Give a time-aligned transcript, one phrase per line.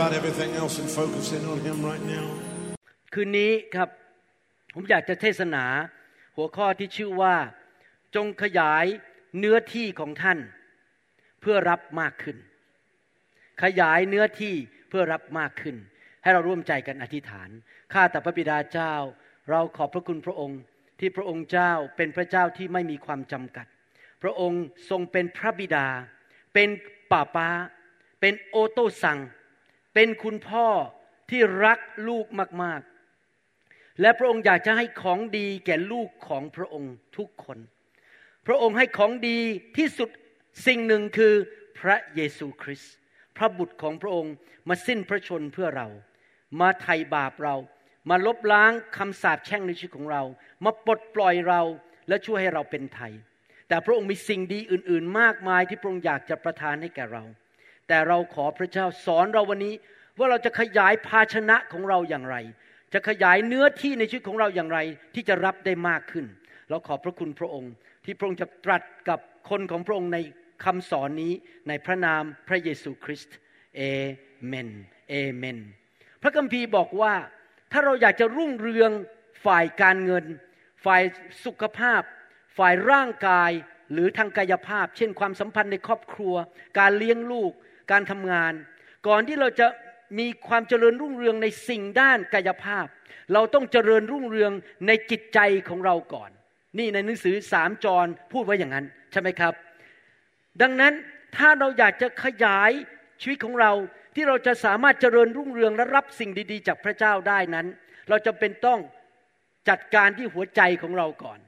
[0.00, 2.26] about everything else and focus in on Him right now.
[3.14, 3.88] คืนนี้ครับ
[4.74, 5.64] ผมอยากจะเทศนา
[6.36, 7.36] หัวข้อที่ชื่อว่า
[8.16, 8.84] จงขยาย
[9.38, 10.38] เนื้อที่ของท่าน
[11.40, 12.36] เพื่อรับมากขึ้น
[13.62, 14.54] ขยายเนื้อที่
[14.88, 15.76] เพื่อรับมากขึ้น
[16.22, 17.48] ให้เราร่วมใจกันอธิษฐาน
[17.92, 18.94] ข้าแต่พระบิดาเจ้า
[19.50, 20.60] เราขอบพระคุณพระองค์
[21.00, 23.66] ที่พระองค์เจ้าเป็นพระเจ้าที่ไม่มีความจำกัด
[24.22, 25.86] พระองค์ทรงเป็นพระบิดา
[26.54, 26.68] เป็น
[27.12, 27.48] ป่าป้า
[28.20, 29.20] เป็นโอโตสัง
[29.94, 30.66] เป็นคุณพ่อ
[31.30, 32.26] ที่รักลูก
[32.62, 32.82] มาก
[33.40, 37.58] ๆ และพระองค์อยากจะให้ของดีแก่ลูกของพระองค์ทุกคน
[38.46, 39.38] พระองค์ให้ของดี
[39.76, 40.10] ที่สุด
[40.66, 41.34] สิ่งหนึ่งคือ
[41.80, 42.92] พระเยซูคริสต์
[43.36, 44.34] พระบุตรของพระองค์
[44.68, 45.88] มาสิ้นพระชนเพื่อเรา
[46.60, 47.56] มาไถ่บาปเรา
[48.10, 50.22] มาลบล้างคำสาปแช่งในชีวิตของเรา
[50.64, 51.62] มาปลดปล่อยเรา
[52.08, 53.12] และช่วยให้เราเป็นไทย
[53.68, 57.24] แต่พระองค์มีสิ่งดีอื่น ๆ มากมายที่พระองค์อยากจะประทานให้แก่เรา
[57.90, 59.74] แต่เราขอพระเจ้าสอนเราวันนี้
[60.18, 62.36] ว่าเราจะขยายภาชนะของเราอย่างไร
[62.94, 64.78] จะขยายเนื้อที่ในชีวิตของเราอย่างไร
[65.14, 66.26] ที่จะรับได้มากขึ้น
[66.70, 67.72] เราขอบพระคุณพระองค์
[68.04, 69.20] ที่พระองค์จะตรัสกับ
[69.50, 70.18] คนของพระองค์ใน
[70.64, 71.32] คำสอนนี้
[71.68, 73.36] ในพระนามพระเยซูคริสต์
[73.76, 73.82] เอ
[74.46, 74.70] เมน
[75.10, 75.58] เอเมน
[76.22, 77.14] พระคัมภีร์บอกว่า
[77.72, 78.90] ถ้าเราอยากจะรุ่งเรือง
[79.44, 80.24] ฝ่ายการเงิน
[80.84, 81.02] ฝ่าย
[81.44, 82.02] สุขภาพ
[82.58, 83.50] ฝ่ายร่างกาย
[83.92, 86.34] หรือทางกายภาพ เช่นความสัมพันธ์ในครอบครัว
[86.78, 87.52] การเลี้ยงลูก
[87.90, 88.52] การทำงาน
[89.06, 89.66] ก่อนที่เราจะ
[90.18, 92.86] มีความเจริญรุ่งเรืองในสิ่งด้านกายภาพ
[93.32, 94.52] เราต้องเจริญรุ่งเรือง
[94.86, 96.30] ในจิตใจของเราก่อน
[96.78, 99.54] นี่ในหนังสือสามจรพูดไว้อย่างนั้นใช่ไหมครับ
[100.62, 100.92] ดังนั้น
[101.36, 102.70] ถ้าเราอยากจะขยาย
[103.20, 103.72] ชีวิตของเรา
[104.14, 107.66] ที่เราจะสามารถเจริญรุ่งเรืองและรับสิ่งดี ๆ จากพระเจ้าได้นั้น
[108.08, 108.80] เราจะเป็นต้อง
[109.68, 111.38] จัดการที่หัวใจของเราก่อน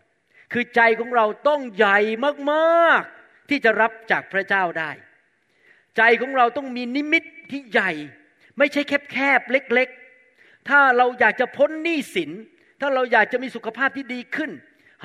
[0.52, 1.98] คือใจของเราต้องใหญ่
[2.52, 4.90] มากๆที่จะรับจากพระเจ้าได้
[5.96, 7.90] ใจของเราต้องมีนิมิตที่ใหญ่
[8.58, 8.82] ไม่ใช่
[9.12, 9.88] แคบๆเล็ก
[10.28, 12.30] ๆ ถ้าเราอยากจะพ้นหนี้สิน
[12.80, 14.50] ถ้าเราอยากจะมีสุขภาพที่ดีขึ้น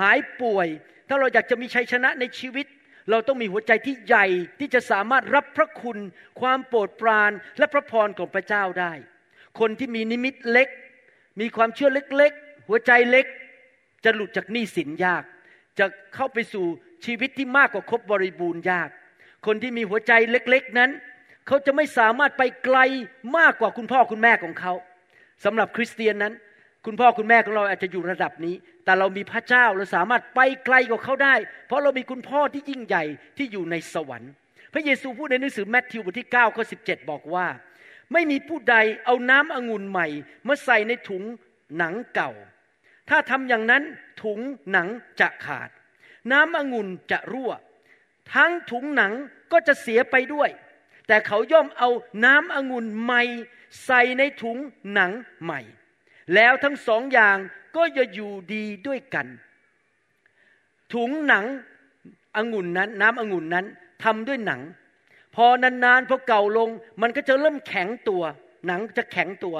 [0.01, 0.67] หายป่วย
[1.09, 2.65] ถ้าเราอยากจะมีชัยชนะในชีวิต
[3.09, 4.25] เราต้องมีหัวใจที่ใหญ่
[4.59, 5.97] ที่จะสามารถรับพระคุณ
[6.41, 8.93] ความโปรดปรานและพระพรของพระเจ้าได้
[9.59, 10.69] คนที่มีนิมิตเล็ก
[11.39, 13.25] มีความเชื่อเล็กๆ หัวใจเล็ก
[14.03, 15.23] จะหลุดจากหนี้สินยาก
[15.79, 16.65] จะเข้าไปสู่
[17.05, 18.89] ชีวิตที่มากกว่าครบบริบูรณ์ยาก
[19.45, 20.91] คนที่มีหัวใจเล็กๆนั้น
[21.47, 22.77] เขาจะไม่สามารถไปไกล
[23.37, 24.73] มากกว่าคุณพ่อคุณแม่ของเขา
[25.45, 26.33] สำหรับคริสเตียนนั้น
[26.85, 28.55] คุณพ่อคุณแม่ของเราอาจจะอยู่ระดับนี้
[28.85, 31.35] แต่เรามีพระเจ้าเราสามารถไปไกลกว่าเขาได้
[31.67, 33.03] เพราะเรามีคุณพ่อที่ยิ่งใหญ่
[33.37, 34.31] ที่อยู่ในสวรรค์
[34.73, 37.47] พระเยซูพูดในหนังสือแมทธิวบทที่9ข้อ17บอกว่า
[38.13, 38.75] ไม่มีผู้ใด
[39.05, 40.07] เอาน้ำองุ่นใหม่
[40.47, 41.23] มาใส่ในถุง
[41.77, 42.31] หนังเก่า
[43.09, 43.83] ถ้าทำอย่างนั้น
[44.23, 44.39] ถุง
[44.71, 44.87] หนัง
[45.19, 45.69] จะขาด
[46.31, 47.51] น้ำองุ่นจะรั่ว
[48.33, 49.13] ทั้งถุงหนัง
[49.51, 50.49] ก็จะเสียไปด้วย
[51.07, 51.89] แต่เขาย่อมเอา
[52.25, 53.21] น้ำองุ่นใหม่
[53.85, 54.57] ใส่ในถุง
[54.93, 55.11] หนัง
[55.43, 55.59] ใหม่
[56.35, 57.37] แล้วทั้งสองอย่าง
[57.75, 59.27] ก็จะอยู่ดีด้วยกัน
[60.93, 61.45] ถุงหนัง
[62.37, 63.65] องุ่นนั้น น้ำองุ่นนั้น
[64.03, 64.61] ทำด้วยหนัง
[65.35, 66.69] พอนานๆพอเก่าลง
[67.01, 68.23] มันก็จะเริ่มแข็งตัว
[68.67, 69.55] หนังจะแข็งตัว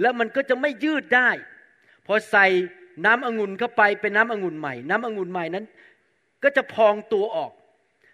[0.00, 1.30] แล้วมันก็จะไม่ยืดได้
[2.06, 2.46] พอใส่
[3.04, 5.64] น้ำองุ่นเข้าไปเป็นน้ำองุ่นใหม่ น้ำองุ่นใหม่นั้น
[6.42, 7.52] ก็จะพองตัวออก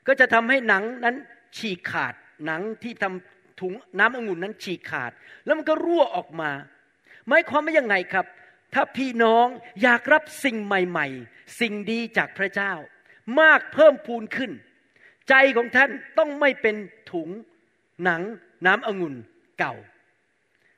[0.07, 1.17] ก็จะทำให้หนังนั้น
[1.57, 2.15] ฉีกขาด
[2.47, 5.13] หนังที่ทำถุงน้ำองุ่นนั้นฉีกขาด
[5.45, 6.51] แล้วมันก็รั่วออกมา
[7.29, 8.27] หมายความว่ายังไงครับ
[8.75, 9.47] ถ้าพี่น้อง
[9.83, 12.73] อยากรับสิ่งใหม่ ๆ สิ่งดีจากพระเจ้า
[13.41, 14.53] มากเพิ่มพูนขึ้น
[15.29, 16.77] ใจของท่านต้องไม่เป็น
[17.13, 17.29] ถุง
[18.05, 18.23] หนัง
[18.67, 19.15] น้ำองุ่น
[19.59, 19.75] เก่า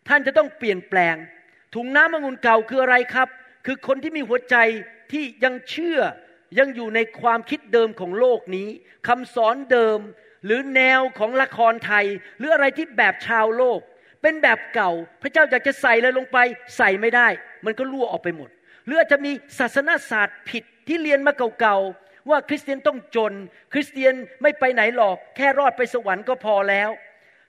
[0.08, 1.16] ท่านจะต้องเปลี่ยนแปลง
[1.74, 3.28] ถุงน้ำองุ่นเก่าคืออะไรครับ
[3.66, 4.56] คือคนที่มีหัวใจ
[5.12, 6.00] ที่ยังเชื่อ
[6.58, 8.68] ยังอยู่ในความคิดเดิมของโลกนี้
[9.08, 9.98] คำสอนเดิม
[10.44, 12.06] หรือแนวของละครไทย
[12.38, 13.80] หรืออะไรที่แบบชาวโลก
[14.22, 14.90] เป็นแบบเก่า
[15.22, 16.38] พระเจ้าอยากจะใส่อะไรลงไป
[16.76, 17.28] ใส่ไม่ได้
[17.64, 18.48] มันก็รั่วออกไปหมด
[18.84, 23.32] หรืออาจจะมีศาสนาศาสตร์ผิดที่เรียนมาเก่าๆว่าคริสเตียนต้องจน
[23.72, 26.90] คริสเตียนไม่ไปไหนหรอกแค่รอดไปสวรรค์ก็พอแล้ว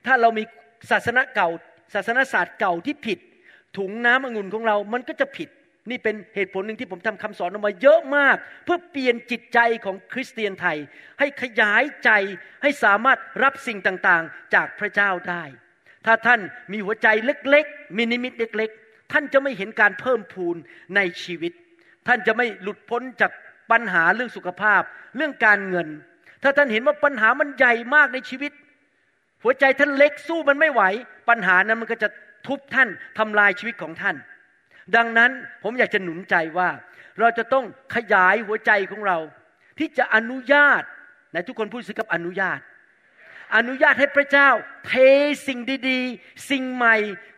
[0.06, 0.44] ถ้าเรามี
[0.92, 1.50] ศาสนาเก่า
[1.94, 3.20] ศาสนาศาสตร์เก่าที่ผิด
[3.78, 5.50] ถุงน้ำองุ่นของเรามันก็จะผิด
[5.90, 10.78] นี่เป็นเหตุผลหนึ่งที่ผมทำคำสอนออกมาเยอะมาก เพื่อเปลี่ยนจิตใจของคริสเตียนไทย
[11.20, 12.10] ให้ขยายใจ
[12.64, 15.44] ให้สามารถรับสิ่งต่างๆ จากพระเจ้าได้
[16.06, 16.40] ถ้าท่าน
[16.72, 20.56] มีหัวใจเล็กๆมีนิมิตเล็ก ๆ ท่านจะไม่เห็นการเพิ่มพูน
[20.96, 21.54] ในชีวิต
[22.08, 23.32] ท่านจะไม่หลุดพ้นจาก
[23.72, 24.82] ปัญหาเรื่องสุขภาพ
[25.16, 25.88] เรื่องการเงิน
[26.44, 28.52] ถ้าท่านเห็นว่าปัญหามันใหญ่มากในชีวิต
[29.44, 30.84] หัวใจท่านเล็กสู้มันไม่ไหว
[31.30, 32.10] ปัญหานั้นมันก็จะ
[32.48, 34.16] ทุบท่านทำลายชีวิตของท่าน
[34.96, 35.32] ดังนั้น
[35.64, 36.70] ผมอยากจะหนุนใจว่า
[37.20, 39.18] เราจะต้องขยายหัวใจของเรา
[39.80, 40.84] ที่จะอนุญาต
[41.34, 42.60] ในทุกคนพูดสิกับอนุญาต
[43.56, 44.50] อนุญาตให้พระเจ้า
[44.88, 44.94] เท
[45.48, 46.96] สิ่งดีๆ สิ่งใหม่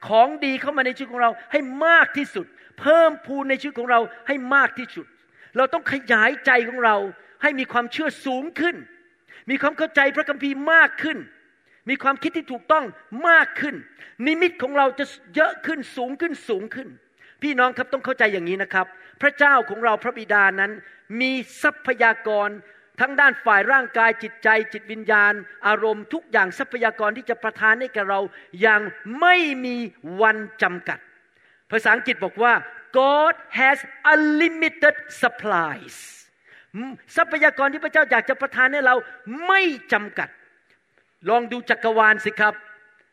[0.08, 2.46] ของดีเข้ามาในชีวิตของเราให้มากที่สุด
[2.80, 5.06] เพิ่มพูนในชีวิตของเราให้มากที่สุด
[5.58, 6.96] เราต้องขยายใจของเรา
[7.42, 8.76] ให้มีความเชื่อสูงขึ้น
[9.50, 11.18] มีความเข้าใจพระคัมภีร์มากขึ้น
[11.90, 12.86] มีความคิดที่ถูกต้อง
[13.30, 13.76] มากขึ้น
[14.28, 15.06] นิมิตของเราจะ
[15.36, 16.88] เยอะขึ้นสูงขึ้นสูงขึ้น
[17.44, 18.88] พี่น้องครับต้องเข้าใจอย่างนี้นะครับ
[19.22, 20.72] พระเจ้าของเราพระบิดานั้น
[21.22, 21.32] มี
[21.62, 22.50] ทรัพยากร
[23.00, 25.34] ทั้งด้านฝ่ายร่างกายจิตใจ จิตวิญญาณ
[25.68, 28.20] อารมณ์ทุกอย่างทรัพยากรที่จะประทานให้แกเรา
[28.62, 28.82] อย่าง
[29.22, 29.76] ไม่มี
[30.22, 31.00] วันจำกัด
[31.72, 32.54] ภาษาอังกฤษบอกว่า
[33.00, 33.78] God has
[34.14, 35.98] unlimited supplies
[37.16, 38.96] ทรัพยากรที่พระเจ้าอยากจะประทานให้เรา
[39.48, 39.62] ไม่
[39.94, 40.30] จำกัด
[41.30, 42.54] ลองดูจักรวาลสิครับ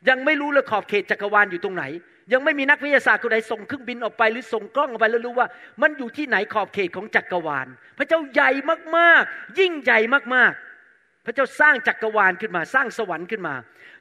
[0.09, 1.85] ยังไม่รู้เลยขอบเขตจักรวาลอยู่ตรงไหน
[2.33, 5.49] ยังไม่มีนักวิทยาศาสตร์คนใดส่งเครื่องบินออกไปหรือส่งกล้องออกไปแล้วรู้ว่า
[5.83, 7.67] มันอยู่ที่ไหนขอบเขตของจักรวาล
[7.99, 8.51] พระเจ้าใหญ่
[8.97, 9.99] มากๆ ยิ่งใหญ่
[10.35, 13.55] มากๆ พระเจ้าสร้างจักรวาลขึ้นมา สร้างสวรรค์ขึ้นมา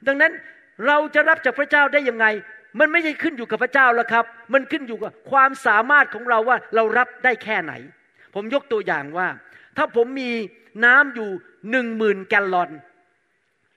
[0.06, 0.32] ดังนั้น
[0.86, 2.26] เราจะรับจากพระเจ้าได้ยังไง
[2.78, 7.72] มันไม่ใช่ขึ้นอยู่กับพระเจ้าแล้วครับ มันขึ้นอยู่กับความสามารถของเราว่าเรารับได้แค่ไหน
[8.34, 9.28] ผมยกตัวอย่างว่า
[9.76, 10.30] ถ้าผมมี
[10.84, 11.28] น้ำอยู่
[11.70, 12.70] หนึ่งหมื่นแกลลอน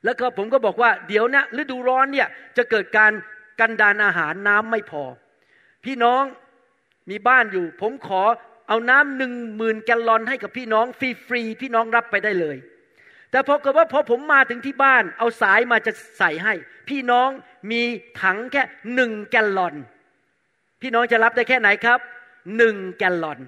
[0.05, 3.11] แล้วก็ผมก็บอกว่าเดี๋ยวนะฤดูร้อนเนี่ยจะเกิดการ
[3.59, 5.03] กันดานอาหารน้ำไม่พอ
[5.85, 6.23] พี่น้อง
[7.09, 8.21] มีบ้านอยู่ ผมขอ
[8.67, 10.85] เอาน้ำหนึ่งหมื่นแกลลอนให้กับพี่น้อง
[11.27, 12.57] ฟรีๆพี่น้องรับไปได้เลย
[13.31, 16.53] แต่พอเกิดว่าพอผมมาถึงที่บ้าน เอาสายมาจะใส่ให้
[16.89, 17.29] พี่น้อง
[17.71, 17.81] มี
[18.21, 18.63] ถังแค่
[18.95, 19.75] หนึ่งแกลลอน
[20.81, 22.00] พี่น้องจะรับได้แค่ไหนครับ
[22.57, 23.39] หนึ่งแกลลอน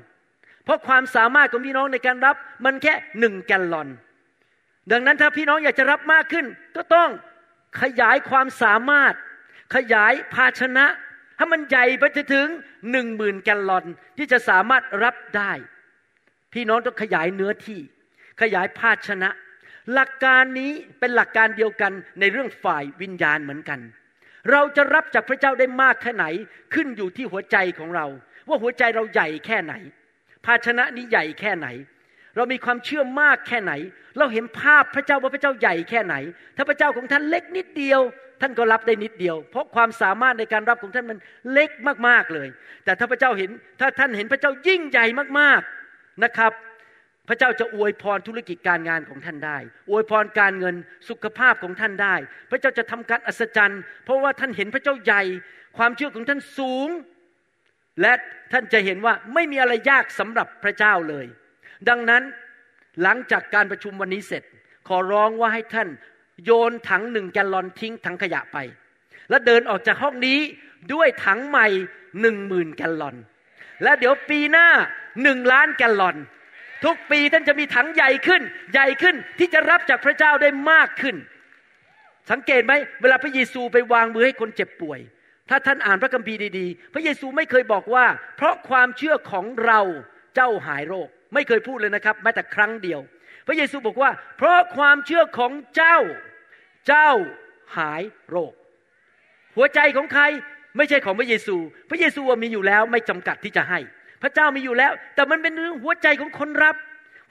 [0.64, 2.36] เพราะความสามารถของพี่น้องในการรับ
[2.66, 3.88] มันแค่หนึ่งแกลลอน
[4.92, 7.10] ดังนั้นถ้าพี่น้องอยากจะรับมากขึ้น ก็ต้อง
[7.82, 9.14] ขยายความสามารถ
[9.76, 10.86] ขยายภาชนะ
[11.38, 12.04] ให้มันใหญ่ไป
[12.34, 12.48] ถึง
[12.92, 13.86] หนึ่งหมื่นแกลลอน
[14.18, 15.52] ที่จะสามารถรับได้
[16.54, 17.80] พี่น้องต้องขยายเนื้อที่
[18.42, 19.30] ขยายภาชนะ
[19.94, 23.80] หลักการนี้เป็นหลักการเดียวกันในเรื่องฝ่ายวิญญาณเหมือนกัน
[24.52, 26.26] เราจะรับจากพระเจ้าได้มากแค่ไหน
[26.74, 28.08] ขึ้นอยู่ที่หัวใจของเรา
[28.48, 29.74] ว่าหัวใจเราใหญ่แค่ไหน
[30.46, 31.68] ภาชนะนี้ใหญ่แค่ไหน
[32.36, 33.74] เรามีความเชื่อมากแค่ไหน
[34.18, 36.16] เราเห็นภาพพระเจ้าว่าพระเจ้าใหญ่แค่ไหน
[36.56, 38.02] ถ้าพระเจ้าของท่านเล็กนิดเดียว
[38.42, 41.18] ท่านก็รับได้นิดเดียว เพราะความสามารถในการรับของท่านมัน
[41.52, 41.70] เล็ก
[42.08, 42.48] มากๆเลย
[42.86, 43.50] แต่ถ้าพระเจ้าเห็น
[43.80, 45.06] ถ้าท่านเห็นพระเจ้ายิ่งใหญ่
[45.40, 46.52] มากๆนะครับ
[47.30, 49.58] พระเจ้าจะอวยพรธุรกิจการงานของท่านได้
[49.90, 50.76] อวยพรการเงิน
[51.10, 52.16] สุขภาพของท่านได้
[52.52, 55.22] พระเจ้าจะทำการอัศจรรย์ เพราะว่าท่านเห็นพระเจ้าใหญ่
[55.78, 56.90] ความเชื่อของท่านสูง
[58.02, 58.14] และ
[58.52, 61.26] ท่านจะเห็นว่าไม่มีอะไรยากสำหรับพระเจ้าเลย
[61.90, 62.24] ดังนั้น
[63.04, 64.44] หลังจากการประชุมวันนี้เสร็จ
[64.88, 65.90] ขอร้องว่าให้ท่าน
[66.46, 68.58] โยนถังหนึ่งแกลลอนทิ้งถังขยะไป
[69.30, 70.40] แล้วเดินออกจากห้องนี้
[70.94, 71.68] ด้วยถังใหม่
[72.22, 73.16] หนึ่งหมื่นแกลลอน
[73.84, 74.68] และเดี๋ยวปีหน้า
[75.24, 76.18] หนึ่งล้านแกลลอน
[76.86, 78.42] ทุกปีท่านจะมีถังใหญ่ขึ้น
[78.74, 81.16] ใหญ่ขึ้นที่จะรับจากพระเจ้าได้มากขึ้น
[82.32, 85.00] สังเกตไหมเวลาพระเยซูไปวางมือให้คนเจ็บป่วย
[85.50, 88.06] ถ้าท่านอ่านพระคัมภีร์ดีๆ พระเยซูไม่เคยบอกว่า
[88.38, 89.80] เพราะความเชื่อของเรา
[90.36, 93.00] เจ้าหายโรค ไม่เคยพูดเลยนะครับแม้แต่ครั้งเดียว
[93.48, 95.98] พระเยซูบอกว่า เพราะความเชื่อของเจ้า
[96.88, 97.10] เจ้า
[97.78, 98.54] หายโรค
[99.56, 100.24] หัวใจของใคร
[100.78, 101.56] ไม่ใช่ของพระเยซู
[101.90, 103.80] พระเยซูมีอยู่แล้วไม่จำกัดที่จะให้
[104.22, 106.76] พระเจ้ามีอยู่แล้ว แต่มันเป็นเรื่องหัวใจของคนรับ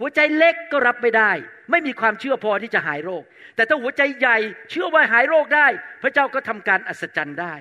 [0.01, 1.31] หัวใจเล็กก็รับไม่ได้
[1.71, 3.23] ไม่มีความเชื่อพอที่จะหายโรค
[3.55, 4.37] แต่ถ้าหัวใจใหญ่
[4.71, 5.67] เชื่อว่าหายโรคได้
[6.03, 7.55] พระเจ้าก็ทำการอัศจรรย์ได้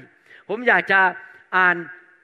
[0.50, 1.00] ผมอยากจะ
[1.58, 1.75] อ่าน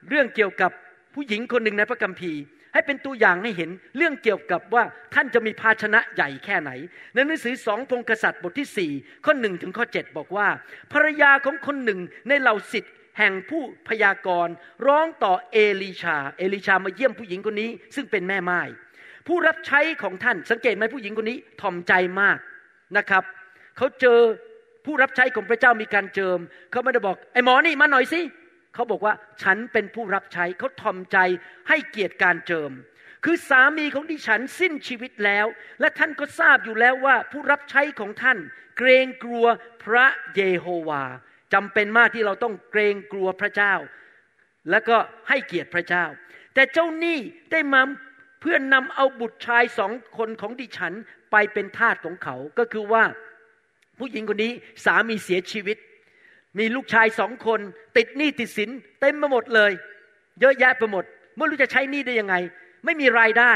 [0.08, 0.70] เรื่องเกี่ยวกับ
[1.14, 2.40] ผู้หญิงคนหนึ่งในพระคัมภีร์
[2.76, 6.70] ให้เป็นตัวอย่างให้เห็นเรื่องเกี่ยวกับว่าท่านจะมีภาชนะใหญ่แค่ไหน
[7.14, 8.92] ในหนังสือสองพงกษัตริย์บทที่สี่
[9.24, 10.48] ข้อหนึ่งถึงข้อเจ็ดบอกว่า
[10.92, 14.54] ภรรยาของคนหนึ่งในเหล่าสิทธิ์แห่งผู้พยากรณ์
[14.86, 18.60] ร้องต่อเอลีชา เอลีชามาเยี่ยมผู้หญิงคนนี้ ซึ่งเป็นแม่ไม้
[19.26, 22.38] ผู้รับใช้ของท่านสังเกตไหมผู้หญิงคนนี้ถ่อมใจมาก
[22.96, 23.22] นะครับ
[23.76, 24.20] เขาเจอ
[24.84, 26.38] ผู้รับใช้ของพระเจ้ามีการเจิม
[26.70, 28.20] เขาไม่ได้บอกไอ้หมอนี่มาหน่อยสิ
[28.76, 31.18] เขาบอกว่าฉันเป็นผู้รับใช้เขาถ่อมใจ
[31.68, 32.72] ให้เกียรติการเจิม
[33.24, 35.46] คือสามีของดิฉันสิ้นชีวิตแล้ว
[35.80, 38.38] และท่านก็ทราบอยู่แล้วว่าผู้รับใช้ของท่าน
[38.78, 39.46] เกรงกลัว
[39.84, 40.06] พระ
[40.36, 41.04] เยโฮวา
[41.54, 43.74] จำเป็นมากที่เราต้องเกรงกลัวพระเจ้า
[44.70, 44.96] แล้วก็
[45.28, 46.04] ให้เกียรติพระเจ้า
[46.54, 47.18] แต่เจ้าหนี้
[47.52, 47.80] ได้มา
[48.40, 50.94] เพื่อนนำเอาบุตรชายสองคนของดิฉัน
[51.32, 53.04] ไปเป็นทาสของเขา ก็คือว่า
[53.98, 54.52] ผู้หญิงคนนี้
[54.84, 55.76] สามีเสียชีวิต
[56.58, 57.60] มีลูกชายสองคน
[57.96, 58.70] ติดหนี้ติดสิน
[59.00, 59.72] เต็มไปหมดเลย
[60.40, 61.04] เยอะแยะไปหมด
[61.36, 62.34] ไม่รู้จะใช้หนี้ได้ยังไง
[62.84, 63.52] ไม่มีรายได้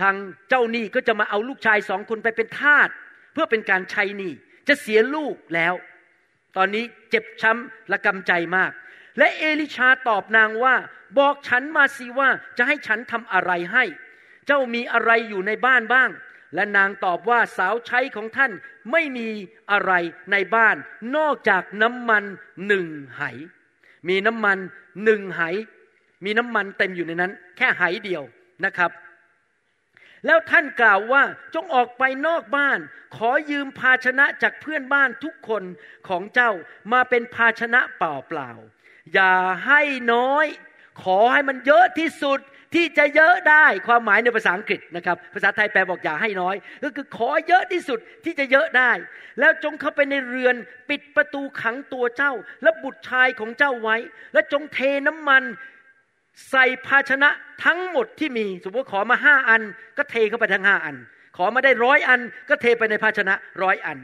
[0.00, 0.14] ทาง
[0.48, 2.88] เจ้าหนี้ก็จะมาเอาลูกชายสองคนไปเป็นทาส
[3.32, 4.32] เพื่อเป็นการใช้หนี้
[4.68, 5.74] จะเสียลูกแล้ว
[6.56, 8.70] ตอนนี้เจ็บช้ำและกำใจมาก
[9.18, 10.74] และเอลิชาตอบนางว่า
[11.18, 12.28] บอกฉันมาสิว่า
[12.58, 13.84] จะให้ฉันทำอะไรให้
[14.46, 16.10] เจ้ามีอะไรอยู่ในบ้านบ้าง
[16.54, 18.52] และนางตอบว่าสาวใช้ของท่าน
[18.92, 19.28] ไม่มี
[19.70, 19.92] อะไร
[20.32, 20.76] ในบ้าน
[21.16, 22.24] นอกจากน้ำมัน
[22.66, 22.86] หนึ่ง
[23.16, 23.22] ไห
[24.08, 24.58] มีน้ำมัน
[25.04, 25.42] หนึ่งไห
[26.24, 28.22] มีน้ำมันเต็มอยู่ในนั้น แค่ไหเดียว
[28.64, 28.90] นะครับ
[30.26, 31.22] แล้วท่านกล่าวว่า
[31.54, 32.78] จงออกไปนอกบ้าน
[33.16, 35.62] ขอยืมภาชนะจากเพื่อนบ้านทุกคน
[36.08, 36.52] ของเจ้า
[36.92, 38.02] มาเป็นภาชนะเป
[38.36, 39.34] ล่าๆอย่า
[39.66, 40.46] ให้น้อย
[41.02, 42.40] ขอให้มันเยอะที่สุด
[42.74, 48.92] ที่จะเยอะได้ความหมายในภาษาอังกฤษนะครับ ภาษาไทยแปลบอกอย่าให้น้อย ก็คือขอเยอะที่สุดที่จะเยอะได้
[49.40, 50.54] แล้วจงเข้าไปในเรือน
[50.88, 52.32] ปิดประตูขังตัวเจ้า
[52.62, 53.96] และบุตรชายของเจ้าไว้
[54.32, 55.42] และจงเทน้ำมัน
[56.50, 57.30] ใส่ภาชนะ
[57.64, 59.62] ทั้งหมดที่มี สมมติขอมาห้าอัน
[59.96, 60.96] ก็เทเข้าไปทั้งห้าอัน
[61.36, 63.98] ขอมาได้ร้อยอัน ก็เทไปในภาชนะร้อยอัน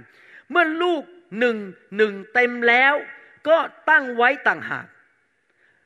[0.50, 1.02] เมื่อลูก
[1.38, 1.56] หนึ่ง
[1.96, 2.94] หนึ่งเต็มแล้ว
[3.48, 3.56] ก็
[3.90, 4.86] ตั้งไว้ต่างหาก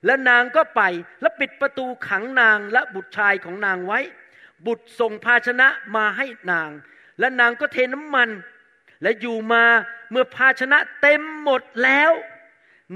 [0.06, 0.82] และนางก็ไป
[1.20, 4.00] และปิดประตูขังนางและบุตรชายของนางไว้
[4.66, 6.70] บุตรส่งภาชนะมาให้นาง
[7.18, 8.28] และนางก็เทน้ำมัน
[9.02, 9.64] และอยู่มา
[10.10, 12.12] เมื่อภาชนะเต็มหมดแล้ว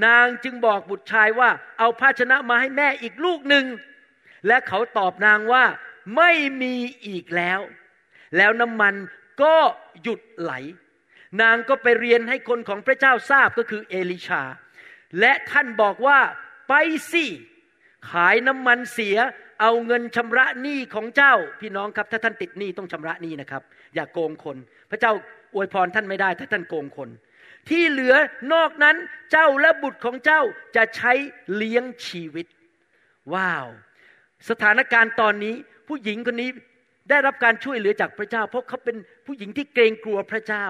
[0.07, 3.67] นางจึงบอกบุตรชายว่า เอาภาชนะมาให้แม่อีกลูกหนึ่ง
[4.47, 5.65] และเขาตอบนางว่า
[6.17, 6.31] ไม่
[6.63, 6.75] มี
[7.07, 7.61] อีกแล้ว
[8.37, 8.95] แล้วน้ำมัน
[9.43, 9.57] ก็
[10.03, 10.53] หยุดไหล
[11.43, 14.43] นางก็ไปเรียนให้คนของพระเจ้าทราบก็คือเอลิชา
[15.21, 16.19] และท่านบอกว่า
[16.69, 16.73] ไป
[17.13, 17.25] สิ
[18.11, 19.17] ขายน้ำมันเสีย
[19.61, 23.63] เอาเงินชำระหนี้ของเจ้า พี่น้องครับ ถ้าท่านติดหนี้ต้องชำระหนี้นะครับ
[23.95, 24.57] อย่ากโกงคน
[24.91, 25.13] พระเจ้า
[25.55, 27.09] อวยพรท่านไม่ได้ ถ้าท่านโกงคน
[27.69, 28.15] ที่เหลือ
[28.53, 28.97] นอกนั้น
[29.33, 30.41] เจ้าและบุตรของเจ้า
[30.77, 31.13] จะใช้
[31.55, 32.47] เลี้ยงชีวิต
[33.35, 33.67] ว้าว
[34.51, 35.55] สถานการณ์ตอนนี้
[35.89, 36.51] ผู้หญิงคนนี้
[37.11, 40.67] ได้รับการช่วยเหลือจากพระเจ้า เพราะเขาเป็นผู้หญิงที่เกรงกลัวพระเจ้า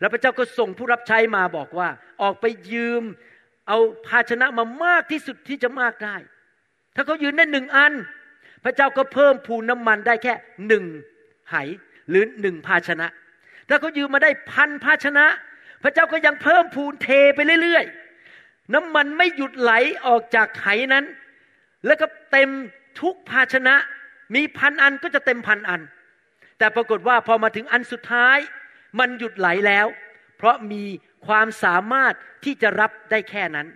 [0.00, 1.88] แล้วพระเจ้าก็ส่งผู้รับใช้มาบอกว่า
[2.22, 3.02] ออกไปยืม
[3.68, 6.16] เอาภาชนะมามากที่สุดที่จะมากได้
[6.94, 7.92] ถ้าเขายืนได้หนึ่งอัน
[8.64, 10.34] พระเจ้าก็เพิ่มพูนน้ำมันได้แค่
[10.66, 10.84] หนึ่ง
[11.50, 11.56] ไห
[12.08, 13.06] หรือหนึ่งภาชนะ
[13.68, 15.26] ถ้าเขายืมมาได้พันภาชนะ
[15.82, 19.72] พระเจ้าก็ยังเพิ่มพูนเทไปเรื่อยๆ น้ำมันไม่หยุดไหล
[20.06, 21.04] ออกจากไหนั้น
[21.86, 22.50] แล้วก็เต็ม
[23.00, 23.74] ทุกภาชนะ
[24.34, 25.80] มีพันอันก็จะเต็มพันอัน
[26.58, 28.38] แต่ปรากฏว่าพอมาถึงอันสุดท้าย
[28.98, 29.86] มันหยุดไหลแล้ว
[30.36, 30.82] เพราะมี
[31.26, 32.14] ความสามารถ
[32.44, 33.68] ที่จะรับได้แค่นั้น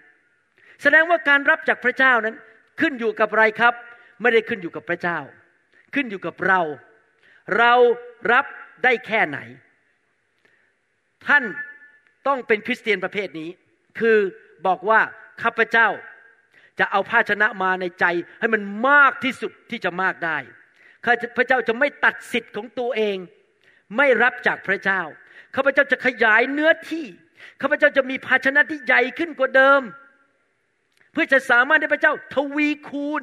[0.82, 2.36] แสดงว่าการรับจากพระเจ้านั้น
[2.80, 3.74] ขึ้นอยู่กับอะไรครับ
[4.20, 5.18] ไม่ได้ขึ้นอยู่กับพระเจ้า
[5.94, 6.60] ขึ้นอยู่กับเรา
[7.58, 7.72] เรา
[8.32, 8.44] รับ
[8.84, 9.38] ได้แค่ไหน
[11.26, 11.44] ท่าน
[12.26, 13.50] ต้องเป็นคริสเตียนประเภทนี้
[13.98, 14.18] คือ
[14.66, 15.00] บอกว่า
[15.42, 15.88] ข้าพเจ้า
[16.78, 18.04] จะเอาภาชนะมาในใจ
[18.40, 20.38] ให้มันมากที่สุดที่จะมากได้
[21.04, 23.16] ข้าพระเจ้าจะไม่ตัดสิทธิ์ของตัวเอง
[23.96, 25.02] ไม่รับจากพระเจ้า
[25.54, 27.06] ข้าพเจ้าจะขยายเนื้อที่
[27.60, 29.80] ข้าพเจ้าจะมีภาชนะที่ใหญ่ขึ้นกว่าเดิม
[31.12, 33.22] เพื่อจะสามารถให้พระเจ้าทวีคูณ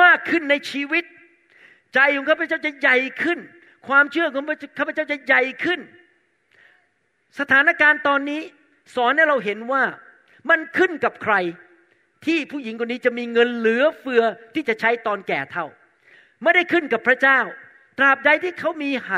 [0.00, 1.04] มากขึ้นในชีวิต
[1.94, 3.38] ใจของข้าพเจ้าจะใหญ่ขึ้น
[3.88, 4.44] ความเชื่อของ
[4.78, 5.80] ข้าพเจ้าจะใหญ่ขึ้น
[7.38, 8.40] สถานการณ์ตอนนี้
[8.94, 9.82] สอนให้เราเห็นว่า
[10.50, 11.34] มันขึ้นกับใคร
[12.26, 14.22] ที่ผู้หญิงคนนี้จะมีเงินเหลือเฟือ
[14.54, 15.66] ที่จะใช้ตอนแก่เท่า
[16.42, 17.38] ไม่ได้ขึ้นกับพระเจ้า
[17.98, 19.10] ตราบใดที่เขามีไห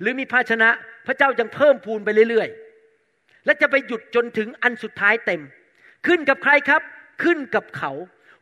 [0.00, 0.70] หรือมีภาชนะ
[1.06, 2.48] พระเจ้ายังเพิ่มพูนไปเรื่อย
[3.44, 5.42] และจะไปหยุดจนถึงอันสุดท้ายเต็ม
[6.06, 6.82] ขึ้นกับใครครับ
[7.22, 7.92] ขึ้นกับเขา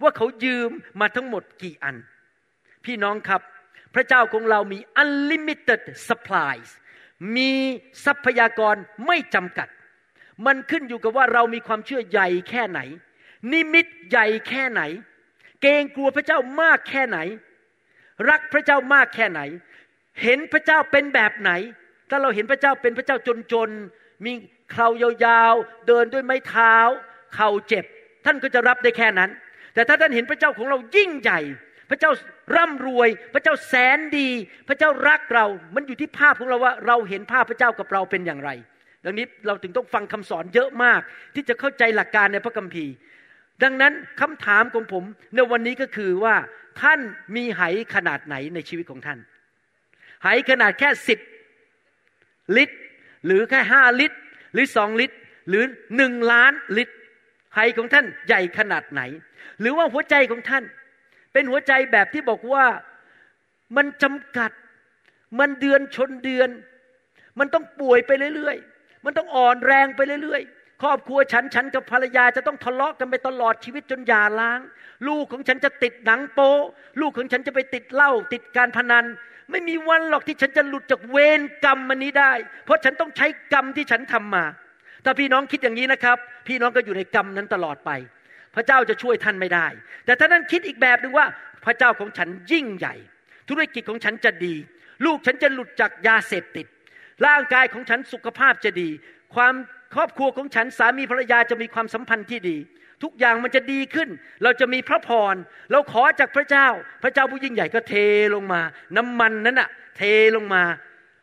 [0.02, 1.97] ว่าเขายืมมาทั้งหมดกี่อัน
[2.85, 3.42] พี่น้องครับ
[3.94, 6.71] พระเจ้าของเรามี unlimited supplies
[7.37, 7.50] มี
[8.04, 9.68] ทรัพยากรไม่จำกัด
[10.47, 12.80] มันขึ้นอยู่กับว่าเรามีความเชื่อใหญ่แค่ไหน
[13.52, 14.82] นิมิตใหญ่แค่ไหน
[15.62, 17.18] เกรงกลัวพระเจ้ามากแค่ไหน
[18.30, 19.40] รักพระเจ้ามากแค่ไหน
[20.23, 21.50] เห็นพระเจ้าเป็นแบบไหน
[22.11, 23.16] ถ้าเราเห็นพระเจ้าเป็นพระเจ้า
[23.52, 24.32] จนๆมี
[24.73, 26.76] เข่ายาวๆ เดินด้วยไม้เท้า
[27.35, 27.85] เข่าเจ็บ
[28.25, 29.31] ท่านก็จะรับได้แค่นั้น
[29.75, 31.41] แต่ถ้าท่านเห็นพระเจ้าของเรายิ่งใหญ่
[31.91, 32.11] พระเจ้า
[32.57, 34.29] ร่ำรวย พระเจ้าแสนดี
[34.69, 38.50] พระเจ้ารักเรา มันอยู่ที่ภาพของเราว่าเราเห็นภาพพระเจ้ากับเราเป็นอย่างไร
[39.05, 41.00] ดังนี้เราถึงต้องฟังคำสอนเยอะมาก
[41.35, 42.93] ที่จะเข้าใจหลักการในพระคัมภีร์
[43.62, 46.35] ดังนั้นคำถามของผมในวันนี้ก็คือว่า
[46.81, 47.00] ท่าน
[47.37, 47.62] มีไห
[47.95, 49.19] ขนาดไหนในชีวิตของท่าน
[50.23, 51.19] ไหขนาดแค่สิบ
[52.57, 52.76] ลิตร
[53.26, 54.19] หรือแค่ห้าลิตร
[54.52, 55.16] หรือสองลิตร
[55.49, 55.64] หรือ
[55.97, 56.94] หนึ่งล้านลิตร
[57.54, 59.02] ไหของท่านใหญ่ขนาดไหน
[59.61, 60.64] หรือว่าหัวใจของท่าน
[61.32, 62.64] เป็นหัวใจแบบที่บอกว่า
[63.76, 64.50] มันจำกัด
[65.38, 66.50] มันเดือนชนเดือน
[67.38, 74.61] มันต้องป่วยไปเรื่อยๆ มันต้องอ่อนแรงไปเรื่อยๆ ครอบครัวฉันฉันกับภรรยาจะต้องทะเลาะกันไปตลอดชีวิตจนหย่าร้าง
[75.09, 76.52] ลูกของฉันจะติดหนังโป๊
[77.00, 79.04] ลูกของฉันจะไปติดเหล้าติดการพนัน
[79.51, 82.33] ไม่มีวันหรอกที่ฉันจะหลุดจากเวรกรรมมันนี้ได้
[82.65, 84.45] เพราะฉันต้องใช้กรรมที่ฉันทำมา
[85.05, 86.17] ถ้าพี่น้องคิดอย่างนี้นะครับ
[86.49, 87.91] พี่น้องก็อยู่ในกรรมนั้นตลอดไป
[88.55, 89.67] พระเจ้าจะช่วยท่านไม่ได้
[90.05, 91.27] แต่ถ้านั้นคิดอีกแบบหนึ่งว่า
[91.65, 92.95] พระเจ้าของฉันยิ่งใหญ่
[93.49, 94.55] ธุรกิจของฉันจะดี
[95.05, 96.67] ลูกฉันจะหลุดจากยาเสพติด
[97.27, 98.89] ร่างกายของฉันสุขภาพจะดี
[99.35, 99.55] ความ
[99.95, 102.57] ครอบครัวของฉันสามีภรรยาจะมีความสัมพันธ์ที่ดี
[103.02, 104.09] ทุกอย่างมันจะดีขึ้น
[104.42, 105.35] เราจะมีพระพร
[105.73, 106.68] เราขอจากพระเจ้า
[107.02, 107.94] พระเจ้าผู้ยิ่งใหญ่ก็เท
[108.35, 108.61] ลงมา
[108.97, 110.02] น้ำมันนั้นอะเท
[110.37, 110.62] ลงมา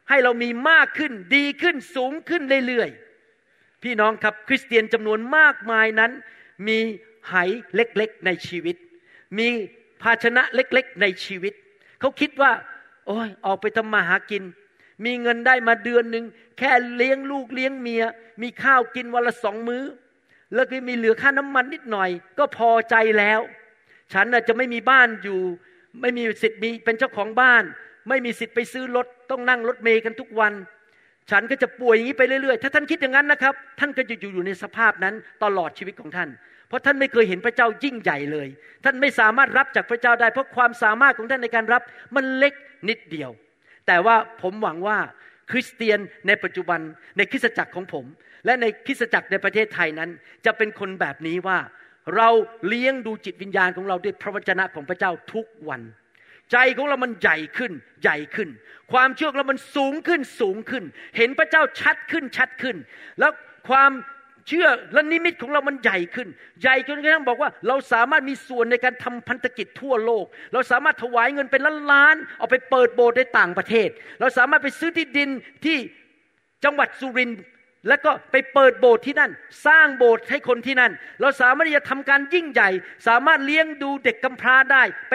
[0.09, 6.12] ให้เรามีมากขึ้น ดีขึ้น สูงขึ้นเรื่อยๆ พี่น้องครับคริสเตียนจำนวนมากมายนั้น
[6.67, 6.77] มี
[7.29, 7.36] ไห
[7.75, 8.75] เล็กๆในชีวิต
[9.38, 9.48] มี
[10.01, 11.53] ภาชนะเล็กๆในชีวิต
[12.00, 12.51] เขาคิดว่า
[13.07, 14.43] โอ้ยออกไปทำมาหากิน
[15.05, 16.25] มีเงินได้มาเดือนหนึ่ง
[16.57, 18.03] แค่เลี้ยงลูกเลี้ยงเมีย
[18.41, 19.83] มีข้าวกินวันละสองมือ้อ
[20.53, 23.39] แล้วก็มีเหลือค่าน้ำมันนิดหน่อย ก็พอใจแล้ว
[24.13, 25.39] ฉันจะไม่มีบ้านอยู่
[26.01, 27.63] ไม่มีสิทธิ์มีเป็นเจ้าของบ้าน
[28.10, 30.53] ไม่มีสิทธิ์ไปซื้อรถต้องนั่งรถเมย์กันทุกวัน
[31.32, 36.29] ฉันก็จะป่วยอย่างนี้ไปเรื่อยๆ ถ้าท่านคิดอย่างนั้นนะครับ ท่านก็จะอยู่อยู่ในสภาพนั้นตลอดชีวิตของท่าน
[36.68, 38.48] เพราะท่านไม่เคยเห็นพระเจ้ายิ่งใหญ่เลย
[38.84, 41.82] ท่านไม่สามารถรับจากพระเจ้าได้ เพราะความสามารถของท่านในการรับ
[42.15, 42.53] มันเล็ก
[42.89, 43.32] นิดเดียว
[43.88, 44.98] แต่ว่าผมหวังว่า
[45.51, 46.79] คริสเตียนในปัจจุบัน
[47.18, 48.06] ในคริสตจักรของผม
[48.46, 50.09] และในคริสตจักรในประเทศไทยนั้น
[50.46, 51.59] จะเป็นคนแบบนี้ว่า
[52.16, 52.29] เรา
[52.68, 55.81] เลี้ยงดูจิตวิญญาณของเราด้วยพระวจนะของพระเจ้าทุกวัน
[56.51, 57.72] ใจของเรามันใหญ่ขึ้น
[58.03, 58.50] ใหญ่ขึ้น
[58.92, 60.83] ความเชื่อของเรามันสูงขึ้นสูงขึ้น
[61.18, 62.75] เห็นพระเจ้าชัดขึ้นชัดขึ้น
[63.20, 63.31] แล้ว
[63.70, 63.92] ความ
[64.48, 66.27] เชื่อและนิมิตของเรามันใหญ่ขึ้น
[66.61, 75.29] ใหญ่จนกระทั่งบอกว่าเราสามารถมีส่วนในการทำพันธกิจทั่วโลก เราสามารถถวายเงินเป็นล้านล้านเอาไปเปิดโบสถ์ในต่างประเทศ เราสามารถไปซื้อที่ดิน
[75.66, 75.77] ที่
[76.64, 77.40] จังหวัดสุรินทร์
[77.87, 79.31] แล้วก็ไปเปิดโบสถ์ที่นั่น
[79.68, 82.70] สร้างโบสถ์ให้คนที่นั่น เราสามารถที่จะทำการยิ่งใหญ่
[83.07, 85.13] สามารถเลี้ยงดูเด็กกำพร้าได้ ไป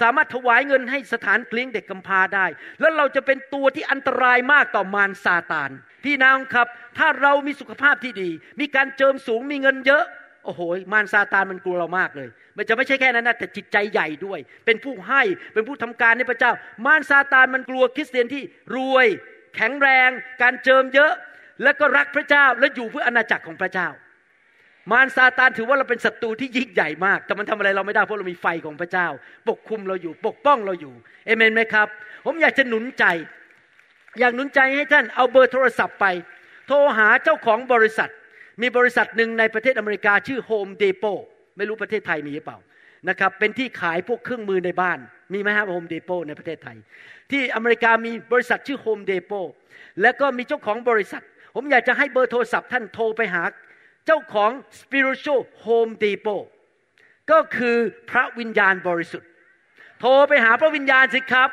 [0.00, 2.46] สามารถถวายเงินให้สถานเลี้ยงเด็กกำพร้าได้
[2.80, 5.70] แล้วเราจะเป็นตัวที่อันตรายมากต่อมารซาตาน
[6.04, 6.66] พี่น้องครับ
[6.98, 8.30] ถ้าเรามีสุขภาพที่ดี
[8.60, 10.04] มีการเจิมสูงมีเงินเยอะ
[10.44, 10.60] โอ้โห
[10.92, 15.22] มารซาตานมันกลัวเรามากเลย มันจะไม่ใช่แค่นั้นนะแต่จิตใจใหญ่ด้วย เป็นผู้ให้
[15.54, 16.52] เป็นผู้ทำการในพระเจ้า
[16.86, 18.42] มารซาตานมันกลัวคริสเตียนที่
[18.76, 19.06] รวย
[19.56, 20.10] แข็งแรง
[20.42, 21.12] การเจิมเยอะ
[21.62, 23.88] แล้วก็รักพระเจ้าและอยู่เพื่ออาณาจักรของพระเจ้า
[24.90, 29.06] มารซาตานถือว่าเราเป็นศัตรูที่ยิ่งใหญ่มาก แต่มันทำอะไรเราไม่ได้เพราะเรามีไฟของพระเจ้า
[29.48, 30.94] ปกคุมเราอยู่ ปกป้องเราอยู่
[31.26, 31.88] เอเมนไหมครับ
[32.24, 33.04] ผมอยากจะหนุนใจ
[34.18, 36.06] อยากหนุนใจให้ท่านเอาเบอร์โทรศัพท์ไป
[36.66, 38.10] โทรหาเจ้าของบริษัท
[38.62, 41.20] มีบริษัทหนึ่งในประเทศอเมริกาชื่อ Home Depot
[41.56, 42.58] ไม่รู้ประเทศไทยมีหรือเปล่า
[43.08, 44.98] นะครับเป็นที่ขายพวกเครื่องมือในบ้าน
[45.32, 46.76] มีไหมครับโฮมเดโปในประเทศไทย
[47.30, 49.48] ที่อเมริกามีบริษัทชื่อ Home Depot
[50.02, 51.22] แล้วก็มีเจ้าของบริษัท
[51.58, 53.42] ผมอยากจะให้เบอร์โทรศัพท์ท่านโทรไปหา
[54.06, 56.44] เจ้าของ Spiritual Home Depot
[57.30, 57.76] ก็คือ
[58.10, 59.30] พระวิญญาณบริสุทธิ์
[60.00, 61.50] โทรไปหาพระวิญญาณสิครับ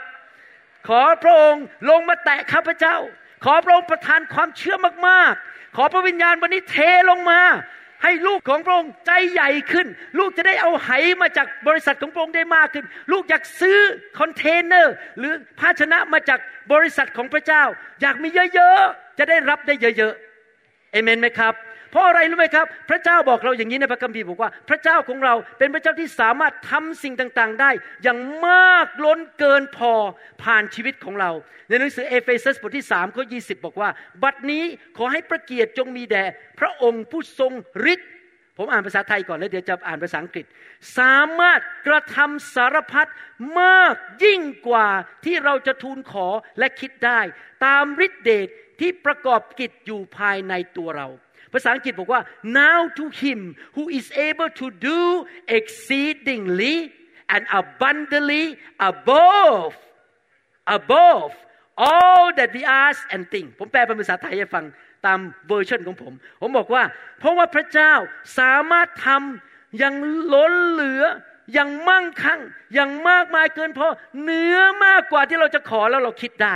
[0.87, 2.95] ขอพระองค์ลงมาแตะข้าพเจ้า
[3.45, 6.77] ขอพระองค์ประทานความเชื่อมากๆ ขอพระวิญญาณวันนี้เท
[7.09, 7.41] ลงมา
[8.03, 9.87] ให้ลูกของพระองค์ใจใหญ่ขึ้น
[10.19, 10.89] ลูกจะได้เอาไห
[11.21, 13.77] มาจากบริษัทของพระองค์ได้มากขึ้น ลูกอยากซื้อ
[14.19, 16.39] คอนเทนเนอร์ หรือภาชนะมาจาก
[16.73, 17.63] บริษัทของพระเจ้า
[18.01, 21.53] อยากมีเยอะๆ จะได้รับได้เยอะๆเอเมนไหมครับ
[21.93, 27.71] เพราะอะไรรู้ไหมครับ พระเจ้าบอกเราอย่างนี้ในพระคัมภีร์บอกว่า พระเจ้าของเราเป็นพระเจ้าที่สามารถทำสิ่งต่างๆ ได้
[28.03, 29.93] อย่างมากล้นเกินพอ
[30.43, 31.31] ผ่านชีวิตของเรา
[31.67, 33.89] ในหนังสือเอเฟซัสบทที่3ข้อยีบอกว่า
[34.23, 34.63] บัดนี้
[34.97, 36.25] ขอให้พระเกียรติจงมีแด่
[36.59, 37.53] พระองค์ผู้ทรง
[37.93, 38.09] ฤทธิ์
[38.57, 40.45] ผมอ่านภาษาไทยก่อนแล้วเดี๋ยวจะอ่านภาษาอังกฤษ
[40.97, 43.09] สามารถกระทำสารพัด
[43.59, 44.87] มากยิ่งกว่า
[45.25, 46.27] ที่เราจะทูลขอ
[46.59, 47.19] และคิดได้
[47.65, 48.47] ตามฤทธิเดช
[48.79, 51.07] ที่ประกอบกิจอยู่ภายในตัวเรา
[51.53, 52.21] ภาษาอังกฤษบอกว่า
[52.61, 53.39] now to him
[53.75, 54.99] who is able to do
[55.57, 56.75] exceedingly
[57.33, 58.45] and abundantly
[58.89, 59.71] above
[60.77, 61.31] above
[61.87, 64.65] all that we ask and think ผมแปลเป็นภาษาไทยให้ฟัง
[65.05, 66.83] ตามเวอร์ชันของผม ผมบอกว่า
[67.19, 67.93] เพราะว่าพระเจ้า
[68.39, 69.95] สามารถทำอย่าง
[70.33, 71.03] ล้นเหลือ
[71.53, 72.41] อย่างมั่งคั่ง
[72.73, 73.87] อย่างมากมายเกินพอ
[74.21, 76.55] เหนือมากกว่าที่เราจะขอแล้วเราคิดได้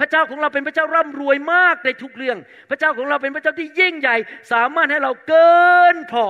[0.00, 2.38] พระเจ้าของเราเป็นพระเจ้าร่ำรวยมากในทุกเรื่อง
[2.70, 4.16] พระเจ้าของเราเป็นพระเจ้าที่ยิ่งใหญ่
[4.52, 5.58] สามารถให้เราเกิ
[5.94, 6.26] นพอ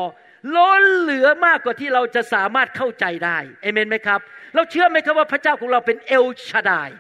[0.57, 4.21] ล้นเหลือมากกว่าที่เราจะสามารถเข้าใจได้เอเมนไหมครับ
[4.55, 6.91] เราเชื่อไหมครับว่าพระเจ้าของเราเป็นเอลชาดาย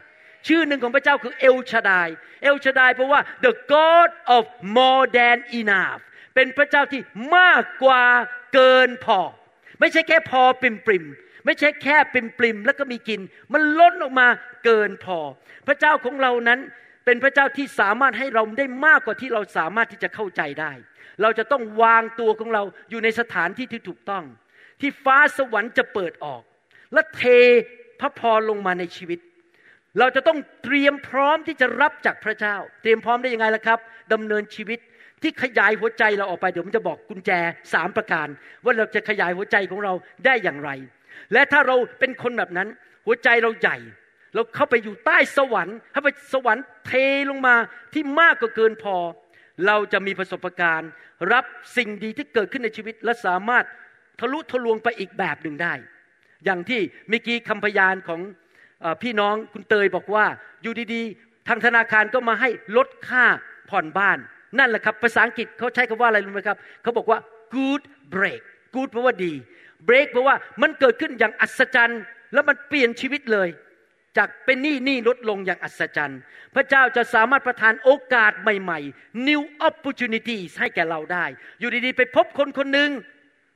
[0.47, 2.09] ชื่อหนึ่งของพระเจ้าคือเอลชาดาย
[2.43, 4.45] เอลชาดายเพราะว่า the God of
[4.77, 6.01] more than enough
[6.35, 7.01] เป็นพระเจ้าที่
[7.37, 8.05] มากกว่า
[8.55, 9.21] เกินพอ
[9.81, 11.05] ไม่ใช่แค่พอปริมปริม
[11.44, 13.20] ไม่ใช่แค่ปริมปริมแล้วก็มีกิน
[13.53, 14.29] มันล้นออกมา
[14.64, 15.18] เกินพอ
[15.66, 16.61] พระเจ้าของเรานั้น
[17.05, 20.72] เป็นพระเจ้าที่สามารถให้เราได้มากกว่าที่เราสามารถที่จะเข้าใจได้
[21.22, 24.24] เราจะต้องวางตัวของเราอยู่ในสถานที่ที่ถูกต้อง
[24.81, 26.42] ที่ฟ้าสวรรค์จะเปิดออก
[26.92, 27.22] และเท
[28.01, 29.18] พระพรลงมาในชีวิต
[29.98, 33.79] เราจะต้องเตรียมพร้อมที่จะรับจากพระเจ้า เตรียมพร้อมได้ยังไงล่ะครับ
[34.12, 34.79] ดำเนินชีวิต
[35.22, 37.31] ที่ขยายหัวใจเราออกไปเดี๋ยวผมจะบอกกุญแจ
[37.72, 38.29] สามประการ
[38.64, 39.92] ว่าเราจะขยายหัวใจของเรา
[40.24, 40.70] ได้อย่างไร
[41.33, 42.69] และถ้าเราเป็นคนแบบนั้น
[43.07, 43.77] หัวใจเราใหญ่
[44.35, 46.93] เราเข้าไปอยู่ใต้สวรรค์เข้าไปสวรรค์เท
[47.31, 47.55] ลงมา
[47.95, 48.97] ที่มากกว่าเกินพอ
[49.67, 50.91] เราจะมีประสบการณ์
[51.33, 51.45] รับ
[51.77, 53.65] สิ่งดีที่เกิดขึ้นในชีวิต และสามารถ
[54.21, 55.75] ทะลุทะลวงไปอีกแบบหนึ่งได้
[56.45, 58.21] อย่างที่เมื่อกี้คำพยานของ
[58.85, 60.27] อพี่น้องคุณเตยบอกว่า
[60.63, 63.25] อยู่ดีๆ ทางธนาคารก็มาให้ลดค่า
[63.71, 64.19] ผ่อนบ้าน
[64.59, 67.19] นั่นแหละครับภาษาอังกฤษเขาใช้คำว่าอะไรรู้ไหมครับเขาบอกว่า
[67.55, 67.83] good
[68.15, 68.43] break
[68.75, 69.33] good แปลว่าดี
[69.87, 73.49] break แปลว่ามันเกิดขึ้นอย่างอัศจรรย์ แล้วมันเปลี่ยนชีวิตเลย
[74.17, 76.21] จากเป็นหนี้หนี้ลดลงอย่างอัศจรรย์
[76.55, 81.25] พระเจ้าจะสามารถประทานโอกาสใหม่ๆ new opportunities ให้แก่เราได้
[81.61, 82.91] อยู่ดีๆ ไปพบคนคนหนึ่ง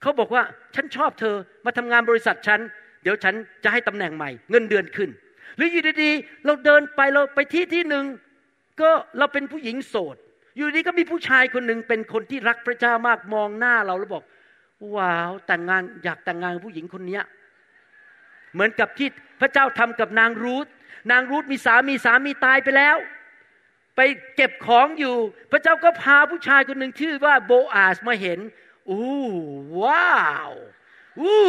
[0.03, 0.43] เขาบอกว่า
[0.75, 2.61] ฉันชอบเธอมาทำงานบริษัทฉัน
[3.03, 5.11] เดี๋ยวฉันจะให้ตำแหน่งใหม่ เงินเดือนขึ้น
[5.57, 8.05] หรืออยู่ดีๆ เราเดินไปเราไปที่ที่หนึ่ง
[8.81, 10.17] ก็เราเป็นผู้หญิงโสด
[10.57, 14.25] อยู่ดีก็มีผู้ชายคนหนึ่งเป็นคนที่รักพระเจ้ามากมองหน้าเราแล้วบอก
[14.97, 17.21] ว้าวแต่งงานอยากแต่งงานผู้หญิงคนนี้
[18.53, 19.09] เหมือนกับที่
[19.41, 20.67] พระเจ้าทำกับนางรูธ
[21.11, 22.97] นางรูธมีสามีสามีตายไปแล้ว
[23.97, 24.01] ไป
[24.37, 25.17] เก็บของอยู่
[25.53, 28.41] พระเจ้าก็พาผู้ชายคนหนึ่งชื่อว่าโบอาสมาเห็น
[28.89, 29.03] อู้
[29.83, 30.17] ว้า
[30.51, 30.53] ว
[31.21, 31.43] อู้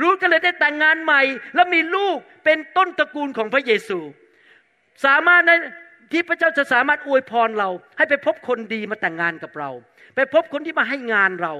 [0.00, 1.22] รูธก็เลยได้แต่งงานใหม่
[1.54, 3.98] แล้วมีลูกเป็นต้นตระกูลของพระเยซู
[5.04, 5.60] สามารถนั้น
[6.12, 9.70] ที่พระเจ้าจะสามารถอวยพรเรา ให้ไปพบคนดีมาแต่งงานกับเรา
[10.16, 11.54] ไปพบคนที่มาให้งานเรา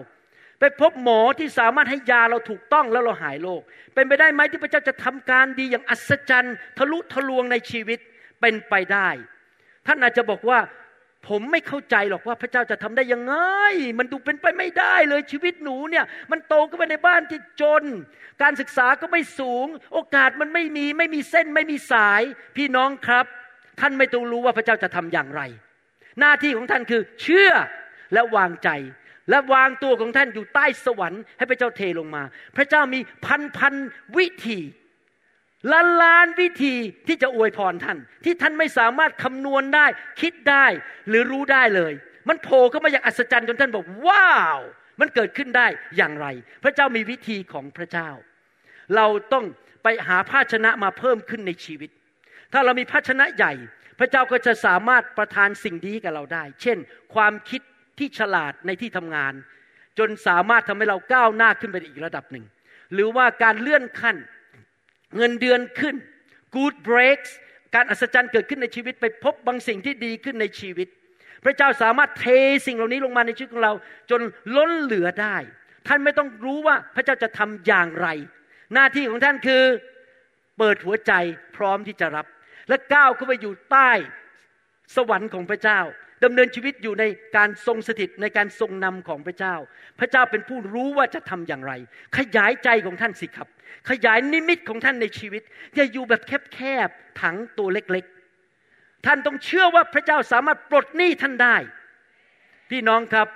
[0.62, 3.62] ไปพบหมอที่สามารถให้ยาเราถูกต้องแล้วเราหายโรค
[3.94, 7.98] เป็นไปได้ไหมที่พระเจ้าจะทำการดีอย่างอัศจรรย์ ทะลุทะลวงในชีวิต
[8.40, 9.08] เป็นไปได้
[9.86, 10.58] ท่านอาจจะบอกว่า
[11.28, 13.34] ผมไม่เข้าใจหรอกว่าพระเจ้าจะทำได้ยังไง
[13.98, 17.84] มันดูเป็นไปไม่ได้เลยชีวิตหนูเนี่ยมันโตขึ้นมาในบ้านที่จน
[18.42, 22.22] การศึกษาก็ไม่สูง โอกาสมันไม่มีไม่มีเส้นไม่มีสาย
[22.56, 23.26] พี่น้องครับ
[23.80, 25.42] ท่านไม่ต้องรู้ว่าพระเจ้าจะทำอย่างไร
[26.20, 27.50] หน้าที่ของท่านคือเชื่อ
[28.12, 28.68] และวางใจ
[29.30, 32.22] และวางตัวของท่านอยู่ใต้สวรรค์ให้พระเจ้าเทลงมา
[32.56, 33.74] พระเจ้ามีพันพัน
[34.16, 34.60] วิธี
[35.72, 36.74] ล้านล้านวิธี
[37.06, 39.86] ที่จะอวยพรท่าน ที่ท่านไม่สามารถคำนวณได้
[40.20, 40.66] คิดได้
[41.08, 41.92] หรือรู้ได้เลย
[42.28, 44.60] มันโผล่เข้ามาอย่างอัศจรรย์จนท่านบอกว้าว
[45.00, 46.26] มันเกิดขึ้นได้อย่างไร
[46.64, 48.10] พระเจ้ามีวิธีของพระเจ้า
[48.96, 49.44] เราต้อง
[49.82, 51.90] ไปหาภาชนะมาเพิ่มขึ้นในชีวิต
[52.52, 53.52] ถ้าเรามีภาชนะใหญ่
[53.98, 56.78] พระเจ้าก็จะสามารถประทานสิ่งดีกับเราได้ เช่น
[57.14, 57.62] ความคิด
[57.98, 59.32] ที่ฉลาดในที่ทำงาน
[59.98, 62.44] จนสามารถทำให้เราก้าวหน้าขึ้นไปอีกระดับหนึ่ง
[62.92, 64.16] หรือว่าการเลื่อนขั้น
[65.16, 65.96] เงินเดือนขึ้น
[66.56, 67.30] good breaks
[67.74, 70.88] การอัศจรรย์เกิดขึ้นในชีวิตไปพบบางสิ่งที่ดีขึ้นในชีวิต
[71.44, 72.26] พระเจ้าสามารถเท
[72.66, 73.72] สิ่งเหล่านี้ลงมาในชีวิตของเรา
[74.10, 74.20] จน
[74.56, 75.36] ล้นเหลือได้
[75.86, 78.08] ท่านไม่ต้องรู้ว่าพระเจ้าจะทำอย่างไร
[78.74, 79.62] หน้าที่ของท่านคือ
[80.58, 81.12] เปิดหัวใจ
[81.56, 82.26] พร้อมที่จะรับ
[82.68, 83.90] และก้าวเข้าไปอยู่ใต้
[84.96, 85.80] สวรรค์ของพระเจ้า
[86.24, 87.04] ดำเนินชีวิตอยู่ใน
[87.36, 89.54] การทรงสถิตในการทรงนำของพระเจ้า
[90.00, 91.72] พระเจ้าเป็นผู้รู้ว่าจะทำอย่างไร
[92.16, 93.48] ขยายใจของท่านสิครับ
[93.90, 95.42] ขยายนิมิตของท่านในชีวิต
[95.74, 96.22] อย่าอยู่แบบ
[96.54, 101.56] แคบๆถังตัวเล็กๆ ท่านต้องเชื่อว่าพระเจ้าสามารถปลดหนี้ท่านได้
[102.70, 103.28] พี่น้องครับ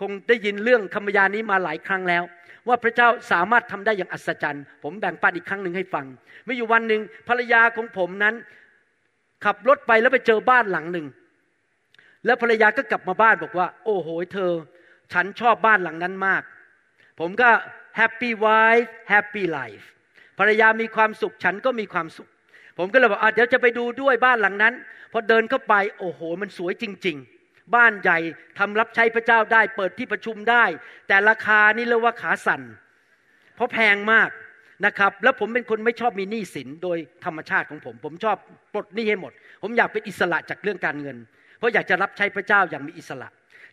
[0.00, 2.22] คงได้ยินเรื่องคำพยานนี้มาหลายครั้งแล้ว
[2.68, 6.06] ว่าพระเจ้าสามารถทำได้อย่างอัศจรรย์ ผมแบ่งปันอีกครั้งหนึ่งให้ฟัง
[6.46, 8.34] มีอยู่วันหนึ่งภรรยาของผมนั้น
[9.44, 11.06] ขับรถไปแล้วไปเจอบ้านหลังหนึ่ง
[12.26, 14.52] แล้วภรรยาก็กลับมาบ้านบอกว่า โอ้โหเธอ
[15.12, 16.42] ฉันชอบบ้านหลังนั้นมาก
[17.20, 17.50] ผมก็
[17.96, 19.88] happy wife happy life
[20.38, 22.28] ภรรยามีความสุขฉันก็มีความสุข
[22.78, 24.74] ผมก็เลยบอกเดี๋ยวจะไปดูด้วยบ้านหลังนั้น
[25.12, 28.18] พอเดินเข้าไป โอ้โห มันสวยจริง ๆ บ้านใหญ่
[28.58, 30.64] ทำรับใช้พระเจ้าได้ เปิดที่ประชุมได้
[31.08, 32.62] แต่ราคานี่เรียกว่าขาสั่น
[33.56, 34.30] เพราะแพงมาก
[34.86, 38.36] นะครับ แล้วผมเป็นคนไม่ชอบมีหนี้สินโดยธรรมชาติของผม ผมชอบ
[38.72, 39.32] ปลดหนี้ให้หมด
[39.62, 41.16] ผมอยากเป็นอิสระจากเรื่องการเงิน
[41.62, 43.28] เพราะอยากจะรับใช้พระเจ้าอย่างมีอิสระ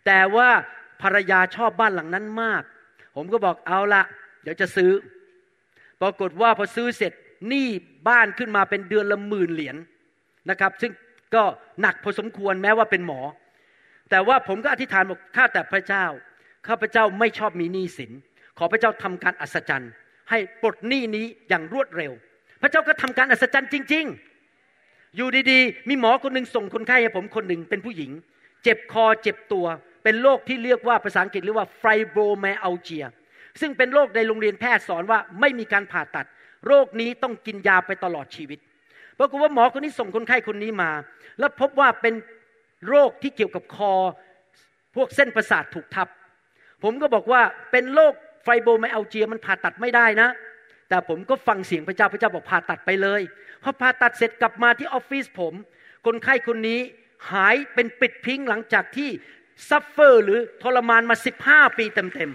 [0.06, 0.50] แต่ว่า
[1.02, 2.64] ภรรยาชอบบ้านหลังนั้นมาก
[3.16, 4.04] ผมก็บอกเอาละ
[4.44, 4.92] เดี๋ยวจะซื้อ
[6.02, 7.14] ปรากฏว่าพอซื้อเสร็จ
[7.48, 7.68] หนี้
[8.10, 9.76] บ้านขึ้นมาเป็นเดือนละหมื่นเหรียญ
[10.50, 10.92] นะครับ ซึ่ง
[11.36, 11.44] ก็
[11.82, 13.22] หนักพอสมควรแม้ว่าเป็นหมอ
[14.10, 16.06] แต่ว่าผมก็อธิษฐานบอกข้าแต่พระเจ้า
[16.68, 18.12] ข้าพระเจ้าไม่ชอบมีหนี้สิน
[18.58, 19.92] ขอพระเจ้าทำการอัศจรรย์
[20.30, 22.12] ให้ปลดหนี้นี้อย่างรวดเร็ว
[22.62, 24.29] พระเจ้าก็ทำการอัศจรรย์จริง ๆ
[25.16, 28.12] อยู่ดีๆ มีหมอคนหนึ่งส่งคนไข้ให้ผมคนหนึ่งเป็นผู้หญิง
[28.64, 29.66] เจ็บคอเจ็บตัว
[30.04, 33.06] เป็นโรคที่เรียกว่าภาษาอังกฤษเรียกว่าไฟโบรไมอัลเจีย
[33.62, 36.26] ซึ่งเป็นโรคในโรงเรียนแพทย์สอนว่าไม่มีการผ่าตัด
[36.68, 38.60] โรคนี้ต้องกินยาไปตลอดชีวิต
[39.20, 40.92] ปรากฏว่าหมอคนนี้ส่งคนไข้คนนี้มา
[41.40, 42.14] แล้วพบว่าเป็น
[42.88, 43.94] โรคที่เกี่ยวกับคอ
[44.96, 46.08] พวกเส้นประสาทถูกทับ
[46.84, 47.42] ผมก็บอกว่า
[47.72, 50.30] เป็นโรคไฟโบไมอัลเจียมันผ่าตัดไม่ได้นะ
[50.90, 53.22] แต่ผมก็ฟังเสียงพระเจ้าพระเจ้าบอกผ่าตัดไปเลย
[53.64, 55.54] พอผ่าตัดเสร็จกลับมาที่ออฟฟิศผม
[56.06, 56.80] คนไข้คนนี้
[57.32, 59.10] หายเป็นปิดพิงหลังจากที่
[59.70, 61.16] ซัฟเฟอร์หรือทรมานมา
[61.48, 62.32] 15ปีเต็ม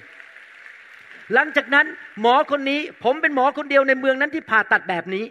[0.64, 1.86] ๆ หลังจากนั้น
[2.20, 5.24] หมอคนนี้ผมเป็นหมอคนเดียวในเมืองนั้นที่ผ่าตัดแบบนี้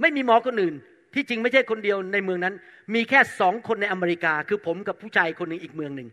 [0.00, 0.74] ไม่มีหมอคนอื่น
[1.14, 2.54] ที่จริงไม่ใช่คนเดียวในเมืองนั้น
[2.94, 6.08] มีแค่สองคนในอเมริกา คือผมกับผู้ชายคนหนึ่งอีกเมืองหนึ่ง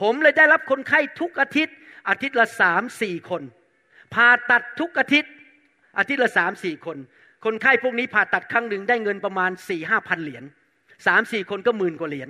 [0.00, 1.76] ผมเลยได้รับคนไข้ทุกอาทิตย์
[2.08, 3.42] อาทิตย์ละสามสี่คน
[4.14, 5.32] ผ่าตัดทุกอาทิตย์
[5.98, 6.98] อาทิตย์ละสามสี่คน
[7.44, 10.44] คนไข้พวกนี้ผ่าตัดครั้งหนึ่งได้เงินประมาณสี่ห้าพันเหรียญ
[11.06, 12.28] สามสี่คนก็หมื่นกว่าเหรียญ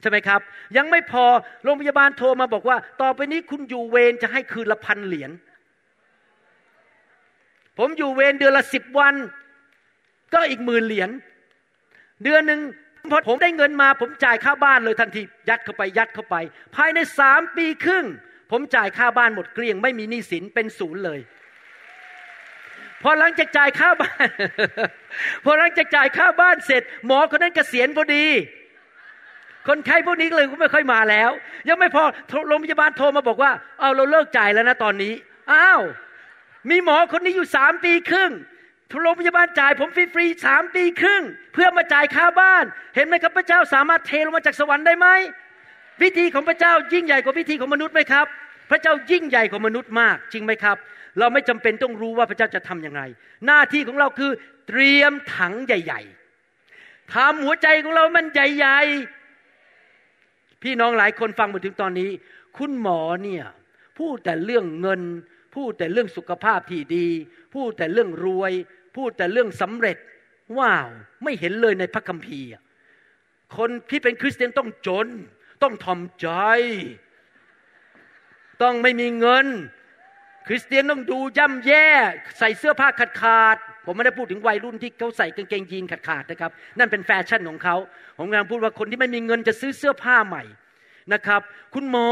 [0.00, 0.40] ใช่ไหมครับ
[0.76, 1.24] ยังไม่พอ
[1.64, 5.30] โรงพยาบาลโทรมาบอกว่า ต่อไปนี้คุณอยู่เวรจะให้คืนละพันเหรียญ
[7.78, 9.14] ผมอยู่เวรเดือนละสิบวัน
[10.34, 11.10] ก็อีกหมื่นเหรียญ
[12.24, 12.60] เดือนหนึ่ง
[13.10, 16.36] พอผมได้เงินมา ผมจ่ายค่าบ้านเลยทันทียัดเข้าไปยัดเข้าไป
[16.76, 18.06] ภายในสามปีครึ่ง
[18.50, 21.20] ผมจ่ายค่าบ้านหมดเกลี้ยง ไม่มีหนี้สินเป็นศูนย์เลย
[23.02, 24.28] พอหลังจากจ่ายค่าบ้าน
[25.44, 28.26] พอหลังจากจ่ายค่าบ้านเสร็จ หมอคนนั้นเกษียณพอดี
[29.68, 31.30] คนไข้พวกนี้เลยก็ไม่ค่อยมาแล้ว
[31.68, 32.04] ยังไม่พอ
[32.48, 35.14] โรงพยาบาลโทรมาบอกว่า เอาเราเลิกจ่ายแล้วนะตอนนี้
[35.52, 35.80] อ้าว
[36.70, 38.32] มีหมอคนนี้อยู่สามปีครึ่ง
[39.02, 45.06] โรงพยาบาลจ่ายผมฟรีๆสามปีครึ่ง เพื่อมาจ่ายค่าบ้าน เห็นไหมครับพระเจ้าสามารถเทลงมาจากสวรรค์ได้ไหม
[46.02, 48.26] วิธีของพระเจ้ายิ่งใหญ่กว่าวิธีของมนุษย์ไหมครับ
[48.70, 50.76] พระเจ้ายิ่งใหญ่กว่ามนุษย์มากจริงไหมครับ
[51.20, 53.02] เราไม่จำเป็นต้องรู้ว่าพระเจ้าจะทํำยังไง
[53.46, 54.30] หน้าที่ของเราคือ
[54.68, 56.00] เตรียมถังใหญ่
[56.58, 58.80] ๆทำหัวใจของเรามันใหญ่
[59.66, 62.10] ๆ พี่น้องหลายคนฟังมาถึงตอนนี้
[62.58, 63.44] คุณหมอเนี่ย
[63.98, 65.02] พูดแต่เรื่องเงิน
[65.54, 67.06] พูดแต่เรื่องสุขภาพที่ดี
[67.54, 68.52] พูดแต่เรื่องรวย
[68.96, 69.96] พูดแต่เรื่องสำเร็จ
[70.58, 70.88] ว้าว
[71.22, 72.48] ไม่เห็นเลยในพระคัมภีร์
[73.56, 75.08] คนที่เป็นคริสเตียนต้องจน
[75.62, 76.28] ต้องทอมใจ
[78.62, 79.46] ต้องไม่มีเงิน
[80.46, 81.88] คริสเตียนต้องดูย่ำแย่
[82.38, 87.76] ใส่เสื้อผ้าขาดขาดผมไม่ได้พูดถึงวัยรุ่นที่เขาใส่กางเกงยีนขาดขาดนะครับ นั่นเป็นแฟชั่นของเขา
[88.18, 90.44] ผมกำลังพูดว่าคนที่ไม่มีเงินจะซื้อเสื้อผ้าใหม่
[91.12, 91.40] นะครับ
[91.74, 92.10] คุณหมอ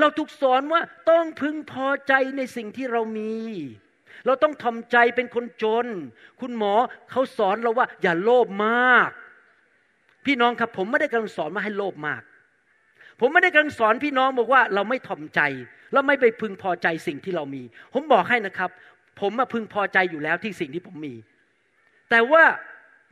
[0.00, 3.36] เราถูกสอนว่าต้องพึงพอใจในสิ่งที่เรามี
[4.26, 5.86] เราต้องทำใจเป็นคนจน
[6.40, 6.74] คุณหมอ
[7.10, 9.10] เขาสอนเราว่า อย่าโลภมาก
[10.26, 12.22] พี่น้องครับผมไม่ได้กำลังสอนมาให้โลภมาก
[13.20, 15.40] ผมไม่ได้กำลังสอนพี่น้องบอกว่าเราไม่ถ่อมใจ
[15.92, 17.62] เราไม่ไปพึงพอใจสิ่งที่เรามี
[17.94, 18.70] ผมบอกให้นะครับ
[19.20, 21.14] ผมมาพึงพอใจอยู่แล้วที่สิ่งที่ผมมี
[22.10, 22.42] แต่ว่า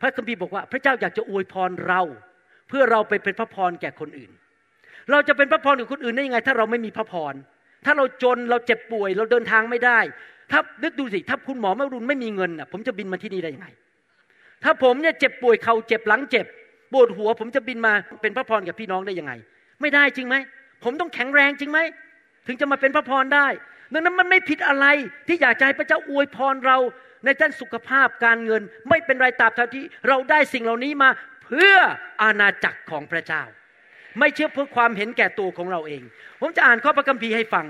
[0.00, 2.00] พระคัมภีร์บอกว่า พระเจ้าอยากจะอวยพรเรา
[2.68, 4.30] เพื่อเราไปเป็นพระพรแก่คนอื่น
[5.10, 7.34] เราจะเป็นพระพรกับคนอื่นได้ยังไง ถ้าเราไม่มีพระพร
[7.84, 9.98] ถ้าเราจนเราเจ็บป่วย เราเดินทางไม่ได้
[10.50, 13.68] ถ้านึกดูสิถ้าคุณหมอไม่รุนไม่มีเงินอะผมจะบินมาที่นี่ได้ยังไง
[14.64, 16.46] ถ้าผมเนี่ยเจ็บป่วยเข่าเจ็บหลังเจ็บ
[16.92, 19.32] ปวดหัว ผมจะบินมาเป็นพระพรกับพี่น้องได้ยังไง
[19.80, 20.36] ไม่ได้จริงไหม
[20.84, 21.78] ผมต้องแข็งแรงจริงไหม
[22.46, 23.48] ถึงจะมาเป็นพระพรได้
[23.92, 24.86] ดังนั้นมันไม่ผิดอะไร
[25.28, 26.78] ที่อยากจะให้พระเจ้าอวยพรเรา
[27.24, 31.10] ในด้านสุขภาพการเงิน ไม่เป็นไรตราบเท่าที่เราได้สิ่งเหล่านี้มา
[31.44, 31.76] เพื่อ
[32.22, 33.42] อาณาจักรของพระเจ้า
[34.18, 36.02] ไม่เชื่อเพื่อความเห็นแก่ตัวของเราเอง
[36.40, 37.66] ผมจะอ่านข้อพระคัมภีร์ให้ฟัง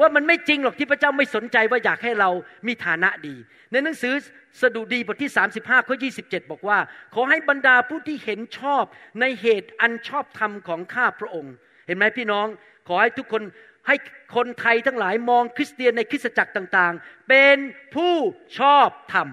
[0.00, 2.30] ว่ามันไม่จริงหรอกที่พระเจ้าไม่สนใจว่าอยากให้เรา
[2.66, 3.34] มีฐานะดี
[3.72, 4.14] ในหนังสือ
[4.60, 6.78] สดุดีบทที่ 35ข้อ27 บอกว่า
[7.14, 8.84] ขอให้บรรดาผู้ที่เห็นชอบ
[9.20, 11.54] ในเหตุอันชอบธรรมของข้าพระองค์
[11.86, 12.46] เห็นไหมพี่น้อง
[12.88, 13.42] ขอให้ทุกคน
[13.88, 13.96] ให้
[14.36, 17.56] คนไทยทั้งหลายมองคริสเตียนในคริสตจักรต่างๆ เป็น
[17.94, 18.14] ผู้
[18.58, 19.28] ชอบธรรม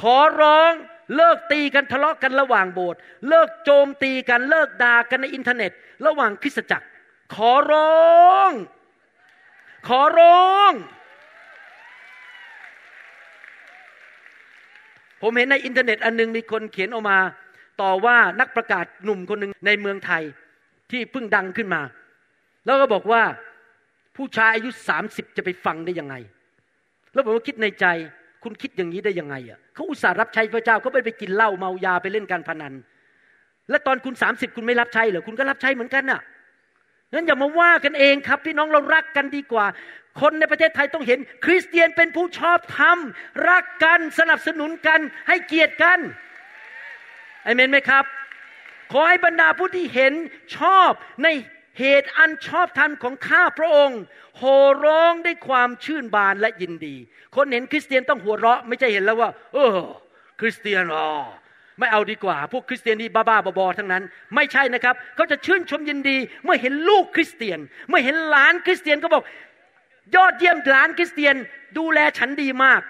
[0.00, 0.72] ขอร้อง
[1.16, 5.72] เลิกตีกันทะเลาะกันระหว่างโบสถ์เลิกโจมตีกันเลิกด่ากันในอินเทอร์เน็ต
[6.06, 6.86] ระหว่างคริสตจักร
[7.34, 7.90] ขอร้
[8.30, 8.50] อง
[9.88, 10.72] ขอร้อง
[15.22, 17.18] ผมเห็นในอินเทอร์เน็ตอันนึงมีคนเขียนออกมา
[17.80, 20.22] ต่อว่านักประกาศหนุ่มคนหนึ่งในเมืองไทย
[20.90, 21.82] ที่เพิ่งดังขึ้นมา
[22.66, 23.22] แล้วก็บอกว่า
[24.16, 26.14] ผู้ชายอายุสามสิบจะไปฟังได้ยังไง
[27.14, 27.86] แล้วผมก็คิดในใจ
[28.42, 32.74] คุณคิดอย่างนี้ได้ยังไงอะเขาอุตส่าห์รับใช้พระเจ้าเขาไปไปกินเหล้าเมายาไปเล่นการพนัน
[33.70, 36.20] และตอนคุณสามสิบคุณไม่รับใช้เหรอคุณก็รับใช้เหมือนกันน่ะ
[37.12, 39.66] งั้นอย่ามาว่ากันเองครับ พี่น้องเรารักกันดีกว่า
[40.20, 42.98] คนในประเทศไทยต้องเห็น คริสเตียนเป็นผู้ชอบธรรม
[43.48, 45.98] รักกันสนับสนุนกัน ให้เกียรติกัน
[47.44, 48.04] อเมนไหมครับ
[48.92, 50.14] ขอให้บรรดาผู้ที่เห็น
[50.56, 50.90] ชอบ
[51.22, 51.28] ใน
[51.78, 54.00] เหตุอันชอบธรรมของข้าพระองค์
[54.36, 56.96] โห่ร้องด้วยความชื่นบานและยินดี
[57.36, 59.76] คนเห็นคริสเตียนต้องหัวเราะ ไม่ใช่เห็นแล้วว่า เออ
[60.40, 61.08] คริสเตียนอ๋อ
[61.78, 64.02] ไม่เอาดีกว่า พวกคริสเตียนนี่บ้าๆบอๆทั้งนั้น
[64.34, 67.58] ไม่ใช่นะครับเขาจะชื่นชมยินดี เมื่อเห็นลูกคริสเตียน
[67.88, 69.22] เมื่อเห็นหลานคริสเตียนก็บอก
[70.14, 71.34] ยอดเยี่ยมหลานคริสเตียน
[71.78, 72.80] ดูแลฉันดีมาก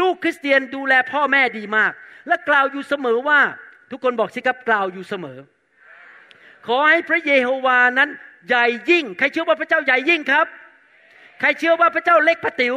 [0.00, 1.92] ลูกคริสเตียนดูแลพ่อแม่ดีมาก
[2.26, 3.40] และกล่าวอยู่เสมอว่า
[3.90, 5.38] ทุกคนบอกสิครับกล่าวอยู่เสมอ
[6.66, 8.10] ขอให้พระเยโฮวานั้น
[8.48, 10.46] ใหญ่ยิ่ง ใครเชื่อว่าพระเจ้าใหญ่ยิ่งครับ
[11.40, 12.74] ใครเชื่อว่าพระเจ้าเล็กพระติ๋ว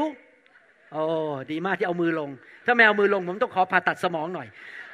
[0.91, 1.03] โอ้
[1.51, 2.29] ดีมากที่เอามือลง
[2.65, 4.47] ถ้าไม่เอามือลงผมต้องขอผ่าตัดสมองหน่อย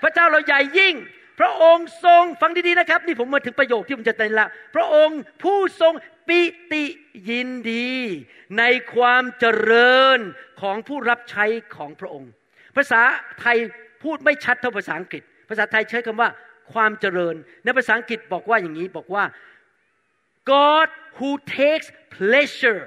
[0.03, 0.95] พระเจ้าเราใหญ่ยิ่ง
[1.39, 5.93] พระองค์ทรงฟังดีๆนะครับ นี่ผมมาถึงประโยคที่ผมจะเต้นละพระองค์ผู้ทรง
[6.27, 6.83] ปิติ
[7.29, 7.91] ยินดี
[8.57, 8.63] ใน
[8.95, 10.19] ความเจริญ
[10.61, 12.29] ของผู้รับใช้ของพระองค์
[12.75, 13.01] ภาษา
[13.39, 13.57] ไทย
[14.03, 16.29] พูดไม่ชัดเท่าภาษาอังกฤษ ภาษาไทยใช้คำว่า
[16.73, 19.23] ความเจริญ ในภาษาอังกฤษบอกว่าอย่างนี้บอกว่า
[20.53, 20.87] God
[21.19, 22.81] who takes pleasure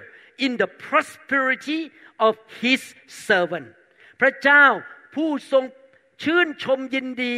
[0.44, 1.80] in the prosperity
[2.26, 2.80] of his
[3.26, 3.68] servant
[4.20, 4.64] พระเจ้า
[5.14, 5.64] ผู้ทรง
[6.22, 7.34] ชื่นชมยินดี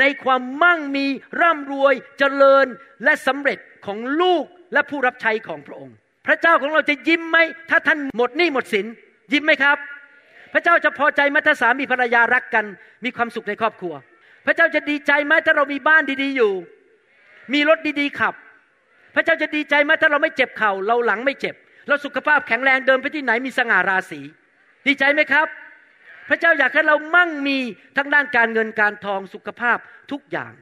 [0.00, 1.06] ในความมั่งมี
[1.40, 2.66] ร่ำรวยเจริญ
[3.04, 5.94] และสำเร็จของลูกและผู้รับใช้ของพระองค์
[6.26, 7.38] พระเจ้าของเราจะยิ้มไหม
[7.70, 8.86] ถ้าท่านหมดหนี้หมดสิน
[9.32, 9.78] ยิ้มไหมครับ
[10.52, 12.64] พระเจ้าจะพอใจไหมถ้าสามีภรรยารักกัน
[13.04, 13.94] มีความสุขในครอบครัว
[14.46, 16.52] พระเจ้าจะดีใจไหมถ้าเรามีบ้านดีๆอยู่
[17.52, 18.34] มีรถดีๆขับ
[19.14, 21.54] พระเจ้าจะดีใจไหมถ้าเราไม่เจ็บเข่าเราหลังไม่เจ็บ
[21.88, 24.20] เราสุขภาพแข็งแรงเดินไปที่ไหนมีสง่าราศี
[24.86, 25.46] ดีใจไหมครับ
[26.28, 27.58] พระเจ้าอยากให้เรามั่งมี
[27.96, 29.78] ทั้งด้านการเงินการทองสุขภาพ
[30.12, 30.52] ทุกอย่าง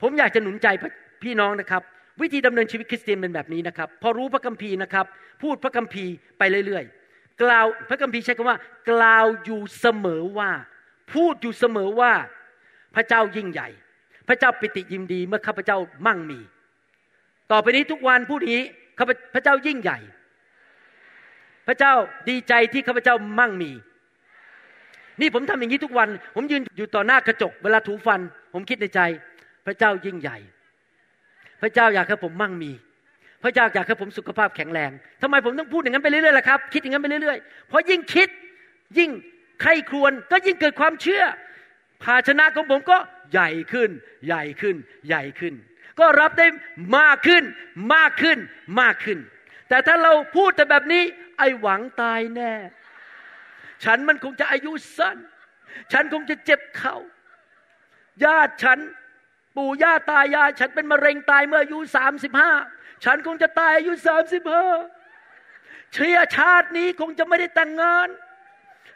[0.00, 0.68] ผมอยากจะหนุนใจ
[1.22, 1.82] พี่น้องนะครับ
[2.20, 5.06] วิธีดำเนินชีวิตคริสเตียนเป็นแบบนี้นะครับ พอรู้พระคัมภีร์นะครับ
[5.42, 8.58] พูดพระคัมภีร์ไปเรื่อยๆ กล่าวพระคัมภีร์ใช้คำว่า
[8.90, 10.50] กล่าวอยู่เสมอว่า
[11.12, 12.12] พูดอยู่เสมอว่า
[12.94, 13.68] พระเจ้ายิ่งใหญ่
[14.28, 16.40] พระเจ้าปิติยินดีเมื่อข้าพเจ้ามั่งมี
[17.52, 18.62] ต่อไปนี้ทุกวันพูดนี้
[18.98, 19.98] ข้าพระเจ้ายิ่งใหญ่
[21.68, 21.92] พระเจ้า
[22.28, 23.70] ดีใจที่ข้าพเจ้ามั่งมี
[25.20, 28.20] นี่ผมทำอย่างนี้ทุกวัน ผมยืนอยู่ต่อหน้ากระจก เวลาถูฟัน
[28.52, 29.00] ผมคิดในใจ
[29.66, 30.38] พระเจ้ายิ่งใหญ่
[31.62, 32.72] พระเจ้าอยากให้ผมมั่งมี
[33.42, 34.90] พระเจ้าอยากให้ผมสุขภาพแข็งแรง
[35.22, 38.28] ทำไมผมต้องพูดอย่างนั้นไปเรื่อยๆล่ะครับคิดอย่างนั้นไปเรื่อยๆเพราะยิ่งคิด
[38.98, 39.10] ยิ่ง
[39.62, 41.22] ใครครวญก็ยิ่งเกิดความเชื่อ
[42.02, 42.96] ภาชนะของผมก็
[43.32, 43.90] ใหญ่ขึ้น
[44.26, 44.76] ใหญ่ขึ้น
[45.08, 45.54] ใหญ่ขึ้น
[46.00, 46.46] ก็รับได้
[46.98, 47.44] มากขึ้น
[47.94, 48.38] มากขึ้น
[48.80, 49.18] มากขึ้น
[49.68, 51.02] แต่ถ้าเราพูดแต่แบบนี้
[51.38, 52.52] ไอ้หวังตายแน่
[53.84, 55.18] ฉันมันคงจะอายุสั้น
[55.92, 56.96] ฉันคงจะเจ็บเขา่า
[58.24, 58.78] ญาติฉัน
[59.56, 62.52] ปู่ย่าตายาย ฉันเป็นมะเร็งตายเมื่ออายุสามสิบห้า
[63.04, 64.66] ฉันคงจะตายอายุสามสิบห้า
[65.94, 68.08] เชื้อชาตินี้คงจะไม่ได้แต่งงาน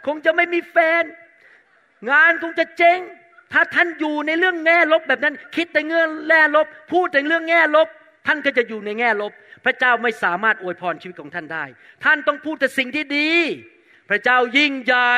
[0.06, 1.04] คงจะไม่มีแฟน
[2.10, 3.00] งานคงจะเจ๊ง
[3.52, 7.88] ถ้าท่านอยู่ในเรื่องแง่ลบแบบนั้น คิดแต่เงื่อนแง่ลบ พูดแต่เรื่องแง่ลบ
[8.26, 9.32] ท่านก็จะอยู่ในแง่ลบ
[9.64, 11.64] พระเจ้าไม่สามารถอวยพรชีวิตของท่านได้
[12.04, 13.30] ท่านต้องพูดแต่สิ่งที่ดี
[14.10, 15.14] พระเจ้ายิ่งใหญ่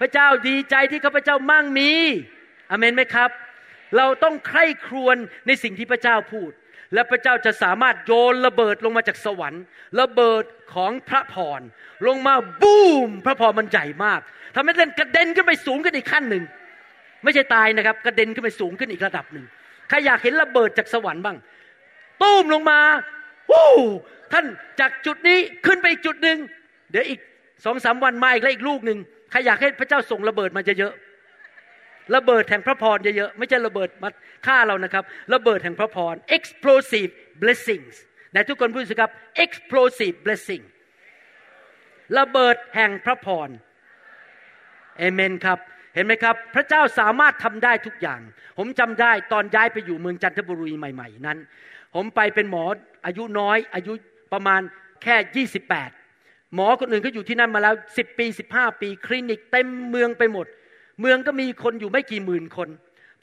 [0.00, 1.92] พระเจ้าดีใจที่ข้าพเจ้ามั่งมี
[2.70, 3.30] อเมนไหมครับ
[3.96, 6.50] เราต้องใคร่ครวญในสิ่งที่พระเจ้าพูด
[6.94, 9.62] และพระเจ้าจะสามารถโยนระเบิดลงมาจากสวรรค์
[10.00, 11.60] ระเบิดของพระพร
[12.06, 14.20] ลงมาบูมพระพรมันใหญ่มาก
[14.54, 16.44] ทำให้เล่นกระเด็นขึ้นไปสูงขึ้นอีกขั้นหนึ่ง
[17.24, 19.44] ไม่ใช่ตายนะครับกระเด็นขึ้นไปสูงขึ้นอีกระดับหนึ่ง
[19.88, 21.36] ใครอยากเห็นระเบิดจากสวรรค์บ้าง
[22.22, 22.80] ตูมลงมา
[23.50, 23.68] วู้
[24.32, 24.46] ท่าน
[24.80, 26.38] จากจุดนี้ขึ้นไปอีกจุดหนึ่ง
[26.90, 27.20] เดี๋ยวอีก
[27.64, 28.98] สองสามวันมาอีกแล้วอีกลูกหนึ่ง
[29.30, 34.08] ใครอยากให้พระเจ้าส่งระเบิดมาเยอะๆระเบิดแห่งพระพรเยอะๆไม่ใช่ระเบิดมา
[34.46, 35.04] ฆ่าเรานะครับ
[35.34, 37.94] ระเบิดแห่งพระพร explosive blessings
[38.30, 39.10] ไหนทุกคนพูดสิครับ
[39.44, 40.64] explosive blessing
[42.18, 43.48] ระเบิดแห่งพระพร
[44.98, 45.58] เอเมนครับ
[45.94, 48.20] เห็นไหมครับ พระเจ้าสามารถทำได้ทุกอย่าง
[48.58, 51.38] ผมจำได้ตอนย้ายไปอยู่เมืองจันทบุรีใหม่ ๆ นั้น
[51.94, 52.64] ผมไปเป็นหมอ
[53.06, 53.92] อายุน้อย อายุ
[54.32, 54.60] ประมาณ
[55.02, 55.46] แค่
[56.06, 60.46] 28 หมอคนอื่นเขาอยู่ที่นั่นมาแล้ว 10 ปี 15 ปี คลินิกเต็มเมืองไปหมด
[61.00, 62.68] เมืองก็มีคนอยู่ไม่กี่หมื่นคน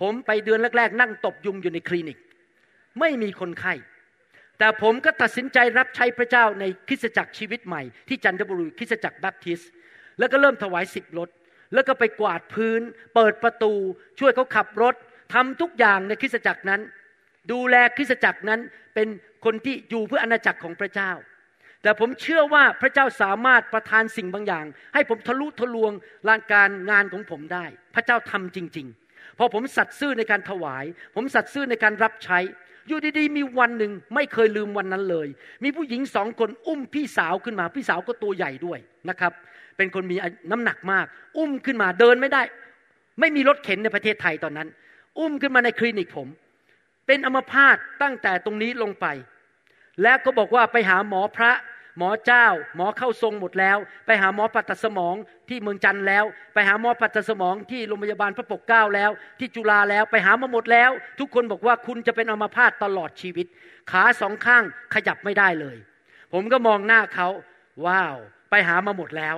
[0.02, 2.18] ผมไปเดือนแรก ๆ นั่งตบยุงอยู่ในคลินิก
[3.00, 3.74] ไม่มีคนไข้
[4.60, 9.62] แต่ผมก็ตัดสินใจรับใช้พระเจ้าในคริสตจักรชีวิตใหม่ที่จันทบุรีคริสตจักรแบปทิส
[10.20, 11.30] แล้วก็เริ่มถวายสิบรถ
[11.74, 12.82] แล้วก็ไปกวาดพื้น
[13.16, 13.74] เปิดประตู
[14.20, 14.96] ช่วยเขาขับรถ
[15.34, 16.82] ทำทุกอย่างในคริสตจักรนั้น
[17.52, 18.60] ดูแลคริสตจักรนั้น
[18.96, 19.08] เป็น
[19.46, 21.12] คนที่อยู่เพื่ออาณาจักรของพระเจ้า
[21.84, 25.92] แต่ผมเชื่อว่าพระเจ้าสามารถประทานสิ่งบางอย่าง ให้ผมทะลุทะลวง
[26.28, 27.66] ลานการงานของผมได้
[27.96, 32.40] พระเจ้าทำจริง ๆ พอผมสัตย์ซื่อในการถวาย ผมสัตย์ซื่อในการรับใช้
[32.88, 35.28] อยู่ดีๆมีวันหนึ่งไม่เคยลืมวันนั้นเลย
[35.64, 39.34] มีผู้หญิงสองคนอุ้มพี่สาวขึ้นมา พี่สาวก็ตัวใหญ่ด้วยนะครับ
[39.78, 40.16] เป็นคนมี
[40.52, 41.06] น้ำหนักมาก
[41.38, 42.42] อุ้มขึ้นมาเดินไม่ได้
[43.20, 44.68] ไม่มีรถเข็นในประเทศไทยตอนนั้น
[45.20, 46.28] อุ้มขึ้นมาในคลินิกผม
[47.08, 49.06] เป็นอัมพาตตั้งแต่ตรงนี้ลงไป
[50.04, 51.52] แล้วก็บอกว่าไปหาหมอพระ
[51.98, 55.16] หมอเจ้า หมอเข้าทรงหมดแล้ว ไปหาหมอปัตตสมอง
[55.50, 63.46] ที่เมืองจันแล้ว ไปหาหมอปัตตสมองที่โรงพยาบาลพระปกเกล้าแล้ว ที่จุฬาแล้วไปหามาหมดแล้ว ทุกคนบอกว่าคุณจะเป็นอัมพาตตลอดชีวิต
[63.92, 64.64] ขาสองข้าง
[64.94, 65.78] ขยับไม่ได้เลย
[66.34, 67.28] ผมก็มองหน้าเขา
[67.86, 68.18] ว้าว
[68.50, 69.36] ไปหามาหมดแล้ว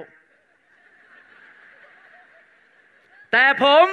[3.32, 3.86] แต่ผม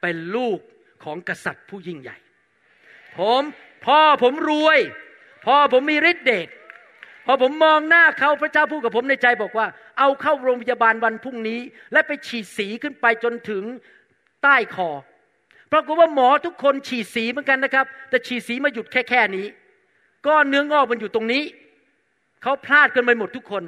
[0.00, 0.58] เป็นลูก
[1.04, 2.16] ของกษัตริย์ผู้ยิ่งใหญ่
[3.18, 3.42] ผม
[3.86, 4.78] พ่อผมรวย
[5.46, 6.48] พ่อผมมีฤทธิ์เดช
[7.26, 9.66] พอผมมองหน้าเขาพระเจ้าพูดกับผมในใจบอกว่า
[9.98, 11.60] เอาเข้าโรงพยาบาลวันพรุ่งนี้
[11.92, 13.64] และไปฉีดสีขึ้นไปจนถึง
[14.42, 14.90] ใต้คอ
[15.72, 19.46] ปรากฏว่าหมอทุกคนฉีดสีเหมือนกันนะครับ แต่ฉีดสีมาหยุดแค่แค่นี้
[20.26, 21.42] ก้อนเนื้องอกมันอยู่ตรงนี้
[22.42, 23.62] เขาพลาดกันไปหมดทุกคน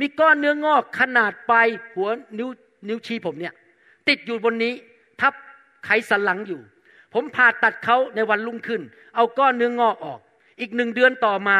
[0.00, 1.54] มีก้อนเนื้องอกขนาดไป
[1.94, 2.48] หัวนิ้ว
[2.88, 3.54] นิ้วชี้ผมเนี่ย
[4.08, 4.74] ติดอยู่บนนี้
[5.20, 5.34] ทับ
[5.84, 6.60] ไขสันหลังอยู่
[7.14, 8.82] ผมผ่าตัดเขาในวันรุ่งขึ้น
[9.14, 10.20] เอาก้อนเนื้องอกออก
[10.60, 11.58] อีกหนึ่งเดือนต่อมา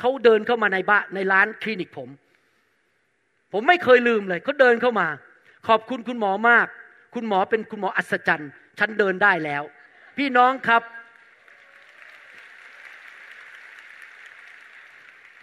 [0.00, 2.08] เขาเดินเข้ามาในบ้านในร้านคลินิกผม
[3.52, 5.08] ผมไม่เคยลืมเลยเขาเดินเข้ามา
[5.68, 6.66] ขอบคุณคุณหมอมาก
[7.14, 9.62] คุณหมอเป็นคุณหมออัศจรรย์ ฉันเดินได้แล้ว
[10.16, 10.82] พี่น้องครับ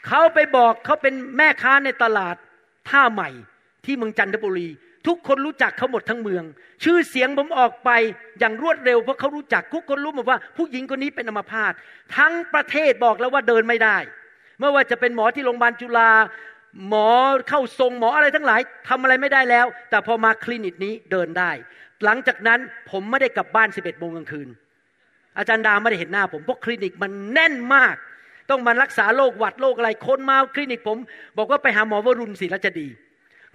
[0.07, 2.36] เขาไปบอกเขาเป็นแม่ค้าในตลาด
[2.89, 3.29] ท่าใหม่
[3.86, 4.69] ที่เมืองจันทบุรี
[5.08, 6.43] ทุกคนรู้จักเขาหมดทั้งเมือง
[6.84, 7.89] ชื่อเสียงผมออกไป
[8.39, 11.74] อย่างรวดเร็วเพราะเขารู้จักทุกคนรู้หมดว่า ผู้หญิงคนนี้เป็นอัมพาต
[12.18, 13.97] ทั้งประเทศบอกแล้วว่าเดินไม่ได้
[14.60, 16.12] ไม่ว่าจะเป็นหมอที่โรงพยาบาลจุฬา
[16.88, 17.10] หมอ
[17.49, 21.52] เข้าทรงหมออะไรทั้งหลายทำอะไรไม่ได้แล้ว แต่พอมาคลินิกนี้เดินได้
[22.04, 24.47] หลังจากนั้นผมไม่ได้กลับบ้านสิบเอ็ดโมงกลางคืน
[25.38, 27.95] อาจารย์ดาไม่ได้เห็นหน้าผมเพราะคลินิกมันแน่นมาก
[28.49, 30.97] ต้องมารักษาโรคหวัดโรคอะไรคนมาคลินิกผม
[31.38, 32.88] บอกว่าไปหาหมอวรุณศิลจะดี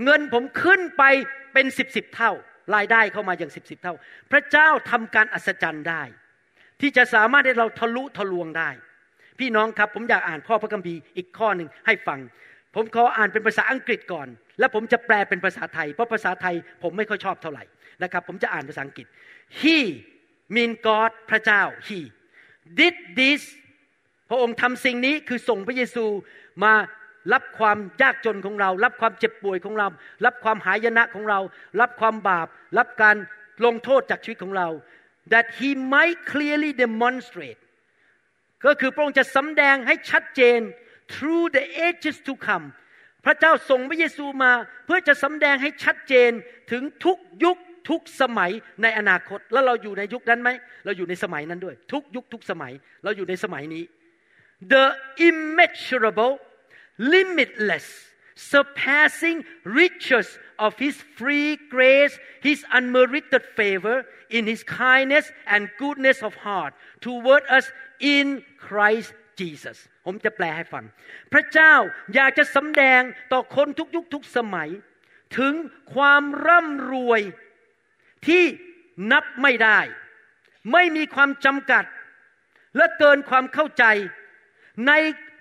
[0.05, 1.03] เงินผมขึ้นไป
[1.53, 2.32] เป็นสิบสิบเท่า
[2.74, 3.94] รายได้เข้ามาอย่างสิบสิบเท่า
[4.32, 6.03] พระเจ้าทำการอัศจรรย์ได้
[6.80, 8.70] ที่จะสามารถให้เราทะลุทะลวงได้
[9.38, 12.20] พี่น้องครับผมอยากอ่านข้อพระคัมภีร์อีกข้อหนึ่งให้ฟัง
[12.74, 14.28] ผมขออ่านเป็นภาษาอังกฤษก่อน
[14.59, 17.64] แล้วผมจะแปลเป็นภาษาไทย เพราะภาษาไทยผมไม่ค่อยชอบเท่าไหร่
[18.03, 19.07] นะครับ ผมจะอ่านภาษาอังกฤษ
[19.61, 19.78] He
[20.55, 22.01] mean God พระเจ้า He
[22.78, 23.42] did this
[24.28, 26.05] พระองค์ทำสิ่งนี้คือส่งพระเยซู
[26.64, 26.72] มา
[27.32, 29.88] รับความยากจนของเรา รับความเจ็บป่วยของเรา
[30.24, 31.40] รับความหายนะของเรา
[31.80, 32.48] รับความบาป
[32.78, 33.16] รับการ
[33.64, 34.68] ลงโทษจากชีวิตของเรา
[35.32, 37.60] that he might clearly demonstrate
[38.64, 40.60] ก็คือพระองค์จะสำแดงให้ชัดเจน
[41.12, 42.66] through the ages to come
[43.24, 44.52] พระเจ้าส่งพระเยซูมา
[44.86, 46.30] เพื่อจะสำแดงให้ชัดเจน
[46.70, 47.56] ถึงทุกยุค
[47.90, 48.50] ทุกสมัย
[48.82, 50.50] ในอนาคต แล้วเราอยู่ในยุคนั้นไหม
[50.84, 52.72] เราอยู่ในสมัยนั้นด้วย ทุกยุคทุกสมัย
[53.04, 53.84] เราอยู่ในสมัยนี้
[54.72, 54.84] the
[55.28, 56.32] immeasurable
[56.99, 57.86] limitless
[58.34, 66.34] surpassing riches of his free grace his unmerited favor in his kindness and goodness of
[66.34, 67.66] heart toward us
[68.01, 69.76] in Christ Jesus
[70.07, 70.84] ผมจะแปลให้ฟัง
[71.32, 71.74] พระเจ้า
[72.14, 74.70] อยากจะสำแดงต่อคนทุกยุคทุกสมัย
[75.38, 75.55] ถึง
[75.94, 77.20] ความร่ำรวย
[78.26, 78.44] ที่
[79.12, 79.80] นับไม่ได้
[80.72, 81.84] ไม่มีความจำกัด
[82.76, 83.84] และเกินความเข้าใจ
[84.86, 84.92] ใน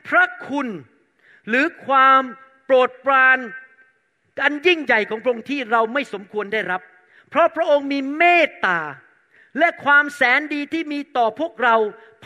[0.07, 0.67] พระคุณ
[1.49, 2.21] หรือความ
[2.65, 3.37] โปรดปราน
[4.43, 6.81] อันยิ่งใหญ่ของพระองค์ที่เราไม่สมควรได้รับ
[7.29, 8.79] เพราะพระองค์มีเมตตา
[9.59, 11.75] และความแสนดีที่มีต่อพวกเรา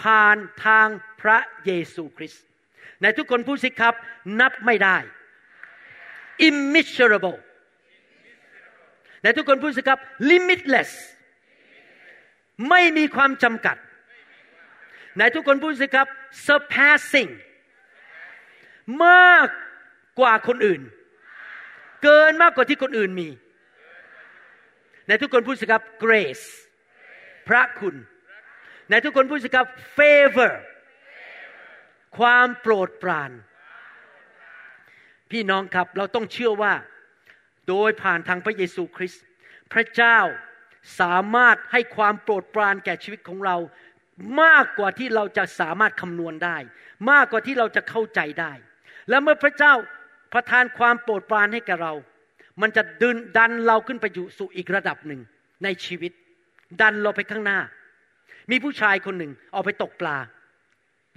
[0.01, 0.87] ผ่านทาง
[1.21, 2.43] พระเยซูคริสต์
[3.01, 3.93] ในทุกคนพูดสิครับ
[4.39, 4.97] นับไม่ได้
[6.47, 7.37] immeasurable
[9.23, 9.99] ในทุกคนพูดสิครับ
[10.29, 10.91] limitless
[12.69, 13.77] ไม่มีความจำกัด
[15.19, 16.07] ในทุกคนพูดสิครับ
[16.47, 17.31] surpassing
[19.05, 19.47] มาก
[20.19, 20.81] กว่าคนอื่น
[22.03, 23.29] เกินมากกว่าที่คนอื่นมี
[25.07, 26.45] ในทุกคนพูดสิครับ grace
[27.47, 27.95] พระคุณ
[28.89, 29.67] ในทุกคนพูดสิครับ
[29.97, 30.53] favor
[32.17, 33.31] ความโปรดปราน
[35.31, 36.73] พี่น้องครับเราต้องเชื่อว่า
[37.67, 39.23] โดยผ่านทางพระเยซูคริสต์
[39.73, 40.17] พระเจ้า
[40.99, 43.57] สามารถให้ความโปรดปรานแก่ชีวิตของเรา
[44.41, 46.57] มากกว่าที่เราจะสามารถคำนวณได้
[47.11, 48.53] มากกว่าที่เราจะเข้าใจได้
[49.09, 49.73] และเมื่อพระเจ้า
[50.33, 51.93] ประทานความโปรดปรานให้แก่เรา
[52.61, 55.21] มันจะดึงดันเราขึ้นไปอยู่สู่อีกระดับหนึ่ง
[55.63, 56.11] ในชีวิต
[56.81, 57.59] ดันเราไปข้างหน้า
[58.51, 60.17] มีผู้ชายคนหนึ่งออกไปตกปลา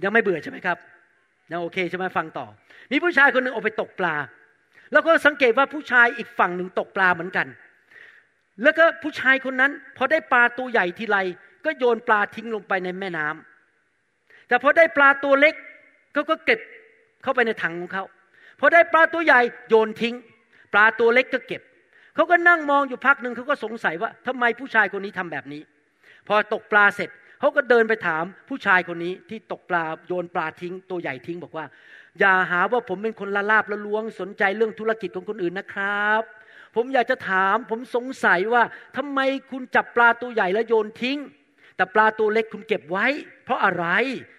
[0.03, 0.77] ยังไม่เบื่อใช่ไหมครับ
[1.51, 2.47] ยังโอเคใช่ไหมฟังต่อ
[2.91, 4.15] มีผู้ชายคนหนึ่งออกไปตกปลา
[4.91, 7.47] แล้วก็สังเกตว่าผู้ชายอีกฝั่งหนึ่งตกปลาเหมือนกัน
[8.63, 11.17] แล้วก็ผู้ชายคนนั้น พอได้ปลาตัวใหญ่ทีไร
[11.65, 13.27] ก็โยนปลาทิ้งลงไปในแม่น้
[14.47, 15.55] แต่พอได้ปลาตัวเล็ก
[16.13, 16.59] เขาก็เก็บ
[17.23, 18.03] เข้าไปในถังของเขา
[18.59, 20.15] พอได้ปลาตัวใหญ่โยนทิ้ง
[20.73, 21.61] ปลาตัวเล็กก็เก็บ
[22.15, 25.61] เขาก็นั่งมองอยู่พักหนึ่งเขาก็สงสัยว่าทำไมผู้ชายคนนี้ทำแบบนี้
[26.27, 27.09] พอตกปลาเสร็จ
[27.39, 31.65] เขาก็เดินไปถามผู้ชายคนนี้ที่ตกปลาโยนปลาทิ้ง ตัวใหญ่ทิ้งบอกว่า
[32.19, 36.21] อย่าหาว่าผมเป็นคนละลาบละล้วงสนใจเรื่องธุรกิจของคนอื่นนะครับ
[36.75, 38.63] ผมอยากจะถามผมสงสัยว่า
[38.97, 39.19] ทำไม
[39.51, 41.19] คุณจับปลาตัวใหญ่แล้วโยนทิ้ง
[41.75, 43.05] แต่ปลาตัวเล็กคุณเก็บไว้
[43.43, 43.85] เพราะอะไร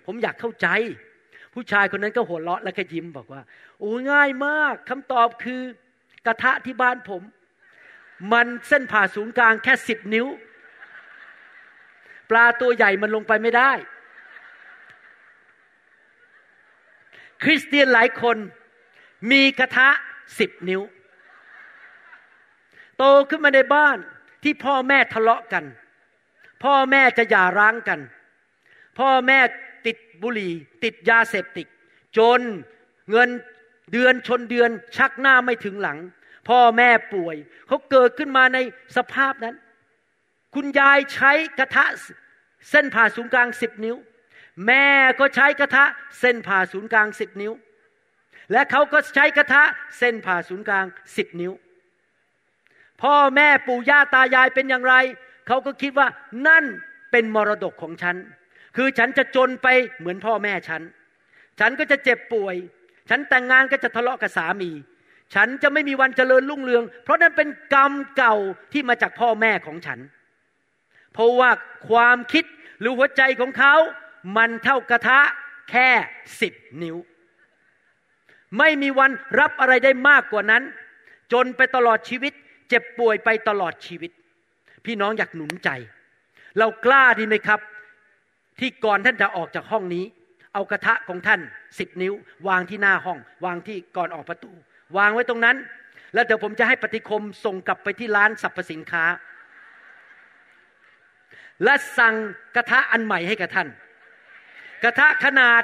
[0.06, 0.68] ผมอยากเข้าใจ
[1.54, 3.42] ผู้ชายคนนั้นก็หัวเราะและก็ยิ้มบอกว่า
[3.78, 5.60] โอ้ง่ายมากคำตอบคือ
[6.26, 7.22] กระทะที่บ้านผม
[8.32, 10.26] มันเส้นผ่าศูนย์กลางแค่สิบนิ้ว
[12.30, 13.72] ปลาตัวใหญ่มันลงไปไม่ได้
[17.42, 18.36] คริสเตียนหลายคน
[19.30, 19.88] มีกระทะ
[20.38, 20.82] สิบนิ้ว
[22.98, 23.96] โตขึ้นมาในบ้าน
[24.42, 25.64] ที่พ่อแม่ทะเลาะกัน
[26.64, 28.00] พ่อแม่จะหย่าร้างกัน
[28.98, 29.38] พ่อแม่
[29.86, 30.52] ติดบุหรี่
[30.84, 31.66] ติดยาเสพติด
[32.18, 32.40] จน
[33.10, 33.28] เงิน
[33.92, 35.98] เดือนชนเดือนชักหน้าไม่ถึงหลัง
[36.48, 38.58] พ่อแม่ป่วย เขาเกิดขึ้นมาใน
[38.96, 39.56] สภาพนั้น
[40.54, 41.84] คุณยายใช้กระทะ
[42.70, 43.96] เส้นผ่าศูนย์กลางสิบนิ้ว
[44.66, 44.86] แม่
[45.20, 45.84] ก็ใช้กระทะ
[46.20, 47.52] เส้นผ่าศูนย์กลางสิบนิ้ว
[48.52, 49.62] และเขาก็ใช้กระทะ
[49.98, 51.52] เส้นผ่าศูนย์กลางสิบนิ้ว
[53.02, 54.94] พ่อแม่ปู่ย่าตายายเป็นอย่างไร
[55.46, 56.08] เขาก็คิดว่า
[56.46, 56.64] นั่น
[57.10, 58.16] เป็นมรดกของฉัน
[58.76, 59.68] คือฉันจะจนไป
[59.98, 60.82] เหมือนพ่อแม่ฉัน
[61.60, 62.54] ฉันก็จะเจ็บป่วย
[63.10, 64.70] ฉันแต่งงานก็จะทะเลาะกับสามี
[65.34, 68.34] ฉันจะไม่มีวันเจริญรุ่งเรือง เพราะนั่นเป็นกรรมเก่า
[68.72, 69.98] ที่มาจากพ่อแม่ของฉัน
[71.12, 71.50] เพราะว่า
[71.88, 72.44] ความคิด
[72.80, 73.74] หรือหัวใจของเขา
[74.36, 75.20] มันเท่ากระทะ
[75.70, 75.88] แค่
[76.40, 76.96] สิบนิ้ว
[78.58, 79.10] ไม่มีวัน
[79.40, 80.62] รับอะไรได้มากกว่านั้น
[81.32, 82.32] จนไปตลอดชีวิต
[82.68, 84.10] เจ็บป่วยไปตลอดชีวิต
[84.84, 85.70] พี่น้องอยากหนุนใจ
[86.58, 87.60] เรากล้าดีไหมครับ
[88.60, 90.04] ที่ก่อนท่านจะออกจากห้องนี้
[90.54, 91.40] เอากระทะของท่าน
[91.78, 92.14] สิบนิ้ว
[92.48, 94.52] วางที่หน้าห้อง วางที่ก่อนออกประตู
[94.96, 95.56] วางไว้ตรงนั้น
[96.14, 99.04] แล้วเดี๋ยวผมจะให้ปฏิคมส่งกลับไปที่ร้านสรรพสินค้า
[101.64, 102.14] และสั่ง
[102.54, 103.68] กระทะอันใหม่ให้กับท่าน
[104.82, 105.62] กระทะขนาด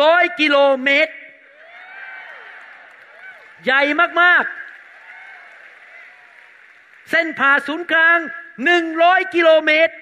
[0.00, 1.14] ร้อยกิโลเมตร
[3.64, 3.82] ใหญ่
[4.20, 8.18] มากๆ เส้นผ่าศูนย์กลาง
[8.64, 9.94] หนึ่งร้อยกิโลเมตร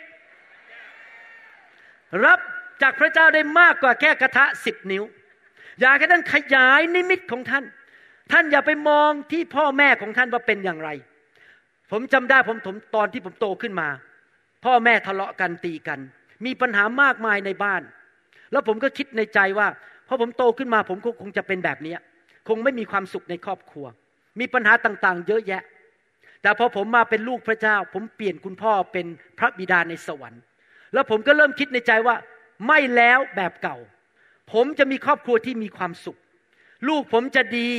[2.24, 2.38] รับ
[2.82, 5.04] จากพระเจ้าได้มากกว่าแค่กระทะสิบนิ้ว
[5.80, 7.64] อยากให้ท่านขยายนิมิตของท่าน
[8.32, 10.90] ท่านอย่าไปมองที่พ่อแม่ของท่านว่าเป็นอย่างไร
[11.90, 13.88] ผมจำได้ผมผมตอนที่ผมโตขึ้นมา
[14.64, 15.98] พ่อแม่ทะเลาะกันตีกัน
[16.44, 17.82] มีปัญหามากมายในบ้าน
[18.52, 19.68] แล้วผมก็คิดในใจว่า
[20.08, 21.94] พอผมโตขึ้นมาผมก็คงจะเป็นแบบนี้
[22.48, 23.86] คงไม่มีความสุขในครอบครัว
[24.40, 25.62] มีปัญหาต่างๆ เยอะแยะ
[26.42, 29.06] แต่พอผมมาเป็นลูกพระเจ้า ผมเปลี่ยนคุณพ่อเป็น
[29.38, 30.42] พระบิดาในสวรรค์
[30.94, 32.16] แล้วผมก็เริ่มคิดในใจว่า
[32.66, 33.76] ไม่แล้วแบบเก่า
[34.52, 36.18] ผมจะมีครอบครัวที่มีความสุข
[36.88, 37.70] ลูกผมจะดี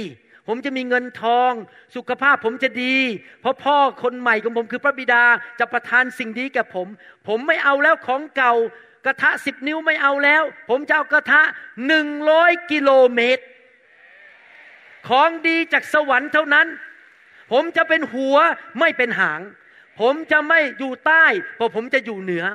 [0.48, 1.52] ผมจะมีเงินทอง
[1.96, 2.96] สุขภาพผมจะดี
[3.42, 5.24] เพราะพ่อคนใหม่ของผมคือพระบิดา
[5.60, 6.88] จะประทานสิ่งดีแก่ผม
[7.28, 8.54] ผมไม่เอาแล้วของเก่า
[9.06, 11.42] กระทะสิบนิ้วไม่เอาแล้ว ผมจะเอากระทะ
[11.88, 13.44] หนึ่งร้อยกิโลเมตร
[15.10, 16.68] ของดีจากสวรรค์เท่านั้น
[17.52, 18.38] ผมจะเป็นหัว
[18.80, 19.42] ไม่เป็นหาง
[20.00, 22.46] ผมจะไม่อยู่ใต้เพราะผมจะอยู่เหนือ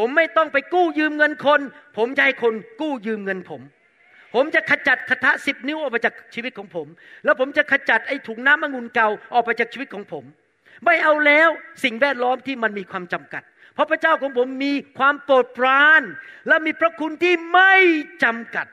[0.00, 1.60] ผมไม่ต้องไปกู้ยืมเงินคน
[1.96, 3.62] ผมจะให้คนกู้ยืมเงินผม
[4.34, 6.86] ผมจะขจัดคาถะสิบนิ้วออกไปจากชีวิตของผม
[7.24, 10.24] แล้วผมจะขจัดไอ้ถุงน้ำองุ่นเก่าออกไปจากชีวิตของผม
[10.84, 11.48] ไม่เอาแล้ว
[11.84, 13.42] สิ่งแวดล้อมที่มันมีความจำกัด
[13.74, 16.02] เพราะพระเจ้าของผมมีความโปรดปราน
[16.48, 17.74] และมีพระคุณที่ไม่
[18.24, 18.66] จำกัด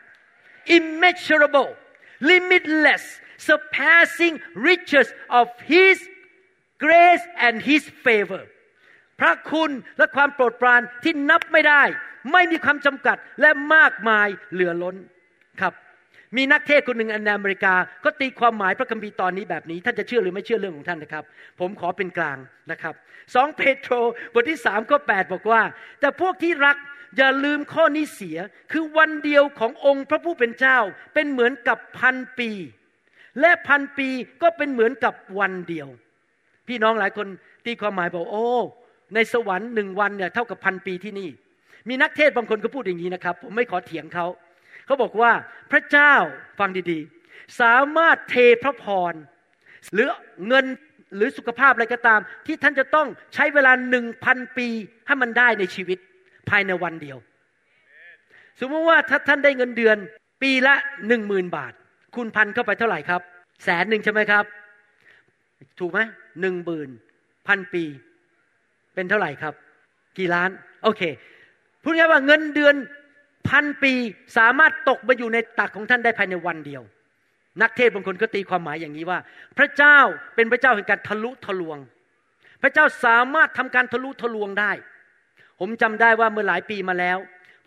[0.77, 1.71] immeasurable
[2.29, 3.03] limitless
[3.47, 4.35] surpassing
[4.69, 5.07] riches
[5.39, 5.97] of His
[6.85, 8.43] grace and His favor
[9.19, 11.83] พระคุณและความโปรดปรานที่นับไม่ได้
[12.31, 14.95] ไม่มีความจำกัดและมากมายเหลือล้น
[15.61, 15.73] ครับ
[16.37, 21.23] มีนักเทศคนหนึ่งในอเมริกาก็ตีความหมายพระคัมภีร์ตอนนี้แบบนี้ท่านจะเชื่อหรือไม่เชื่อเรื่องของท่านนะครับ
[21.59, 22.37] ผมขอเป็นกลาง
[22.71, 22.93] นะครับ
[23.35, 23.93] สองเปโตร
[24.33, 25.61] บทที่สามข้อแปดบอกว่า
[25.99, 26.77] แต่พวกที่รัก
[27.17, 28.37] อย่าลืมข้อนี้เสีย
[28.71, 30.77] คือวันเดียวขององค์พระผู้เป็นเจ้า
[31.13, 32.49] เป็นเหมือนกับพันปี
[33.41, 34.09] และพันปี
[34.41, 35.87] ก็เป็นเหมือนกับวันเดียว
[36.67, 37.27] พี่น้องหลายคน
[37.65, 38.49] ตีความหมายบอกโอ้
[39.15, 41.29] ในสวรรค์หนึ่งวันเนี่ยเท่ากับพันปีที่นี่
[41.89, 44.27] มีนักเทศบางคนก็พูดอย่างนี้นะครับ ผมไม่ขอเถียงเขา
[44.85, 45.31] เขาบอกว่า
[45.71, 46.13] พระเจ้า
[46.59, 49.13] ฟังดีๆ สามารถเทพระพร
[49.93, 50.07] หรือ
[50.47, 50.65] เงิน
[51.15, 54.67] หรือสุขภาพอะไรก็ตาม ที่ท่านจะต้องใช้เวลาหนึ่งพันปี
[55.07, 55.97] ให้มันได้ในชีวิต
[56.49, 57.17] ภายในวันเดียว
[58.59, 59.97] สมมติว่าถ้าท่านได้เงินเดือน
[60.41, 60.75] ปีละ
[61.07, 61.73] หนึ่งหมื่นบาท
[62.15, 63.21] คูณพันเข้าไปเท่าไหร่ครับ
[63.63, 64.45] แสนหนึ่งใช่ไหมครับ
[65.79, 65.99] ถูกไหม
[66.41, 66.89] หนึ่งหมื่น
[67.47, 67.83] พันปี
[68.97, 69.53] เป็นเท่าไหร่ครับ
[70.17, 70.49] กี่ล้าน
[70.83, 71.01] โอเค
[71.83, 72.75] พูดง่ายว่าเงินเดือน
[73.49, 73.93] พันปี
[74.37, 76.81] สามารถตกมาอยู่ในตักของท่านได้ภายในวันเดียว
[77.61, 79.19] นักเทศบางคนก็ตีความหมายอย่างนี้ว่า
[79.57, 79.99] พระเจ้า
[80.35, 81.77] เป็นพระเจ้าแห่งการทะลุทะลวง
[82.61, 84.71] พระเจ้าสามารถทำการทะลุทะลวงได้
[85.59, 87.17] ผมจำได้ว่าเมื่อหลายปีมาแล้ว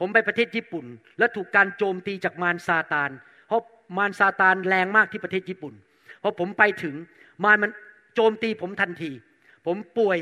[0.01, 0.85] ผมไปประเทศญี่ปุ่น
[1.18, 3.11] และถูกการโจมตีจากมารซาตาน
[3.47, 3.62] เพราะ
[3.97, 5.74] มารซาตานแรงมากที่ประเทศญี่ปุ่น
[6.22, 6.95] พอผมไปถึง
[7.45, 7.70] มารมัน
[8.14, 9.11] โจมตีผมทันที
[9.66, 10.18] ผมป่วย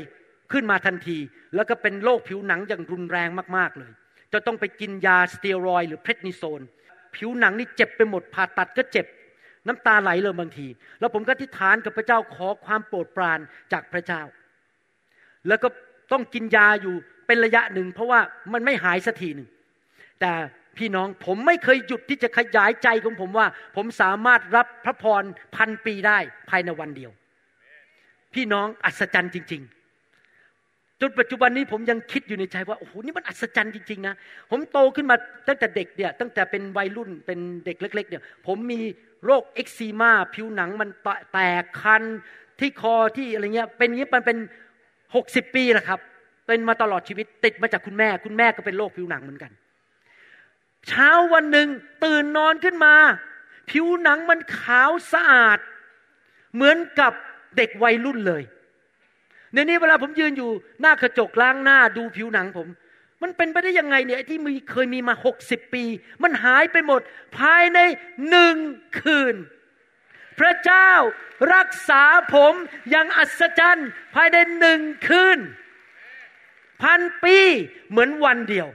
[0.51, 1.17] ขึ้นมาทันที
[1.55, 3.91] แล้วก็เป็นโรคผิวหนังอย่างรุนแรงมากๆเลย
[4.33, 6.61] จะต้องไปกินยาสเตียรอยหรือเพรนิโซน
[7.15, 9.05] ผิวหนังนี่เจ็บไปหมดผ่าตัดก็เจ็บ
[9.67, 10.67] น้ำตาไหลเลยบางที
[10.99, 13.39] แล้วผมก็ทิฏฐานกับพระเจ้าขอความโปรดปราน
[13.73, 14.21] จากพระเจ้า
[15.47, 15.67] แล้วก็
[16.11, 16.95] ต้องกินยาอยู่
[17.27, 18.19] เป็นระยะหนึ่ง เพราะว่า
[18.53, 19.49] มันไม่หายสักทีหนึ่ง
[20.21, 20.31] แต่
[20.77, 25.23] พี่น้องผมไม่เคยหยุดที่จะขยายใจของผมว่า ผมสามารถรับพระพร
[25.55, 26.17] พันปีได้
[26.49, 27.11] ภายในวันเดียว
[28.33, 29.78] พี่น้องอัศจรรย์จริง ๆ
[31.01, 34.15] จนปัจจุบันนี้ผมยังคิดอยู่ในใจว่าโอ้โหนี่มันอัศจรรย์จริงๆนะ
[34.49, 35.15] ผมโตขึ้นมา
[35.47, 38.79] ตั้งแต่เด็กเนี่ยตั้งแต่เป็นวัยรุ่นเป็นเด็กเล็ก ๆ เนี่ย ผมมี
[39.25, 40.89] โรคเอ็กซีมาผิวหนังมัน
[41.33, 42.03] แตกคัน
[42.59, 44.37] ที่คอที่อะไรเงี้ยเป็นอย่างนี้มันเป็น
[45.15, 45.99] หกสิบปีแล้วครับ
[46.47, 49.51] เป็นมาตลอดชีวิตติดมาจากคุณแม่ คุณแม่ก็เป็นโรคผิวหนังเหมือนกัน
[50.87, 51.67] เช้าวันหนึ่ง
[52.03, 52.95] ตื่นนอนขึ้นมา
[53.69, 55.59] ผิวหนังมันขาวสะอาด
[56.55, 57.13] เหมือนกับ
[57.57, 58.43] เด็กวัยรุ่นเลย
[59.53, 62.67] ในนี้เวลาผมยืนอยู่หน้ากระจกล้างหน้าดูผิวหนังผม
[63.21, 65.83] มันเป็นไปได้ยังไงเนี่ยที่มีเคยมีมาหกสิบปี
[66.23, 67.01] มันหายไปหมด
[67.37, 67.79] ภายใน
[68.29, 68.57] หนึ่ง
[69.01, 69.35] คืน
[70.39, 70.91] พระเจ้า
[71.55, 72.53] รักษาผม
[72.89, 75.39] อย่างอัศจรรย์ภายในหนึ่งคืน
[76.81, 77.37] พันปี
[77.89, 78.67] เหมือนวันเดียว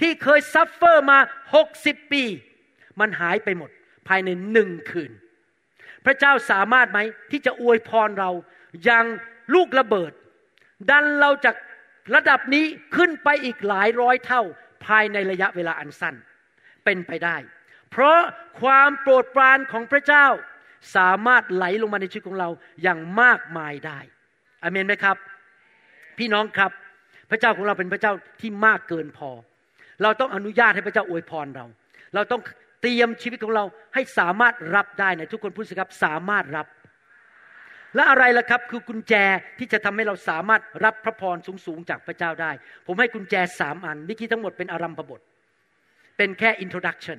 [0.00, 1.18] ที่เคย suffer มา
[1.54, 2.24] หกสิบปี
[3.00, 3.70] มันหายไปหมด
[4.08, 5.12] ภายในหนึ่งคืน
[6.04, 6.98] พระเจ้าสามารถไหม
[7.30, 8.30] ที่จะอวยพรเรา
[8.84, 9.04] อย่าง
[9.54, 10.12] ลูกระเบิด
[10.90, 11.56] ดันเราจาก
[12.14, 12.64] ระดับนี้
[12.96, 14.42] ขึ้นไปอีกหลายร้อยเท่า
[14.86, 16.14] ภายในระยะเวลาอันสั้น
[16.84, 17.36] เป็นไปได้
[17.90, 18.18] เพราะ
[18.60, 20.26] ความโปรดปรานของพระเจ้า
[20.96, 22.48] สามารถไหลลงมาในชีวิตของเรา
[22.82, 23.98] อย่างมากมายได้
[24.62, 25.16] อเมนไหมครับ
[26.18, 26.70] พี่น้องครับ
[27.30, 29.30] พระเจ้าของเราเป็นพระเจ้าที่มากเกินพอ
[30.02, 31.66] เราต้องอนุญาตให้พระเจ้าอวยพรเรา
[32.14, 32.40] เราต้อง
[32.80, 36.66] เตรียมชีวิตของเราให้สามารถรับได้นะทุกคนพูดสิครับสามารถรับ
[37.94, 39.14] และอะไรล่ะครับคือกุญแจ
[39.58, 41.36] ที่จะทำให้เราสามารถรับพระพร
[41.66, 42.50] สูงๆจากพระเจ้าได้
[42.86, 45.20] ผมให้กุญแจสามอันวิคีทั้งหมดเป็นอารัมพบท
[46.16, 47.18] เป็นแค่ introduction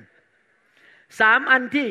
[1.20, 1.88] สามอันที่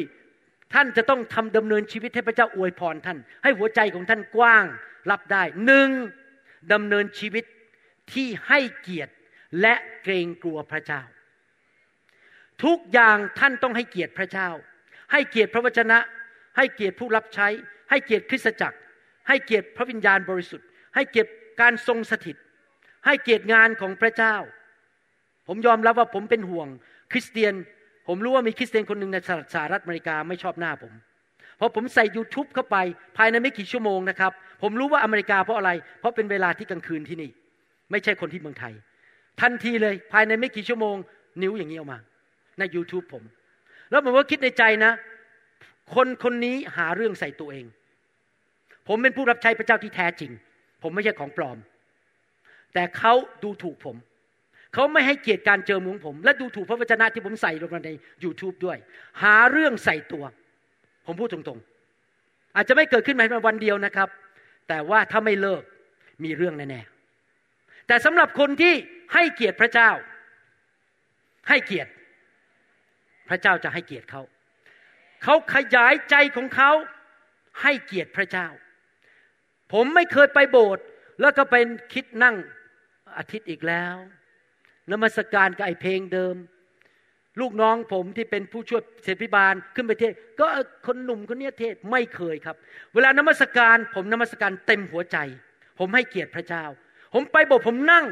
[0.74, 4.66] ท่านจะต้องทำดำเนินชีวิตให้พระเจ้าอวยพรท่าน ให้หัวใจของท่านกว้าง
[5.12, 5.90] รับได้หนึ่ง
[6.74, 7.46] ดำเนินชีวิต
[8.14, 9.14] ที่ให้เกียรติ
[9.62, 11.02] และเกรงกลัวพระเจ้า
[12.64, 14.50] ทุกอย่างท่านต้องให้เกียรติพระเจ้า
[15.12, 16.00] ให้เกียรติพระวจนะ
[16.58, 17.48] ให้เกียรติผู้รับใช้
[17.90, 18.78] ให้เกียรติคริสตจักร
[19.28, 21.32] ให้เกียรติพระวิญญาณบริสุทธิ์ ให้เกียรติ
[21.62, 22.36] การทรงสถิต
[23.06, 24.36] ให้เกียรติงานของพระเจ้า
[25.48, 26.68] ผมยอมรับว่าผมเป็นห่วง
[27.12, 27.54] คริสเตียน
[28.08, 29.18] ผมรู้ว่ามีคริสเตียนคนหนึ่งใน
[29.54, 30.94] สหรัฐอเมริกาไม่ชอบหน้าผม
[31.60, 32.78] พอผมใส่ YouTube เข้าไป
[33.18, 34.32] ภายในไม่กี่ชั่วโมงนะครับ
[34.62, 37.30] ผมรู้ว่าอเมริกาเพราะอะไร เพราะเป็นเวลาที่กลางคืนที่นี่
[37.92, 38.74] ไม่ใช่คนที่เมืองไทย
[39.42, 40.96] ทันทีเลยภายในไม่กี่ชั่วโมง
[41.42, 42.00] นิ้วอย่างนี้ออกมา
[42.60, 43.24] ใน YouTube ผม
[43.92, 44.92] แล้วผมก็คิดในใจนะ
[45.96, 47.66] คนคนนี้หาเรื่องใส่ตัวเอง
[48.90, 50.32] ผมเป็นผู้รับใช้พระเจ้าที่แท้จริง
[50.84, 51.58] ผมไม่ใช่ของปลอม
[52.74, 53.14] แต่เขา
[53.44, 53.96] ดูถูกผม
[54.74, 57.92] เขาไม่ให้เกียรติการเจอมือของผม และดูถูกพระวจนะที่ผมใส่ลงมาใน
[58.24, 58.78] YouTube ด้วย
[59.22, 60.24] หาเรื่องใส่ตัว
[61.06, 64.10] ผมพูดตรงๆ อาจจะไม่เกิดขึ้นในวันเดียวนะครับ
[64.70, 65.64] แต่ว่าถ้าไม่เลิก
[66.24, 68.74] มีเรื่องแน่ๆ แต่สำหรับคนที่
[69.14, 69.92] ให้เกียรติพระเจ้า
[71.50, 71.92] ให้เกียรติ
[73.30, 74.22] พระเจ้าจะให้เกียรติเขา
[75.24, 76.72] เขาขยายใจของเขา
[77.62, 78.48] ให้เกียรติพระเจ้า
[79.74, 80.84] ผมไม่เคยไปโบสถ์
[81.22, 82.36] แล้วก็เป็นคิดนั่ง
[83.18, 83.96] อาทิตย์อีกแล้ว
[84.92, 86.36] นมัสการกับไอเพลงเดิม
[87.40, 90.48] ลูกน้องผมที่เป็นผู้ช่วยเศรษฐิบาลขึ้นไปเทศ ก็
[90.86, 92.56] คนหนุ่มคนนี้เทศไม่เคยครับ
[92.94, 95.18] เวลานมัสการ ผมนมัสการเต็มหัวใจ
[95.80, 96.64] ผมให้เกียรติพระเจ้า
[97.14, 98.06] ผมไปโบอกผมนั่ง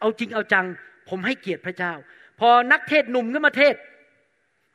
[0.00, 0.66] เอาจริงเอาจัง
[1.10, 1.92] ผมให้เกียรติพระเจ้า
[2.40, 3.74] พอนักเทศหนุ่มขึ้นมาเทศ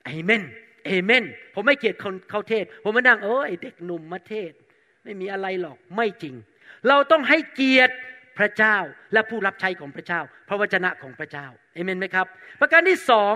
[0.05, 0.43] เอเมน
[0.85, 1.23] เอเมน
[1.53, 4.51] ผมไม่เกียรติคนเขาเทศ ผมมานั่งเออไอเด็กหนุ่มมาเทศ
[5.03, 6.35] ไม่มีอะไรหรอกไม่จริง
[6.87, 7.95] เราต้องให้เกียรติ
[8.37, 8.77] พระเจ้า
[9.13, 12.27] และผู้รับใช้ของพระเจ้า พระวจนะของพระเจ้าเอเมนไหมครับ
[12.59, 13.35] ประการที่สอง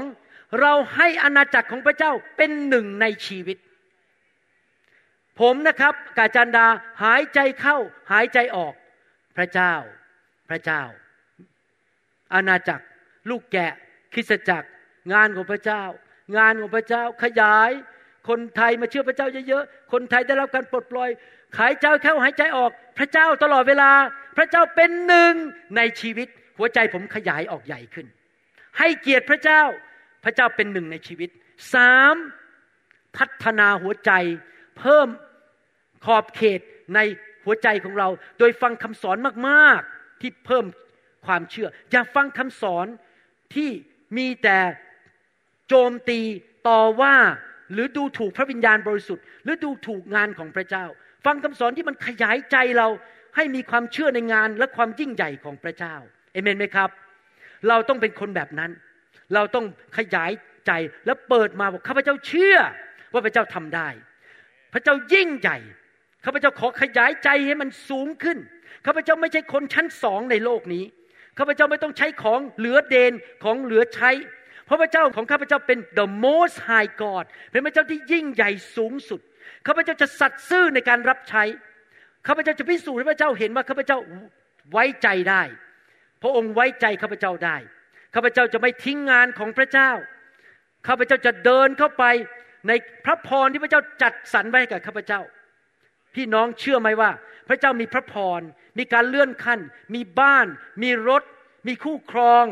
[0.61, 3.57] เราให้อาณาจักรของพระเจ้าเป็นหนึ่งในชีวิต
[5.39, 6.67] ผมนะครับกาจันดา
[7.03, 7.77] หายใจเข้า
[8.11, 8.73] หายใจออก
[9.37, 9.73] พระเจ้า
[10.49, 10.81] พระเจ้า
[12.33, 12.85] อาณาจักร
[13.29, 13.73] ลูกแกะ
[14.13, 14.67] คริสจักร
[15.13, 15.83] งานของพระเจ้า
[16.37, 17.71] งานของพระเจ้าขยาย
[18.29, 21.09] คนไทยมาเชื่อพระเจ้าเยอะๆคนไทยได้รับการปลดปล่อย
[21.57, 23.91] ขายเจ้าเข้าหายใจออก พระเจ้าตลอดเวลา
[24.37, 25.33] พระเจ้าเป็นหนึ่ง
[25.77, 26.27] ในชีวิต
[26.57, 28.07] หัวใจผมขยายออกใหญ่ขึ้น
[28.79, 29.61] ให้เกียรติพระเจ้า
[30.23, 31.29] พระเจ้าเป็นหนึ่งในชีวิต
[31.73, 32.15] สาม
[33.17, 34.11] พัฒนาหัวใจ
[34.79, 35.07] เพิ่ม
[36.05, 36.59] ขอบเขต
[36.95, 36.99] ใน
[37.45, 39.17] หัวใจของเรา โดยฟังคำสอน
[39.49, 40.65] มากๆที่เพิ่ม
[41.25, 42.87] ความเชื่อ อย่าฟังคำสอน
[43.55, 43.69] ที่
[44.17, 44.59] มีแต่
[45.67, 46.19] โจมตี
[46.67, 47.15] ต่อว่า
[47.73, 50.85] หรือดูถูกพระวิญญาณบริสุทธิ์ หรือดูถูกงานของพระเจ้า
[51.25, 52.87] ฟังคำสอนที่มันขยายใจเรา
[53.35, 55.95] ให้มีความเชื่อในงานและความยิ่งใหญ่ของพระเจ้า
[56.33, 56.89] เอเมนไหมครับ
[57.69, 58.71] เราต้องเป็นคนแบบนั้น
[59.33, 59.65] เราต้อง
[59.97, 60.31] ขยาย
[60.67, 60.71] ใจ
[61.05, 62.57] และเปิดมาบอกข้าพเจ้าเชื่อ
[63.13, 63.89] ว่าพระเจ้าทำได้
[64.73, 65.57] พระเจ้ายิ่งใหญ่
[66.25, 68.37] ข้าพเจ้าขอขยายใจให้มันสูงขึ้น
[68.85, 70.83] ข้าพเจ้าไม่ใช่คนชั้นสองในโลกนี้
[71.37, 73.13] ข้าพเจ้าไม่ต้องใช้ของเหลือเดน
[73.43, 74.11] ของเหลือใช้
[74.65, 79.19] เพราะพระเจ้าของข้าพเจ้าเป็น the most high God เป็นพระเจ้าที่ยิ่งใหญ่สูงสุด
[79.67, 81.43] ข้าพเจ้าจะสัตย์ซื่อในการรับใช้
[82.27, 83.97] ข้าพเจ้าจะพิสูจน์ให้พระเจ้าเห็นว่าข้าพเจ้า
[84.71, 85.43] ไว้ใจได้
[86.21, 87.57] พระองค์ไว้ใจข้าพเจ้าได้
[88.15, 89.91] ข้าพเจ้าจะไม่ทิ้งงานของพระเจ้า
[90.87, 92.03] ข้าพเจ้าจะเดินเข้าไป
[92.67, 92.71] ใน
[93.05, 95.21] พระพรที่พระเจ้าจัดสรรไว้ให้กับข้าพเจ้า
[96.15, 97.11] พี่น้องเชื่อไหมว่า
[97.49, 98.41] พระเจ้ามีพระพร
[98.77, 99.59] มีการเลื่อนขั้น
[99.95, 100.47] มีบ้าน
[100.83, 101.23] มีรถ
[101.67, 102.45] มีคู่ครอง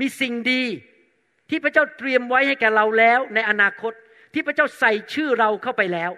[0.00, 0.64] มีสิ่งดี
[1.50, 3.92] ที่พระเจ้าเตรียมไว้ให้แก่เราแล้วในอนาคต
[4.34, 6.10] ที่พระเจ้าใส่ชื่อเราเข้าไปแล้ว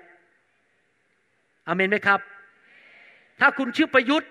[1.66, 2.20] อเมนไหมครับ
[3.40, 4.30] ถ้าคุณชื่อประยุทธ์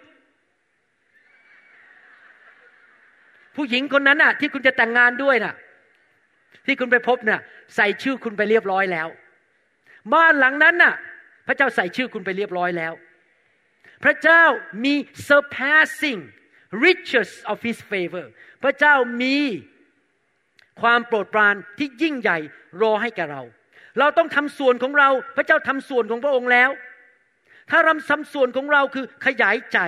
[3.56, 5.54] ผู้หญิงคนนั้นน่ะ ที่คุณจะแต่งงานด้วยน่ะ
[6.66, 7.42] ที่คุณไปพบน่ะ
[7.76, 9.08] ใส่ชื่อคุณไปเรียบร้อยแล้ว
[10.14, 10.94] บ้านหลังนั้นน่ะ
[11.48, 12.94] พระเจ้าใส่ชื่อคุณไปเรียบร้อยแล้ว
[14.04, 14.44] พระเจ้า
[14.86, 14.94] มี
[15.30, 16.22] surpassing
[16.86, 18.26] riches of His favor
[18.64, 19.38] พระเจ้ามี
[20.82, 22.38] ความโปรดปรานที่ยิ่งใหญ่
[22.82, 23.42] รอให้แก่เรา
[24.00, 26.70] เราต้องทำส่วนของเรา พระเจ้าทำส่วนของพระองค์แล้ว
[27.72, 29.80] ถ้าเราทำส่วนของเราคือขยายใจ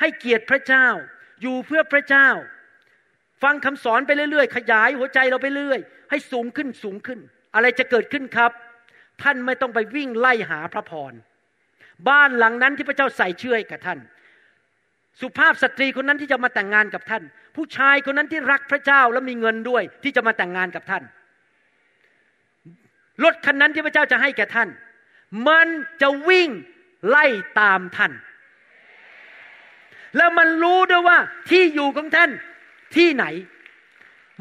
[0.00, 0.86] ให้เกียรติพระเจ้า
[1.42, 2.28] อยู่เพื่อพระเจ้า
[3.42, 5.80] ฟังคำสอนไปเรื่อยๆ ขยายหัวใจเราไปเรื่อย
[6.10, 7.18] ให้สูงขึ้นสูงขึ้น
[7.54, 8.52] อะไรจะเกิดขึ้นครับ
[9.22, 11.12] ท่านไม่ต้องไปวิ่งไล่หาพระพร
[12.08, 13.98] บ้านหลังนั้นที่พระเจ้าใส่เชื่อให้กับท่าน
[15.20, 17.22] สุภาพสตรีคนนั้นที่จะมาแต่งงานกับท่าน
[17.56, 21.02] ผู้ชายคนนั้นที่รักพระเจ้าและมีเงินด้วยที่จะมาแต่งงานกับท่าน
[23.24, 24.68] รถคันนั้นที่พระเจ้าจะให้แก่ท่าน
[25.48, 25.68] มัน
[26.02, 26.48] จะวิ่ง
[27.08, 27.26] ไล่
[27.60, 28.12] ตามท่าน
[30.16, 31.18] แล้วมันรู้ด้วยว่า
[31.50, 32.30] ที่อยู่ของท่าน
[32.96, 33.24] ที่ไหน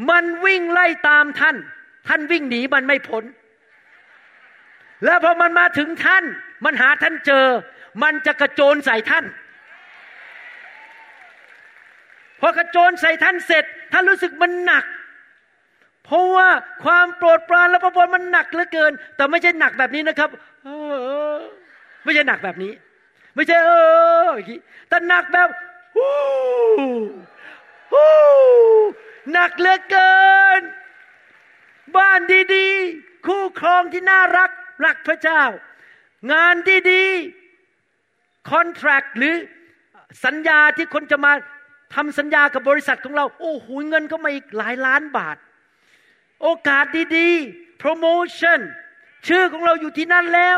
[0.10, 1.56] มันวิ่งไล่ตามท่าน
[2.08, 3.24] ท่านวิ่งหนีมันไม่พ้น
[5.06, 6.24] แล้วพอมันมาถึงท่าน
[6.66, 7.46] มันหาท่านเจอ
[8.04, 9.26] มันจะกระโจนใส่ท่าน
[12.42, 14.86] พอกระโจนใส่ท่านเสร็จ ท่านรู้สึกมันหนัก
[16.10, 16.50] เพราะว่า
[16.84, 20.30] ความโปรดปรานและพระพรมันหนักเหลือเกิน แต่ไม่ใช่หนักแบบนี้นะครับ
[22.04, 22.72] ไม่ใช่หนักแบบนี้
[23.36, 23.72] ไม่ใช่ เอ
[24.28, 24.30] อ
[24.90, 25.50] แต่หนักแบบ
[25.96, 26.14] ฮู้
[27.94, 28.12] ฮู้
[29.34, 30.18] หนักเหลือเกิ
[30.60, 30.62] น
[31.98, 32.20] บ้าน
[32.56, 34.52] ดีๆ คู่ครองที่น่ารัก
[34.86, 35.42] รักพระเจ้า
[36.32, 36.56] งาน
[36.92, 39.36] ดีๆคอนแทรคหรือ
[40.26, 41.32] สัญญาที่คนจะมา
[41.96, 45.38] ทำสัญญากับบริษัทของเรา โอ้โหเงินก็มาอีกหลายล้านบาท
[46.44, 46.86] โอกาส
[47.18, 48.06] ดีๆโปรโม
[48.38, 48.60] ชั่น
[49.28, 50.58] ชื่อของเราอยู่ที่นั่นแล้ว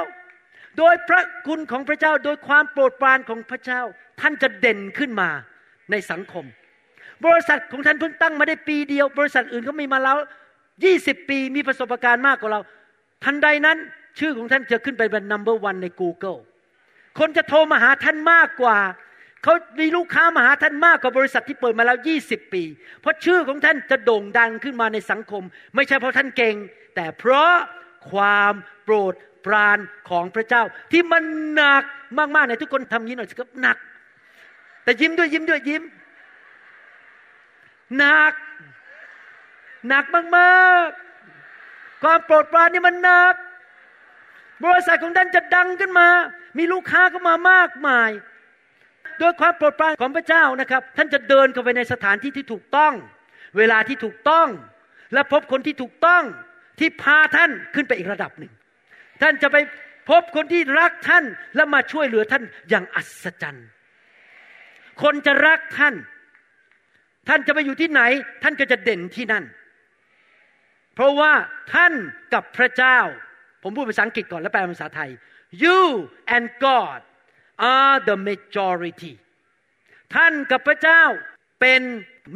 [0.77, 3.81] โดยพระคุณของพระเจ้าโดยความโปรดปรานของพระเจ้า
[4.21, 5.29] ท่านจะเด่นขึ้นมา
[5.91, 6.45] ในสังคม
[7.25, 10.17] บริษัทของท่านเพิ่งตั้งมาได้ปีเดียว บริษัทอื่นเขามีมาแล้ว
[10.83, 12.61] ยี่สิบปีมีประสบการณ์มากกว่าเรา
[13.23, 13.77] ทันใดนั้น
[14.19, 16.39] ชื่อของท่านจะขึ้นไปเป็น number one ใน Google
[17.19, 18.77] คนจะโทรมาหาท่านมากกว่า
[19.43, 22.63] เขามีลูกค้ามาหาท่านมากกว่าบริษัทที่เปิดมาแล้วยี่สิบปี
[23.01, 25.43] เพราะชื่อของท่านจะโด่งดังขึ้นมาในสังคม
[25.75, 26.55] ไม่ใช่เพราะท่านเก่ง
[26.95, 27.53] แต่เพราะ
[28.11, 29.13] ความโปรด
[29.45, 29.77] ปราน
[30.09, 31.23] ของพระเจ้า ที่มัน
[31.53, 31.83] หนัก
[32.35, 33.77] มากๆในทุกคนทำยิ้มหน่อยสิครับหนัก
[34.83, 35.83] แต่ยิ้มด้วยยิ้มด้วยยิ้ม
[37.97, 38.33] หนัก
[39.87, 43.35] หนักมากๆ ความโปรดปรานนี่มันหนัก
[44.65, 46.07] บริษัทของท่านจะดังขึ้นมา
[46.57, 48.09] มีลูกค้าเข้ามามากมาย
[49.21, 52.93] โดยความโปรดปรานของพระเจ้านะครับ ท่านจะเดินเข้าไปในสถานที่ที่ถูกต้อง
[53.57, 54.47] เวลาที่ถูกต้อง
[55.13, 56.23] และพบคนที่ถูกต้อง
[56.79, 58.51] ที่พาท่านขึ้นไปอีกระดับหนึ่ง
[59.21, 59.57] ท่านจะไป
[60.09, 61.23] พบคนที่รักท่าน
[61.55, 63.67] และมาช่วยเหลือท่านอย่างอัศจรรย์
[65.01, 65.95] คนจะรักท่าน
[67.29, 68.01] ท่านจะไปอยู่ที่ไหน
[68.43, 69.43] ท่านก็จะเด่นที่นั่น
[70.95, 71.31] เพราะว่า
[71.73, 71.93] ท่าน
[72.33, 72.97] กับพระเจ้า
[73.63, 75.09] ผมพูดภาษาอังกฤษก่อนแล้วแปลเป็นภาษาไทย
[75.63, 75.79] you
[76.35, 76.99] and God
[77.73, 79.13] are the majority
[80.15, 81.03] ท่านกับพระเจ้า
[81.61, 81.81] เป็น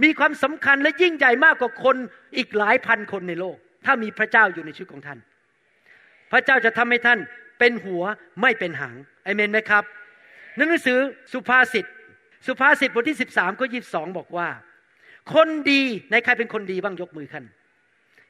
[0.03, 1.95] มีความสำคัญและยิ่งใหญ่มากกว่าคน
[2.37, 5.19] อีกหลายพันคนในโลก ถ้ามีพระเจ้าอยู่ในชีวิตของท่าน
[6.31, 7.19] พระเจ้าจะทำให้ท่าน
[7.59, 8.03] เป็นหัว
[8.41, 8.95] ไม่เป็นหาง
[9.25, 9.83] อเมนไหมครับ
[10.55, 10.99] หนังสือ
[11.33, 11.85] สุภาษิต
[12.47, 14.47] สุภาษิตบทที่13ข้อ22บสองบอกว่า
[15.33, 17.45] คนดีในใครเป็นคนดีบ้างยกมือขึ้น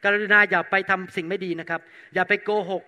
[0.04, 1.82] กรุณาอย่าไปทำสิ่งไม่ดีนะครับ
[2.14, 2.84] อย่าไปโกหก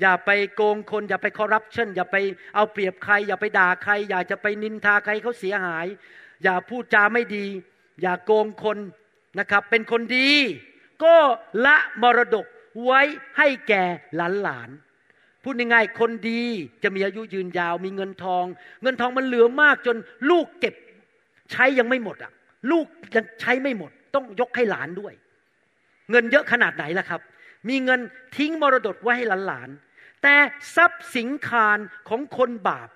[0.00, 2.16] อย่าไปโกงคน อย่าไปคอร์รัปชันอย่าไป
[2.54, 5.86] เอาเปรียบใคร อย่าไปด่าใคร อย่าจะไปนินทาใครเขาเสียหาย
[6.42, 7.46] อย่าพูดจาไม่ดี
[8.02, 8.78] อย่าโกงคน
[9.38, 10.30] นะครับ เป็นคนดี
[11.04, 11.14] ก็
[11.66, 12.46] ละมรดก
[12.84, 13.00] ไว้
[13.38, 13.84] ให้แก่
[14.16, 14.70] หลานหลาน
[15.42, 16.42] พูดง่ายๆคนดี
[16.82, 18.44] จะมีอายุยืนยาว มีเงินทอง
[18.82, 19.96] เงินทองมันเหลือมากจน
[20.30, 20.74] ลูกเก็บ
[21.52, 22.32] ใช้ยังไม่หมดอะ
[22.70, 25.14] ลูกยังใช้ไม่หมด ต้องยกให้หลานด้วย
[26.10, 27.20] เงินเยอะขนาดไหนล่ะครับ
[27.68, 28.00] มีเงิน
[28.36, 30.34] ทิ้งมรดกไว้ให้หลานๆ แต่
[30.76, 32.88] ทรัพย์สินคารของคนบาป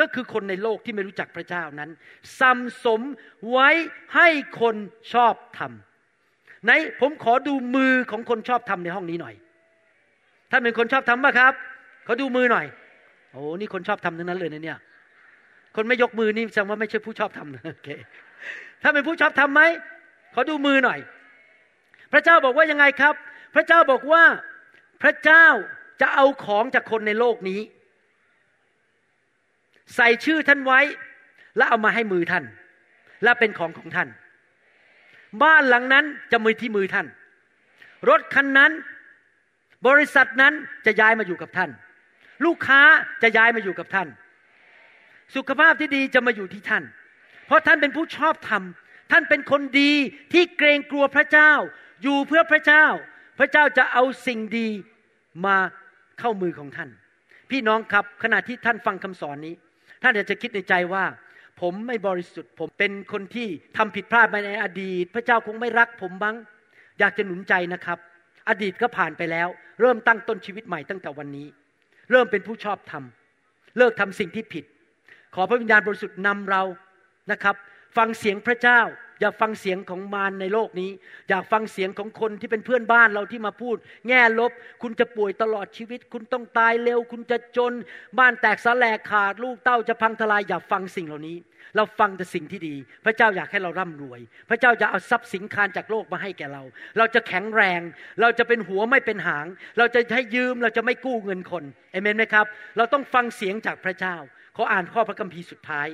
[0.00, 1.90] ก็คือคนในโลกที่ไม่รู้จักพระเจ้านั้น
[2.40, 3.00] สัมสม
[3.50, 3.68] ไว้
[4.14, 4.28] ให้
[4.60, 4.76] คน
[5.12, 9.34] ชอบทำไหนผมขอดูมือของคนชอบทำในห้องนี้หน่อย
[10.50, 11.54] ท่านเป็นคนชอบทำป่ะครับ
[12.06, 12.66] ขาดูมือหน่อย
[13.32, 14.78] โอ้นี่คนชอบทำทั้งนั้นเลยนะเนี่ย
[15.76, 17.88] คนไม่ยกมือนี่แสดงว่าไม่ใช่ผู้ชอบทำโอเค
[18.82, 19.62] ถ้าเป็นผู้ชอบทำไหม
[20.34, 20.98] ขาดูมือหน่อย
[22.12, 23.14] พระเจ้าบอกว่ายังไงครับ
[23.54, 24.24] พระเจ้าบอกว่า
[25.02, 25.46] พระเจ้า
[26.00, 27.60] จะเอาของจากคนในโลกนี้
[29.96, 30.80] ใส่ชื่อท่านไว้
[31.56, 32.44] แล้วเอามาให้มือท่าน
[33.22, 34.08] และเป็นของของท่าน
[35.42, 37.06] บ้านหลังนั้นจะมือที่มือท่าน
[38.08, 38.72] รถคันนั้น
[39.86, 40.54] บริษัทนั้น
[40.86, 41.70] จะย้ายมาอยู่กับท่าน
[42.44, 42.80] ลูกค้า
[43.22, 44.08] จะย้ายมาอยู่กับท่าน
[45.36, 46.84] สุขภาพที่ดีจะมาอยู่ที่ท่าน
[47.46, 48.62] เพราะท่านเป็นผู้ชอบธรรม
[49.12, 49.92] ท่านเป็นคนดี
[50.32, 51.52] ที่เกรงกลัวพระเจ้า
[52.02, 52.86] อยู่เพื่อพระเจ้า
[53.38, 54.68] พระเจ้าจะเอาสิ่งดี
[55.46, 55.56] มา
[56.20, 56.90] เข้ามือของท่าน
[57.50, 59.54] พี่น้องครับขณะที่ท่านฟังคำสอนนี้
[60.02, 61.04] ท่านอาจจะคิดในใจว่า
[61.60, 66.36] ผมไม่บริสุทธิ์ ผมเป็นคนที่ทำผิดพลาดมาในอดีต พระเจ้าคงไม่รักผมบ้าง
[66.98, 67.98] อยากจะหนุนใจนะครับ
[68.48, 69.48] อดีตก็ผ่านไปแล้ว
[69.80, 71.46] เริ่มตั้งต้นชีวิตใหม่ตั้งแต่วันนี้
[72.10, 73.04] เริ่มเป็นผู้ชอบธรรม
[73.78, 74.64] เลิกทำสิ่งที่ผิด
[75.34, 76.62] ขอพระวิญญาณบริสุทธิ์นำเรา
[77.32, 77.54] นะครับ
[77.96, 78.80] ฟังเสียงพระเจ้า
[79.20, 80.90] อย่าฟังเสียงของมารในโลกนี้
[81.28, 83.76] อยากฟังเสียงของคนที่เป็นเพื่อนบ้านเราที่มาพูด
[84.08, 84.52] แง่ลบ
[84.82, 87.72] คุณจะป่วยตลอดชีวิต คุณต้องตายเร็ว คุณจะจน
[88.18, 91.38] บ้านแตกสลายขาดลูกเต้าจะพังทลายอย่าฟังสิ่งเหล่านี้
[91.76, 96.62] เราฟังแต่สิ่งที่ดี พระเจ้าอยากให้เราร่ำรวย พระเจ้าจะเอาทรัพย์สินคารจากโลกมาให้แก่เรา
[96.98, 97.80] เราจะแข็งแรง
[98.20, 99.46] เราจะเป็นหัวไม่เป็นหาง
[99.78, 102.46] เราจะให้ยืมเราจะไม่กู้เงินคนเอเมนไหมครับ
[102.76, 104.16] เราต้องฟังเสียงจากพระเจ้า
[104.54, 105.88] เขออ่านข้อพระคัมภีร์สุดท้าย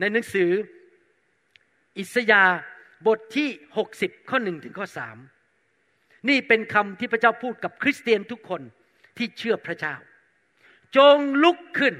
[0.00, 0.50] ในหนังสือ
[1.98, 2.44] อิสยา
[3.06, 3.48] บทที่
[3.88, 5.16] 60 ข้อหนึ่งถึงข้อสาม
[6.28, 8.62] นี่เป็นคำที่พระเจ้าพูดกับคริสเตียนทุกคน
[9.16, 9.94] ที่เชื่อพระเจ้า
[10.96, 11.94] จงลุกขึ้น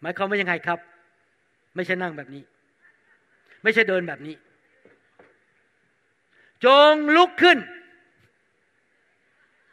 [0.00, 0.78] หมายความว่ายังไงครับ
[1.74, 2.42] ไม่ใช่นั่งแบบนี้
[3.62, 4.34] ไม่ใช่เดินแบบนี้
[6.64, 7.58] จงลุกขึ้น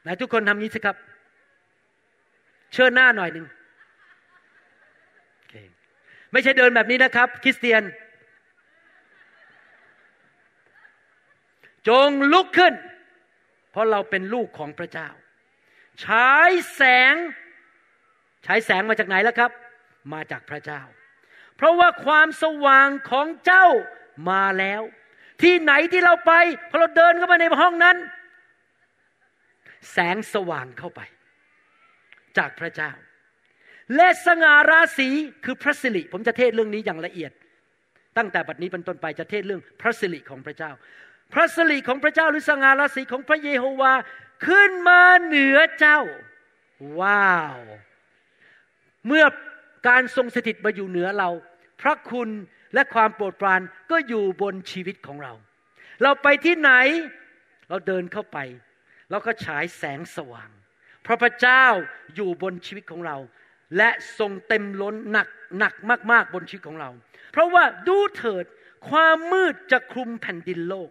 [0.01, 0.95] ไหนทุกคนทำนี้สิครับ
[2.73, 3.45] เชิญหน้าหน่อยหนึ่ง
[6.31, 7.83] ไม่ใช่เดินแบบนี้นะครับ คริสเตียน
[11.89, 12.73] จงลุกขึ้น
[13.71, 15.09] เพราะเราเป็นลูกของพระเจ้า
[16.03, 16.81] ฉายแส
[17.13, 17.15] ง
[18.45, 19.51] ฉายแสงมาจากไหนแล้วครับ
[20.13, 20.81] มาจากพระเจ้า
[21.55, 23.67] เพราะว่าความสว่างของเจ้า
[24.29, 24.81] มาแล้ว
[25.41, 26.33] ที่ไหนที่เราไป
[26.69, 27.97] พอเราเดินเข้าไปในห้องนั้น
[29.91, 31.01] แสงสว่างเข้าไป
[32.37, 32.91] จากพระเจ้า
[33.95, 35.09] และสง่าราศี
[35.45, 37.31] คือพระสิริผมจะเทศเรื่องนี้อย่างละเอียด
[38.17, 40.71] ตั้งแต่บัดนี้เป็นต้นไปจะเทศเรื่องพระสิริของพระเจ้า
[41.33, 43.93] พระสิริของพระเจ้าหรือสง่าราศีของพระเยโฮวา
[44.47, 45.99] ขึ้นมาเหนือเจ้า
[46.99, 47.59] ว้าว
[49.07, 49.25] เมื่อ
[49.87, 51.29] การทรงสถิตมาอยู่เหนือเรา
[51.81, 52.29] พระคุณ
[52.73, 53.61] และความโปรดปราน
[53.91, 55.33] ก็อยู่บนชีวิตของเรา
[56.03, 56.71] เราไปที่ไหน
[57.69, 58.37] เราเดินเข้าไป
[59.09, 60.49] เราก็ฉายแสงสว่าง
[61.03, 61.65] เพราะพระเจ้า
[62.15, 63.17] อยู่บนชีวิตของเรา
[63.77, 65.27] และทรงเต็มล้นหนัก
[65.59, 65.73] หนัก
[66.11, 66.89] มาก ๆ บนชีวิตของเรา
[67.31, 68.45] เพราะว่าดูเถิด
[68.89, 70.89] ความมืดจะคลุมแผ่นดินโลก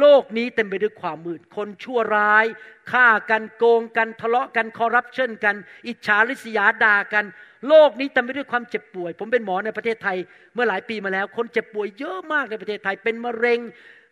[0.00, 2.46] โลกนี้เต็มไปด้วยความมืด คนชั่วร้าย
[2.92, 7.24] ฆ่ากันโกงกันทะเลาะกันคอร์รัปชันกัน อิจฉาริษยาด่ากัน
[7.68, 10.16] โลกนี้เต็มไปด้วยความเจ็บป่วย ผมเป็นหมอในประเทศไทย
[10.54, 13.60] เมื่อหลายปีมาแล้ว คนเจ็บป่วยเยอะมากในประเทศไทย เป็นมะเร็ง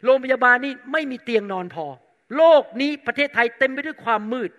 [0.04, 1.86] โรงพยาบาลนี่ไม่มีเตียงนอนพอ
[2.36, 4.50] โลกนี้ประเทศไทยเต็มไปด้วยความมืด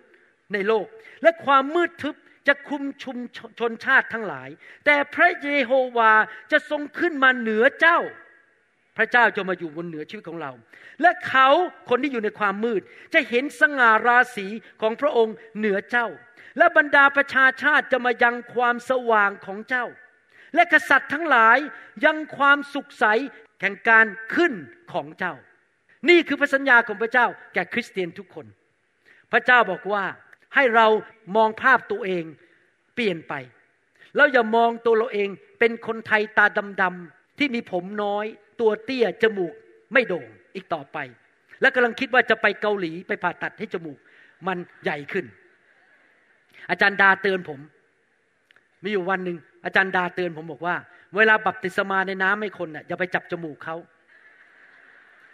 [0.52, 0.86] ในโลก
[1.22, 2.14] และความมืดทึบ
[2.48, 3.16] จะคุมชุม
[3.58, 4.48] ชนชาติทั้งหลาย
[4.84, 6.12] แต่พระเยโฮวา
[6.52, 7.98] จะทรงขึ้นมาเหนือเจ้า
[8.98, 10.52] พระเจ้าจะมาอยู่บนเหนือชีวิตของเรา
[11.02, 11.48] และเขา
[11.88, 12.82] คนที่อยู่ในความมืด
[13.14, 14.46] จะเห็นสง่าราศี
[14.80, 16.06] ของพระองค์เหนือเจ้า
[16.58, 19.86] และบรรดาประชาชาติจะมายังความสว่างของเจ้า
[20.54, 21.58] และกษัตริย์ทั้งหลาย
[22.04, 23.04] ยังความสุขใส
[23.60, 24.52] แห่งการขึ้น
[24.92, 25.34] ของเจ้า
[26.08, 28.46] นี่คือพระสัญญาของพระเจ้าแก่คริสเตียนทุกคน
[29.32, 30.04] พระเจ้าบอกว่า
[30.54, 30.86] ให้เรา
[31.36, 32.24] มองภาพตัวเอง
[32.94, 33.34] เปลี่ยนไป
[34.16, 35.28] เราอย่ามองตัวเราเอง
[35.58, 36.46] เป็นคนไทยตา
[36.82, 38.26] ดำๆที่มีผมน้อย
[38.60, 39.54] ตัวเตี้ยจมูก
[39.92, 40.98] ไม่โด่งอีกต่อไป
[41.60, 43.98] และกำลังคิดว่าจะไปเกาหลีไปผ่าตัดให้จมูก
[44.46, 45.26] มันใหญ่ขึ้น
[46.70, 47.60] อาจารย์ดาเตือนผม
[48.82, 50.74] มีอยู่วันหนึ่งอาจารย์ดาเตือนผมบอกว่า
[51.16, 53.76] เวลาบัพติศมาในน้ำให้คนน่ะอย่าไปจับจมูกเขา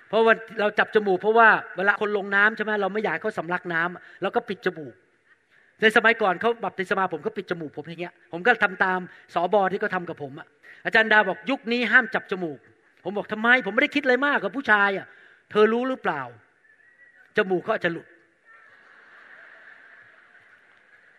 [0.09, 4.95] เพราะว่าเราจับจมูกเพราะว่าเวลาคนลงน้ำใช่ไหมเราไม่อยากเขาสำลักน้ำเราก็ปิดจมูก
[5.81, 8.99] ในสมัยก่อนเขาบัพติศมาผมก็ปิดจมูกผมอย่างเงี้ย ผมก็ทำตาม
[9.35, 10.47] สอบอที่เขาทากับผมอะ
[10.85, 12.59] อาจารย์ดาบอกยุคนี้ห้ามจับจมูก
[13.05, 15.07] ผมบอกทำไม ผมไม่ได้คิดอะไรมากกับผู้ชายอะ
[15.51, 16.23] เธอรู้หรือเปล่า
[17.37, 18.07] จมูกเขาจะหลุด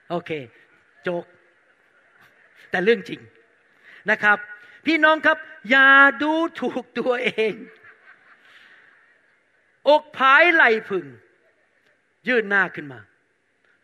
[0.09, 0.31] โอเค
[1.03, 1.25] โจก
[2.71, 3.21] แต่เรื่องจริง
[4.11, 4.37] นะครับ
[4.85, 5.37] พี่น้องครับ
[5.69, 5.89] อย่า
[6.23, 7.53] ดูถูกตัวเอง
[9.89, 11.05] อกผายไหลพึง
[12.27, 12.99] ยื่นหน้าขึ้นมา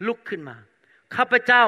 [0.08, 0.56] ลุกขึ้นมา
[1.16, 1.66] ข้าพเจ้า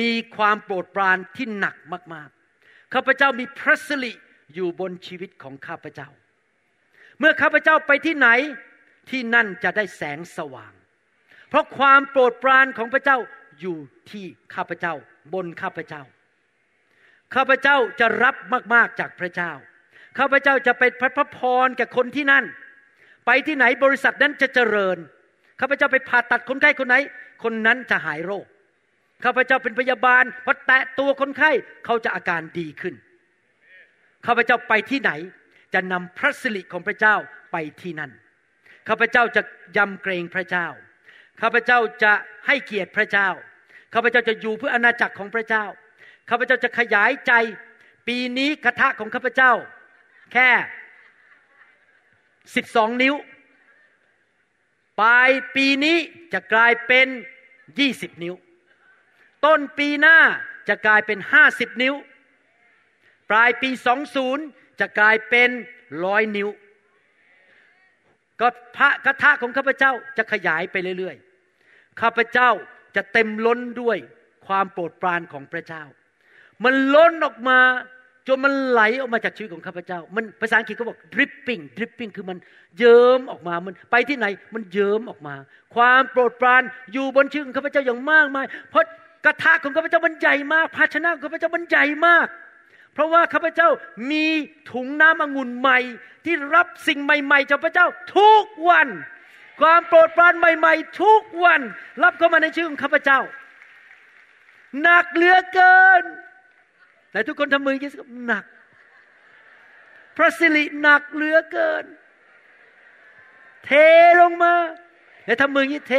[0.00, 1.76] มีความโปรดปรานที่หนัก
[2.14, 2.28] มาก
[2.60, 4.12] ๆ ข้าพเจ้ามีพระสิริ
[4.54, 6.08] อยู่บนชีวิตของข้าพเจ้า
[7.18, 8.28] เมื่อข้าพเจ้าไปที่ไหน
[9.10, 10.72] ที่นั่นจะได้แสงสว่าง
[11.48, 13.18] เพราะความโปรดปรานของพระเจ้า
[13.60, 13.76] อยู่
[14.10, 14.24] ที่
[14.54, 14.94] ข้าพเจ้า
[15.34, 16.02] บนข้าพเจ้า
[17.34, 18.36] ข้าพเจ้าจะรับ
[18.74, 19.52] มากๆจากพระเจ้า
[20.18, 22.44] ข้าพเจ้าจะเป็นพระพรพรแก่คนที่นั่น
[23.26, 24.98] ไปที่ไหนบริษัทนั้นจะเจริญ
[25.60, 26.96] ข้าพเจ้าไปผ่าตัดคนไข้คนไหน
[27.42, 28.46] คนนั้นจะหายโรค
[29.24, 31.50] ข้าพเจ้าเป็นพยาบาลพอแตะตัวคนไข้
[31.84, 32.94] เขาจะอาการดีขึ้น
[34.26, 35.12] ข้าพเจ้าไปที่ไหน
[35.74, 37.16] จะนำพระสิริของพระเจ้า
[37.52, 38.10] ไปที่นั่น
[38.88, 39.42] ข้าพเจ้าจะ
[39.76, 40.66] ยำเกรงพระเจ้า
[41.40, 42.12] ข้าพเจ้าจะ
[42.46, 43.28] ให้เกียรติพระเจ้า
[43.94, 45.64] ข้าพเจ้าจะอยู่เพื่ออาณาจักรของพระเจ้า
[46.30, 47.32] ข้าพเจ้าจะขยายใจ
[48.08, 49.52] ปีนี้กระทะของข้าพเจ้า
[50.32, 50.48] แค่
[52.54, 53.14] สิบสองนิ้ว
[55.00, 55.96] ปลายปีนี้
[56.32, 57.06] จะกลายเป็น
[57.78, 58.34] ยี่สิบนิ้ว
[59.44, 60.18] ต้นปีหน้า
[60.68, 61.94] จะกลายเป็นห้าสิบนิ้ว
[63.30, 64.44] ปลายปีสองศูนย์
[64.80, 65.50] จะกลายเป็น
[66.04, 66.48] ร้อยนิ้ว
[68.40, 72.50] ก็พระกระทะของข้าพเจ้าจะขยายไปเรื่อยๆ ข้าพเจ้า
[72.96, 73.98] จะเต็มล้นด้วย
[74.46, 75.82] ความโปรดปรานของพระเจ้า
[76.64, 77.58] มันล้นออกมา
[78.26, 82.38] จนมันไหลออกมาจากชีวิตของข้าพเจ้า มันภาษาอังกฤษเขาบอก dripping dripping คือมัน
[82.78, 85.34] เยิ้มออกมา มันไปที่ไหน มันเยิ้มออกมา
[85.74, 86.62] ความโปรดปราน
[86.92, 88.84] อยู่บนชีวิตของข้าพเจ้าอย่างมากมาย เพราะ
[89.24, 92.26] กระทะของข้าพเจ้ามันใหญ่มาก ภาชนะของข้าพเจ้ามันใหญ่มาก
[92.98, 93.68] เพราะว่าข้าพเจ้า
[94.10, 94.26] มี
[94.72, 95.78] ถุงน้ำองุ่นใหม่
[96.24, 97.86] ที่รับสิ่งใหม่ๆจากพระเจ้า
[98.16, 98.88] ทุกวัน
[99.60, 101.60] ความโปรดปรานใหม่ ๆ ทุกวัน
[102.02, 103.20] รับเข้ามาในชีวิตของข้าพเจ้า
[104.82, 106.02] หนักเหลือเกิน
[107.12, 107.92] แต่ทุกคนทำมือยิ่ง
[108.26, 108.44] หนัก
[110.16, 111.84] พระสิริหนักเหลือเกิน
[113.64, 113.70] เท
[114.20, 114.54] ลงมา
[115.26, 115.94] และทำมือยิ่งเท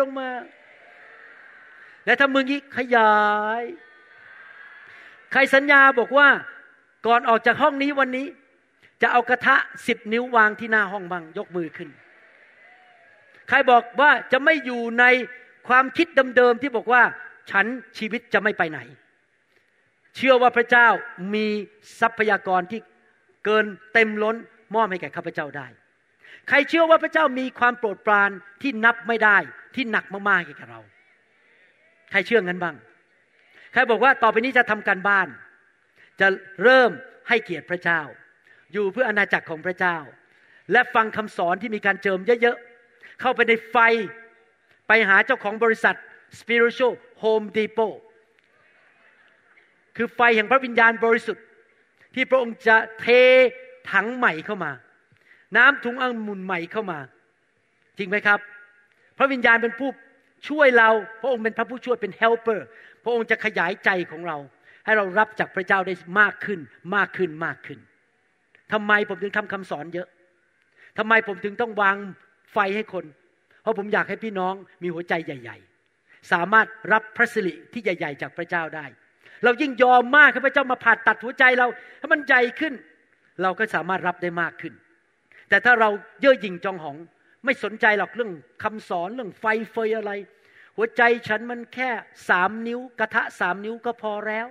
[0.00, 0.30] ลงมา
[2.04, 3.16] และทำมือยิ่งขยา
[3.60, 3.62] ย
[5.34, 6.28] ใครสัญญาบอกว่า
[7.06, 8.26] ก่อนออกจากห้องนี้วันนี้
[9.02, 9.56] จะเอากระทะ
[9.86, 11.88] สิบนิ้ววางที่หน้าห้องบ้างยกมือขึ้น
[13.48, 15.04] ใครบอกว่าจะไม่อยู่ใน
[15.68, 16.06] ความคิด
[16.36, 17.02] เดิมๆที่บอกว่า
[17.50, 17.66] ฉัน
[17.98, 18.80] ชีวิตจะไม่ไปไหน
[20.16, 20.88] เชื่อว่าพระเจ้า
[21.34, 21.46] มี
[22.00, 22.80] ทรัพยากรที่
[23.44, 24.36] เกินเต็มล้น
[24.74, 25.66] มอบให้แก่ข้าพเจ้าได้
[26.48, 28.30] ใครเชื่อว่าพระเจ้ามีความโปรดปราน
[28.62, 29.36] ที่นับไม่ได้
[29.74, 30.80] ที่หนักมากๆให้กับเรา
[32.10, 32.76] ใครเชื่องั้นบ้าง
[33.74, 35.28] ใครบอกว่าต่อไปนี้จะทำการบ้าน
[36.20, 36.28] จะ
[36.62, 36.90] เริ่ม
[37.28, 38.00] ให้เกียรติพระเจ้า
[38.72, 39.96] อยู่เพื่ออาณาจักรของพระเจ้า
[40.72, 43.76] และฟังคำสอนที่มีการเจิมเยอะๆ เข้าไปในไฟ
[44.88, 45.96] ไปหาเจ้าของบริษัท
[46.38, 47.94] Spiritual Home Depot
[49.96, 51.44] คือไฟแห่งพระวิญญาณบริสุทธิ์
[52.14, 53.06] ที่พระองค์จะเท
[53.90, 54.72] ถังใหม่เข้ามา
[55.56, 56.98] น้ำถุงองุ่นใหม่เข้ามา
[57.98, 58.38] จริงไหมครับ
[59.18, 59.90] พระวิญญาณเป็นผู้
[60.48, 62.66] ช่วยเรา พระองค์เป็นพระผู้ช่วยเป็นเฮลเปอร์
[63.04, 64.36] พระองค์จะขยายใจของเรา
[64.84, 66.60] ให้เรารับจากพระเจ้าได้มากขึ้น
[66.96, 67.78] มากขึ้นมากขึ้น
[68.72, 70.08] ทำไมผมถึงทำคำสอนเยอะ
[70.98, 71.96] ทำไมผมถึงต้องวาง
[72.52, 73.04] ไฟให้คน
[73.62, 75.58] เพราะผมอยากให้พี่น้องมีหัวใจใหญ่
[75.94, 78.86] ๆ สามารถรับพระสิริที่ใหญ่ ๆ จากพระเจ้าได้
[79.44, 81.66] เรายิ่งยอมมากให้พระเจ้ามาผ่าตัดหัวใจเรา
[81.98, 82.74] ให้มันใหญ่ขึ้น
[83.42, 84.74] เราก็สามารถรับได้มากขึ้น
[85.48, 85.88] แต่ถ้าเรา
[86.20, 86.96] เย่อหยิ่งจองหอง
[87.44, 88.32] ไม่สนใจหรอกเรื่อง
[88.62, 90.12] คำสอนเรื่องไฟเฟยอะไร
[90.76, 91.90] หัวใจฉันมันแค่
[92.28, 94.46] สามนิ้ว กระทะสามนิ้วก็พอแล้ว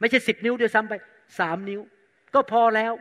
[0.00, 0.94] ไม่ใช่สิบนิ้วเดียวซ้ำไป
[1.38, 1.80] สามนิ้ว
[2.34, 2.92] ก็พอแล้ว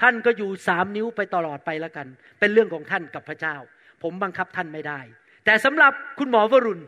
[0.00, 2.06] ท่านก็อยู่สามนิ้วไปตลอดไปแล้วกัน
[2.38, 3.56] เป็นเรื่องของท่านกับพระเจ้า
[4.02, 5.00] ผมบังคับท่านไม่ได้
[5.44, 6.84] แต่สำหรับคุณหมอวรุณ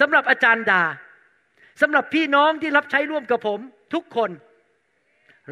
[0.00, 0.82] สำหรับอาจารย์ดา
[1.80, 3.60] สำหรับพี่น้องที่รับใช้ร่วมกับผม
[3.94, 4.30] ทุกคน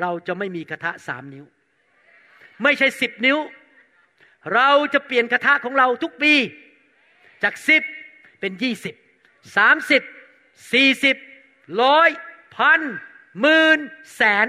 [0.01, 1.45] เราจะไม่มีกระทะสามนิ้ว
[2.63, 3.39] ไม่ใช่สิบนิ้ว
[4.55, 6.33] เราจะเปลี่ยนกระทะของเราทุกปี
[7.43, 7.83] จากสิบ
[8.41, 8.95] เป็นยี่สิบ
[9.57, 10.03] สามสิบ
[10.73, 11.17] สี่สิบ
[11.83, 12.09] ร้อย
[12.57, 12.81] พัน
[13.41, 13.79] หมื่น
[14.17, 14.47] แสน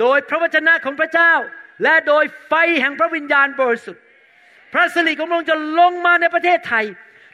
[0.00, 1.32] โดยพระวจนะของพระเจ้า
[1.82, 4.02] และโดยไฟแห่งพระวิญญาณบริสุทธิ์
[4.72, 6.84] พระสิริของพระองค์จะลงมาในประเทศไทย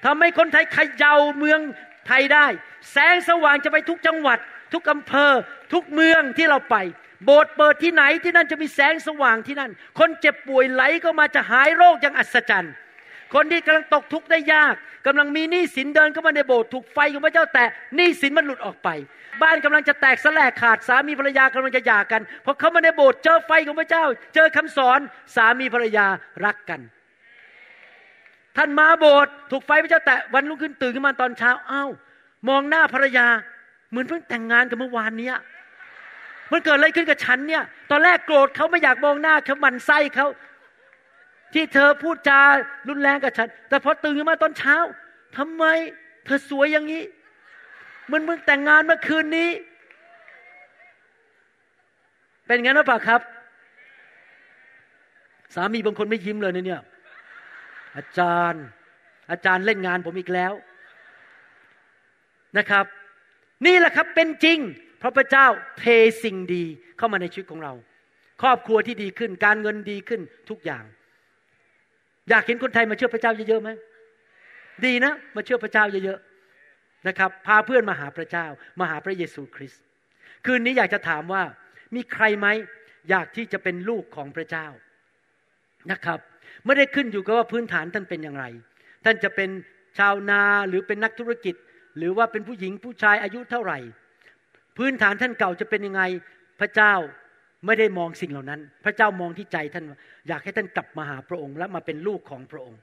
[0.05, 1.61] ทำให้คนไทยขย่าเมือง
[2.07, 2.47] ไทยได้
[2.93, 4.39] แสงสว่างจะไปทุกจังหวัด
[4.73, 5.33] ทุกอำเภอ
[5.73, 6.77] ทุกเมืองที่เราไป
[7.25, 12.75] โบสถ์เปิดที่ไหนที่นั่นจะมีแสงสว่างที่นั่น คนเจ็บป่วยไหลก็มาจะหายโรคอย่างอัศจรรย์
[13.35, 14.75] คนที่กำลังตกทุกข์ได้ยาก
[15.07, 18.89] กำลังมีหนี้สินเดินเข้ามาในโบสถ์ถูกไฟของพระเจ้าแตะหนี้สินมันหลุดออกไป
[19.43, 24.05] บ้านกำลังจะแตกสลายขาดสามีภรรยากำลังจะหย่ากันพอเข้ามาในโบสถ์เจอไฟของพระเจ้า
[24.35, 24.99] เจอคำสอน
[25.37, 26.07] สามีภรรยา
[26.45, 26.81] รักกัน
[28.57, 31.91] ท่านมาโบสถ์ถูกไฟพระเจ้าแตะวันรุ่งขึ้นตื่นขึ้นมาตอนเช้าอ้าว
[32.49, 33.27] มองหน้าภรรยา
[33.91, 35.37] เหมือนเพิ่งแต่งงานกันเมื่อวานเนี้ย
[36.53, 40.27] มันเกิดอะไรขึ้นกับฉันเนี่ย ตอนแรกโกรธเขาไม่อยากมองหน้าเขามันไส้เขา
[41.55, 42.41] ที่เธอพูดจา
[42.89, 44.77] รุนแรงกับฉัน แต่พอตื่นขึ้นมาตอนเช้า
[45.37, 45.65] ทำไม
[46.25, 47.03] เธอสวยอย่างนี้
[48.13, 49.51] มันมึงแต่งงานเมื่อคืนนี้
[52.47, 53.21] เป็นงั้นหรือเปล่าครับ
[55.55, 56.83] สามีบางคนไม่ยิ้มเลยนะเนี่ย
[57.97, 58.65] อาจารย์
[59.31, 60.53] อาจารย์เล่นงานผมอีกแล้ว
[62.59, 62.85] นะครับ
[63.67, 64.59] นี่แหละครับเป็นจริง
[64.99, 65.47] เพราะพระเจ้า
[65.79, 65.85] เท
[66.23, 66.65] สิ่งดี
[66.97, 67.73] เข้ามาในชีวิตของเรา
[68.43, 70.21] ครอบครัวที่ดีขึ้น การเงินดีขึ้น
[70.51, 70.85] ทุกอย่าง
[72.31, 73.71] อยากเห็นคนไทยมาเชื่อพระเจ้าเยอะๆไหม
[74.85, 78.47] ดีนะ มาเชื่อพระเจ้าเยอะๆนะครับ พาเพื่อนมาหาพระเจ้า
[78.81, 79.83] มาหาพระเยซูคริสต์
[80.47, 81.43] คืนนี้อยากจะถามว่า
[81.95, 82.47] มีใครไหม
[83.11, 84.67] อยากที่จะเป็นลูกของพระเจ้า
[85.93, 86.19] นะครับ
[86.65, 88.45] ไม่ได้ขึ้นอยู่กับว่าพื้นฐานท่านเป็นอย่างไร
[89.05, 89.51] ท่านจะเป็น
[89.99, 91.55] ชาวนาหรือเป็นนักธุรกิจ
[91.99, 93.79] หรือว่าเป็นผู้หญิงผู้ชายอายุเท่าไหร่
[94.79, 96.03] พื้นฐานท่านเก่าจะเป็นยังไง
[96.61, 96.95] พระเจ้า
[97.67, 99.85] ไม่ได้มองสิ่งเหล่านั้น พระเจ้ามองที่ใจท่าน
[100.29, 102.81] อยากให้ท่านกลับมาหาพระองค์ และมาเป็นลูกของพระองค์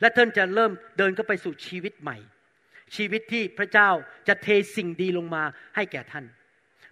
[0.00, 2.16] และท่านจะเริ่มเดินเข้าไปสู่ชีวิตใหม่
[2.96, 3.88] ชีวิตที่พระเจ้า
[4.28, 5.42] จะเทสิ่งดีลงมา
[5.76, 6.24] ให้แก่ท่าน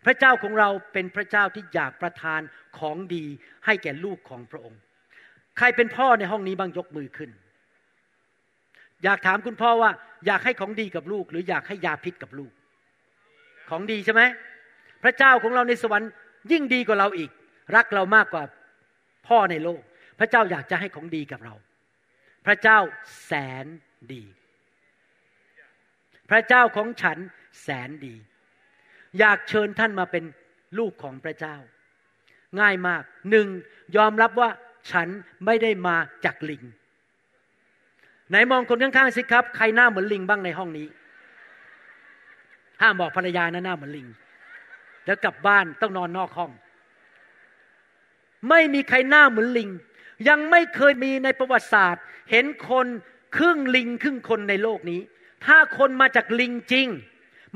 [0.04, 2.40] พระเจ้าของเราเป็นพระเจ้าที่อยากประทาน
[2.78, 3.24] ของดี
[3.66, 4.80] ให้แก่ลูกของพระองค์
[5.58, 7.30] ใครเป็นพ่อในห้องนี้บ้างยกมือขึ้น
[9.04, 9.90] อยากถามคุณพ่อว่า
[10.26, 12.52] อยากให้ของดีกับลูก หรืออยากให้ยาพิษกับลูก
[13.70, 14.22] ของดีใช่ไหม
[15.02, 16.10] พระเจ้าของเราในสวรรค์
[16.52, 17.30] ยิ่งดีกว่าเราอีก
[17.76, 18.44] รักเรามากกว่า
[19.28, 19.82] พ่อในโลก
[20.18, 21.54] พระเจ้าอยากจะให้ของดีกับเรา
[22.46, 22.78] พระเจ้า
[23.24, 23.32] แส
[23.64, 23.66] น
[24.12, 24.24] ดี
[26.30, 27.18] พระเจ้าของฉัน
[27.62, 28.14] แสนดี
[29.18, 30.24] อยากเชิญท่านมาเป็น
[30.78, 31.56] ลูกของพระเจ้า
[32.60, 33.46] ง่ายมากหนึ่ง
[33.96, 34.50] ยอมรับว่า
[34.90, 35.08] ฉัน
[35.46, 36.62] ไม่ได้มาจากลิง
[38.28, 40.86] ไหนมองคนข้างๆสิครับ ใครหน้าเหมือนลิงบ้างในห้องนี้
[42.82, 44.06] ห้ามบอกภรรยานะหน้าเหมือนลิง
[45.08, 46.50] แล้วกลับบ้านต้องนอนนอกห้อง
[48.48, 49.70] ไม่มีใครหน้าเหมือนลิง
[50.28, 52.86] ยังไม่เคยมีในประวัติศาสตร์ เห็นคน
[53.36, 55.00] ครึ่งลิงครึ่งคนในโลกนี้
[55.46, 56.88] ถ้าคนมาจากลิงจริง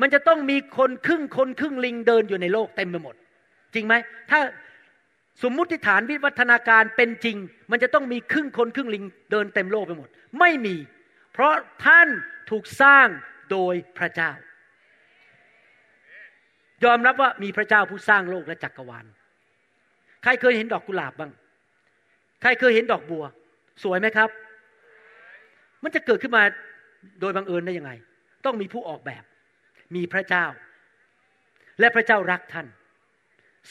[0.00, 3.14] มันจะต้องมีคนครึ่งคนครึ่งลิงเดินอยู่ในโลกเต็มไปหมด
[3.74, 3.94] จริงไหม
[4.30, 4.40] ถ้า
[5.42, 7.36] สมมุติฐานวิวัฒนาการเป็นจริง
[7.70, 10.08] มันจะต้องมีครึ่งคนครึ่งลิงเดินเต็มโลกไปหมด
[10.40, 10.76] ไม่มี
[11.32, 12.08] เพราะท่าน
[12.50, 13.06] ถูกสร้าง
[13.50, 14.30] โดยพระเจ้า
[16.84, 19.06] ยอมรับว่ามีพระเจ้าผู้สร้างโลกและจักรวาล
[20.22, 21.32] ใครเคยเห็นดอกกุหลาบบ้าง
[22.42, 23.24] ใครเคยเห็นดอกบัว
[23.82, 24.30] สวยไหมครับ
[25.82, 26.42] มันจะเกิดขึ้นมา
[27.20, 27.92] โดยบังเอิญได้ยังไง
[28.44, 29.24] ต้องมีผู้ออกแบบ
[29.94, 30.44] มีพระเจ้า
[31.80, 32.66] และพระเจ้ารักท่าน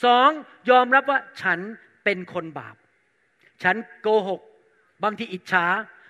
[0.03, 0.30] สอง
[0.70, 1.59] ยอมรับว่าฉัน
[2.03, 2.76] เป็นคนบาป
[3.64, 4.41] ฉันโกหก
[5.03, 5.66] บางทีอิจฉา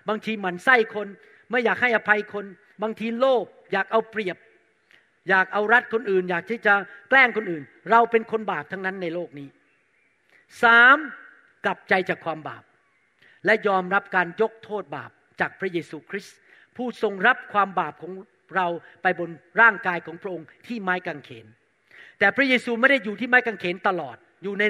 [0.09, 1.07] บางทีหมันไส้คน
[1.51, 2.45] ไม่อยากให้อภัยคน
[2.81, 4.37] บางทีโลภ อยากเอาเปรียบ
[5.29, 6.73] อยากเอารัดคนอื่น อยากที่จะ
[7.09, 9.47] แกล้งคนอื่น เราเป็นคนบาปทั้งนั้นในโลกนี้
[10.63, 10.97] สาม
[11.65, 12.63] กลับใจจากความบาป
[13.45, 16.37] และยอมรับการยกโทษบาปจากพระเยซูคริสต์
[16.75, 18.11] ผู้ทรงรับความบาปของ
[18.55, 18.67] เรา
[19.01, 19.29] ไปบน
[19.61, 21.45] ร่างกายของพระองค์ที่ไม้กางเขน
[22.19, 24.63] แต่พระเยซูไม่ได้อยู่ที่ไม้กางเขนตลอด อยู่ใน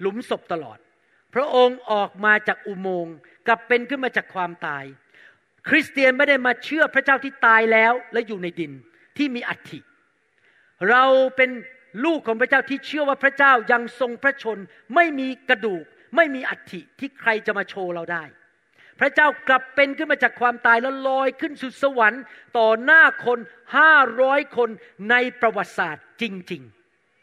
[0.00, 0.78] หลุมศพตลอด
[1.34, 3.16] พระองค์ออกมาจากอุโมงค์
[3.46, 4.84] กลับเป็นขึ้นมาจากความตาย
[5.68, 8.72] คริสเตียนไม่ได้มาเชื่อพระเจ้าที่ตายแล้วและอยู่ในดิน
[9.16, 9.80] ที่มีอัฐิ
[10.90, 11.04] เรา
[11.36, 11.50] เป็น
[12.04, 14.58] ลูกของพระเจ้าที่เชื่อว่าพระเจ้ายังทรงพระชน
[14.94, 15.84] ไม่มีกระดูก
[16.16, 18.24] ไม่มีอัฐิที่ใครจะมาโชว์เราได้
[19.00, 22.22] พระเจ้ากลับเป็นขึ้นมาจากความตายแล้วลอยขึ้นสู่สวรรค์
[22.58, 23.38] ต่อหน้าคน
[23.76, 24.70] ห้าร้อยคน
[25.10, 26.62] ในประวัติศาสตร์จริง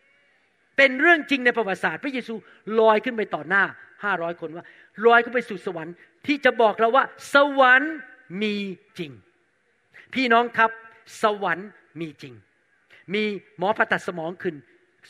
[0.09, 2.33] ๆ เป็นเรื่องจริงในประวัติศาสตร์ พระเยซู
[2.79, 3.63] ลอยขึ้นไปต่อหน้า
[4.03, 4.65] ห้าร้อยคนว่า
[5.05, 5.93] ลอยขึ้นไปสู่สวรรค์
[6.27, 7.93] ที่จะบอกเราว่า สวรรค์
[8.41, 8.55] มี
[8.99, 9.11] จริง
[10.13, 10.71] พี่น้องครับ
[11.21, 11.69] สวรรค์
[11.99, 12.33] มีจริง
[13.13, 13.23] มี
[13.59, 14.55] หมอผ่าตัดสมองขึ้น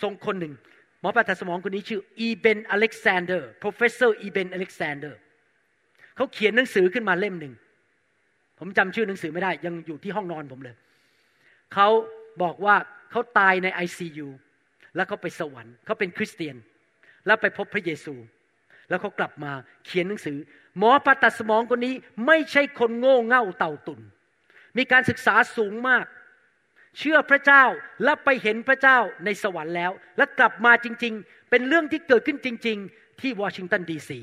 [0.02, 0.54] ทรงคนหนึ่ง
[1.02, 5.20] หมอผ่าตัดสมองคนนี้ชื่ออีเบนอเล็กซานเดอร์ professor อีเบนอเล็กซานเดอร์
[6.16, 7.54] เขาเขียนหนังสือขึ้นมาเล่มหนึ่ง
[8.60, 10.76] ผมจำชื่อหนังสือไม่ได้ ยังอยู่ที่ห้องนอนผมเลย
[11.74, 11.88] เขา
[12.42, 12.76] บอกว่า
[13.12, 14.28] เขาตายใน ICU
[14.96, 16.56] แล้วเขาไปสวรรค์เขาเป็นคริสเตียน
[17.26, 18.16] แล้วไปพบพระเยซู
[18.90, 19.52] แล้วเขากลับมา
[19.86, 20.38] เขียนหนังสือ
[20.78, 21.96] หมอผ่าตัดสมองคนนี้
[22.28, 24.00] ไม่ใช่คนโง่เง่าเต่าตุน
[24.78, 26.06] มีการศึกษาสูงมาก
[26.98, 27.64] เชื่อพระเจ้า
[28.04, 34.20] และไปเห็นพระเจ้าในสวรรค์แล้ว และกลับมาจริง ๆ เป็นเรื่องที่เกิดขึ้นจริง ๆ ที่วอชิงตันดีซี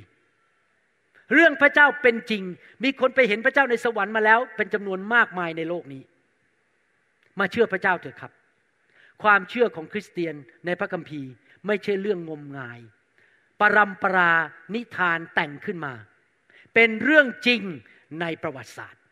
[1.34, 2.42] เรื่องพระเจ้าเป็นจริง
[2.84, 6.02] มีคนไปเห็นพระเจ้าในสวรรค์มาแล้ว เป็นจำนวนมากมายในโลกนี้
[7.38, 8.32] มาเชื่อพระเจ้าเถอะครับ
[9.22, 10.34] ความเชื่อของคริสเตียน
[10.66, 11.30] ในพระคัมภีร์
[11.66, 12.80] ไม่ใช่เรื่องงมงาย
[13.60, 14.32] ปรำปรา
[14.74, 15.94] นิทานแต่งขึ้นมา
[16.74, 17.62] เป็นเรื่องจริง
[18.20, 19.02] ในประวัติศาสตร์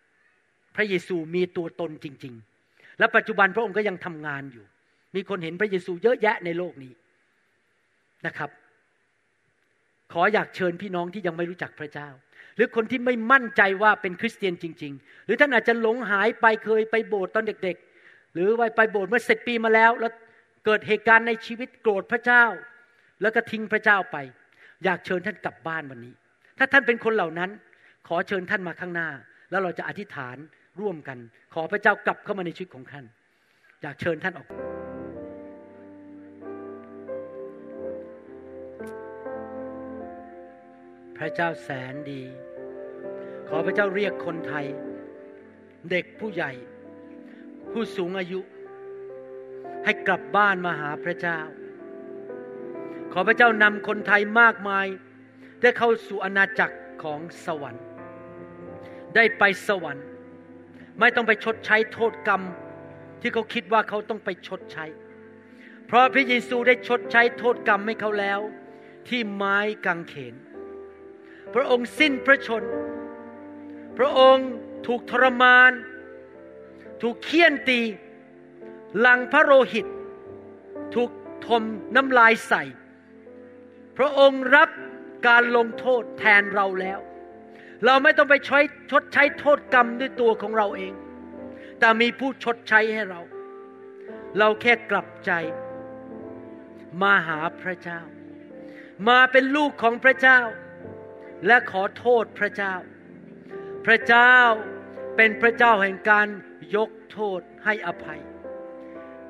[0.75, 2.48] พระเยซูมีตัวตนจริง ๆ
[2.99, 4.65] และปัจจุบันพระองค์ก็ยังทำงานอยู่
[5.15, 6.93] มีคนเห็นพระเยซูเยอะแยะในโลกนี้
[8.27, 8.51] นะครับ
[10.13, 12.09] ขออยากเชิญพี่น้องที่ยังไม่รู้จักพระเจ้า
[12.57, 20.13] หรือคนที่ไม่มั่นใจว่าเป็นคริสเตียนจริง ๆ หรือท่านอาจจะหลงหายไปเคยไปโบสถ์ตอนเด็ก ๆ หรือไปไปโบสถ์เมื่อสิบปีมาแล้ว แล้ว
[20.65, 22.45] เกิดเหตุการณ์ในชีวิตโกรธพระเจ้า
[23.23, 24.17] แล้วก็ทิ้งพระเจ้าไป
[24.85, 26.15] อยากเชิญท่านกลับบ้านวันนี้
[26.59, 27.51] ถ้าท่านเป็นคนเหล่านั้น
[28.09, 29.09] ขอเชิญท่านมาข้างหน้า
[29.51, 30.37] แล้วเราจะอธิษฐาน
[30.81, 31.19] ร่วมกัน
[31.55, 33.05] ขอพระเจ้ากลับเข้ามาในชีวิตของท่าน
[33.83, 34.49] อยากเชิญท่านออก
[41.19, 42.23] พระเจ้าแสนดี
[43.49, 44.67] ขอพระเจ้าเรียกคนไทย
[45.91, 46.53] เด็กผู้ใหญ่
[47.73, 48.41] ผู้สูงอายุ
[49.85, 51.39] ให้กลับบ้านมาหาพระเจ้า
[53.13, 54.87] ขอพระเจ้านำคนไทยมากมาย
[55.63, 57.85] ได้เข้าสู่อาณาจักรของสวรรค์
[59.15, 60.07] ได้ไปสวรรค์
[61.01, 62.43] ไม่ต้องไปชดใช้โทษกรรม
[63.21, 64.87] ที่เขาคิดว่าเขาต้องไปชดใช้
[65.87, 68.41] เพราะพระเยซูได้ชดใช้โทษกรรมให้เขาแล้ว
[69.09, 70.35] ที่ไม้กางเขน
[71.55, 72.65] พระองค์สิ้นพระชน
[73.99, 74.49] พระองค์
[74.87, 75.73] ถูกทรมาน
[77.03, 77.81] ถูกเคี่ยนตี
[78.99, 79.87] หลังพระโลหิต
[80.95, 81.11] ถูก
[81.47, 81.63] ทม
[81.97, 82.63] น้ำลายใส่
[83.99, 84.71] พระองค์รับ
[85.27, 87.01] การลงโทษแทนเราแล้ว
[87.85, 88.59] เราไม่ต้องไปใช้
[88.91, 90.93] ชดใช้โทษกรรมด้วยตัวของเราเอง
[91.79, 93.21] แต่มีผู้ชดใช้ให้เรา
[94.39, 95.33] เราแค่กลับใจ
[97.03, 98.01] มาหาพระเจ้า
[99.09, 100.41] มาเป็นลูกของพระเจ้า
[101.47, 102.75] และขอโทษพระเจ้า
[103.87, 104.37] พระเจ้า
[105.17, 106.29] เป็นพระเจ้าแห่งการ
[106.77, 108.21] ยกโทษให้อภัย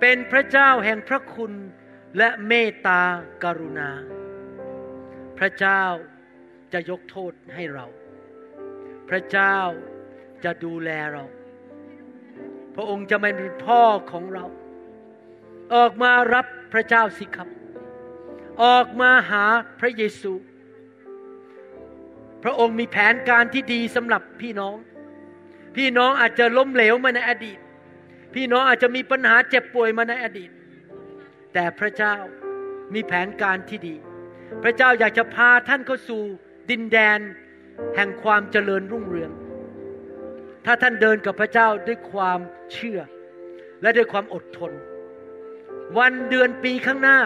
[0.01, 1.53] เป็นพระเจ้าแห่งพระคุณ
[2.19, 3.03] และเมตตา
[3.45, 3.91] กรุณา
[5.39, 5.85] พระเจ้า
[6.73, 7.87] จะยกโทษให้เรา
[9.11, 9.57] พระเจ้า
[10.45, 11.25] จะดูแลเรา
[12.75, 13.37] พระองค์จะเป็น
[13.67, 13.83] พ่อ
[14.13, 14.45] ของเรา
[15.75, 17.49] ออกมารับพระเจ้าสิครับ
[18.65, 19.45] ออกมาหา
[19.81, 20.33] พระเยซู
[22.43, 24.77] พระองค์มีแผนการที่ดีสำหรับพี่น้อง
[25.77, 27.59] พี่น้องอาจจะล้มเหลวมาในอดีต
[28.35, 30.51] พี่น้องอาจจะมีปัญหาเจ็บป่วยมาในอดีต
[31.53, 32.15] แต่พระเจ้า
[32.95, 33.97] มีแผนการที่ดี
[34.63, 36.23] พระเจ้าอยากจะพาท่านเข้าสู่
[36.71, 37.19] ดินแดน
[37.97, 39.31] แห่งความเจริญรุ่งเรือง
[40.65, 42.41] ถ้าท่านเดินกับพระเจ้าด้วยความ
[42.73, 43.01] เชื่อ
[43.83, 44.73] และด้วยความอดทน
[45.99, 47.19] วันเดือนปีข้างหน้า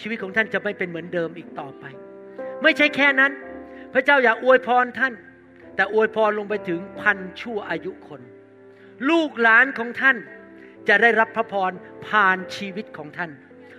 [0.00, 1.84] ชีวิตของท่านจะไม่เป็นเหมือนเดิมอีกต่อไป
[2.62, 3.32] ไม่ใช่แค่นั้น
[3.94, 5.14] พระเจ้าอยากอวยพรท่าน
[5.74, 8.20] แต่อวยพรลงไปถึงพันชั่วอายุคน
[9.08, 10.16] ลูกหลานของท่าน
[10.88, 11.72] จะได้รับพระพร
[12.06, 13.30] ผ่านชีวิตของท่าน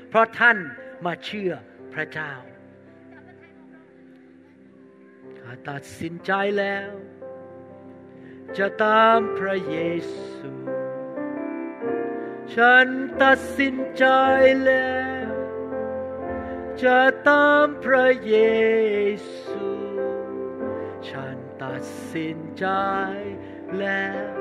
[0.09, 0.57] เพราะท่าน
[1.05, 1.51] มาเชื่อ
[1.93, 2.31] พระเจ้า
[5.69, 6.91] ตัดสินใจแล้ว
[8.57, 9.75] จะตามพระเย
[10.13, 10.51] ซู
[12.55, 12.87] ฉัน
[13.23, 14.05] ตัดสินใจ
[14.65, 15.29] แล้ว
[16.83, 18.35] จะตามพระเย
[19.41, 19.67] ซู
[21.09, 21.83] ฉันตัด
[22.13, 22.67] สินใจ
[23.79, 24.31] แล้ว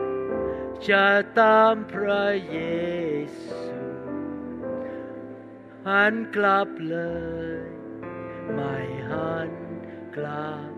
[0.89, 1.09] จะ
[1.41, 2.59] ตามพระเย
[3.45, 3.81] ซู
[5.89, 6.97] หันกลับเล
[7.61, 7.67] ย
[8.55, 8.77] ไม่
[9.11, 9.51] หัน
[10.17, 10.78] กลับ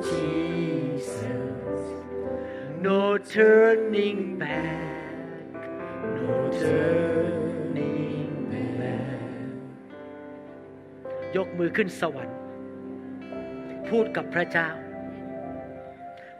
[2.81, 5.53] No turning back,
[6.17, 6.33] no
[6.63, 9.21] turning back.
[11.35, 12.37] ยกมือขึ้นสวรรค์
[13.89, 14.69] พูดกับพระเจ้า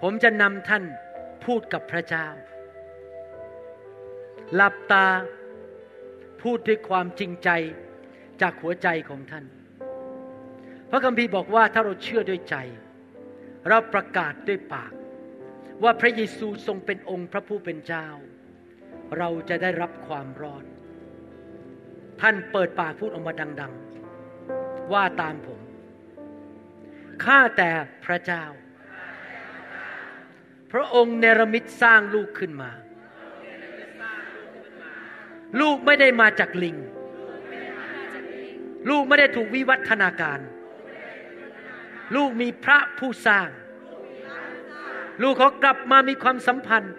[0.01, 0.83] ผมจะนำท่าน
[1.45, 2.27] พูดกับพระเจ้า
[4.55, 5.07] หลับตา
[6.41, 7.49] พูดด้วยความจริงใจ
[8.41, 9.45] จากหัวใจของท่าน
[10.89, 12.55] พระคัมภีร์บอกว่าถ้าเราเชื่อด้วยใจ
[13.67, 14.91] เราประกาศด้วยปาก
[15.83, 18.07] ว่าพระเยซูทรงเป็นองค์พระผู้เป็นเจ้า
[19.17, 20.63] เราจะได้รับความรอด
[22.21, 23.73] ท่านเปิดปากพูดออกมาดัง
[24.31, 25.61] ๆ ว่าตามผม
[27.23, 27.69] ข้าแต่
[28.05, 28.43] พระเจ้า
[30.71, 32.71] พระองค์เนรมิตสร้างลูกขึ้นมา
[35.59, 36.77] ลูกไม่ได้มาจากลิง
[38.89, 40.39] ลูกไม่ได้ถูกวิวัฒนาการ
[42.15, 43.49] ลูกมีพระผู้สร้าง
[45.21, 46.95] ลูกเขากลับมามีความสัมพันธ์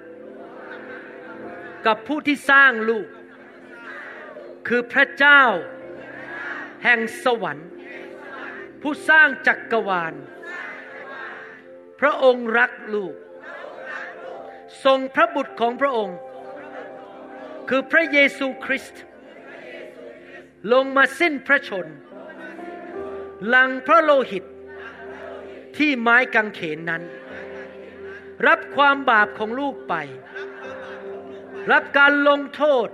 [1.86, 3.06] กับผู้ที่สร้างลูก
[4.68, 5.42] คือพระเจ้า
[6.84, 7.68] แห่งสวรรค์
[8.82, 10.14] ผู้สร้างจักกรวาล
[12.00, 13.14] พระองค์รักลูก
[14.84, 16.18] ทรงพระบุตรของพระองค์
[17.68, 19.02] คือพระเยซูคริสต์
[20.72, 21.86] ลงมาสิ้นพระชน
[23.48, 24.44] หลังพระโลหิต
[25.76, 27.02] ที่ไม้กางเขนนั้น
[28.48, 29.94] รับความบาปของลูกไป
[31.72, 32.88] รับการลงโทษ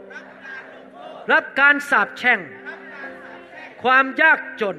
[1.33, 2.41] รับการสาปแช่ง
[3.83, 4.77] ความยากจน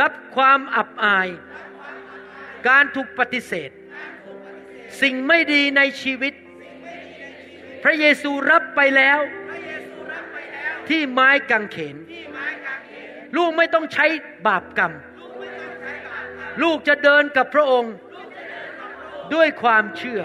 [0.00, 1.28] รับความอับอาย
[2.68, 3.70] การถูกปฏิเสธ
[5.00, 6.34] สิ่งไม่ดีในชีวิต
[7.82, 9.20] พระเยซูรับไปแล้ว
[10.88, 11.96] ที่ไม้กางเขน
[13.36, 14.06] ลูกไม่ต้องใช้
[14.46, 14.92] บาปกรรม
[16.62, 17.94] ลูกจะเดินกับพระองค์
[19.34, 20.22] ด้วยความเชื่อ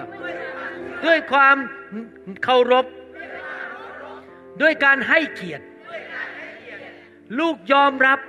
[1.05, 1.57] ด้วยความ
[2.43, 2.85] เคารพ
[4.61, 5.65] ด้วยการให้เกียรติ
[7.39, 8.19] ลูกยอมรับ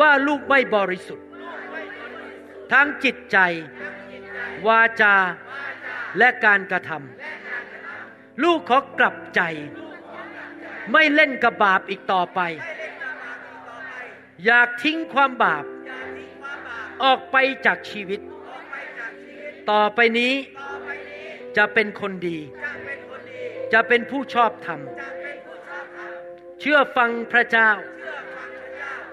[0.00, 1.26] ว่าลูกไม่บริสุทธิ์
[2.72, 3.38] ทั้งจิตใจ
[4.66, 5.16] วาจา
[6.18, 9.40] และการกระทำลูกขอกลับใจ
[10.92, 12.40] ไม่เล่นกับบาปอีกต่อไป
[14.44, 15.64] อยากทิ้งความบาป
[17.04, 17.36] ออกไป
[17.66, 18.20] จากชีวิต
[19.70, 20.32] ต่อไปนี้
[21.56, 22.38] จะเป็นคนดี
[23.72, 24.80] จะเป็นผู้ชอบธรรม
[26.60, 27.70] เชื่อฟังพระเจ้า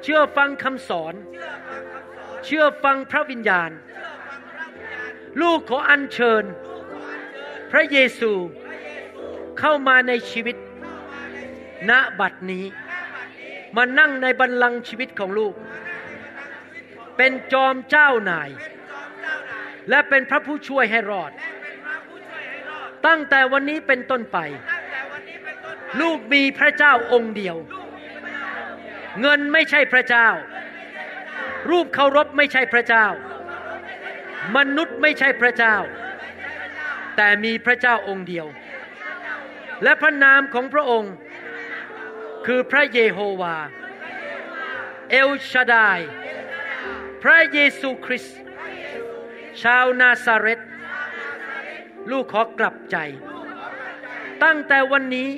[0.04, 1.14] เชื่อฟังคำสอน
[2.46, 3.72] เชื่อฟังพระวิญญาณ
[5.42, 6.44] ลูกขออัญเชิญ
[7.72, 8.32] พระเยซู
[9.60, 10.56] เข้ามาในชีวิต
[11.90, 12.66] ณ บัดนี้
[13.76, 15.54] มานั่งในบัลลังก์ชีวิตของลูก
[17.18, 18.50] เป็นจอมเจ้านาย
[19.90, 21.32] และเป็นพระผู้ช่วยให้รอด
[23.08, 24.38] ตั้งแต่วันนี้เป็นต้นไป
[26.02, 27.58] ลูกมีพระเจ้าองค์เดียว
[29.22, 30.28] เงินไม่ใช่พระเจ้า
[31.70, 33.06] รูปเคารพไม่ใช่พระเจ้า
[34.58, 35.76] มนุษย์ไม่ใช่พระเจ้า
[37.18, 38.48] แต่มีพระเจ้าองค์เดียว
[39.84, 41.14] และพระนามของพระองค์
[42.46, 43.56] คือพระเยโฮวา
[45.12, 46.00] เอลชาดาย
[47.24, 48.38] พระเยซูคริสต์
[49.62, 50.60] ชาวนาซาเรต
[52.12, 52.98] ลูกขอกลับใจ
[54.44, 55.30] ตั้งแต่วันนี้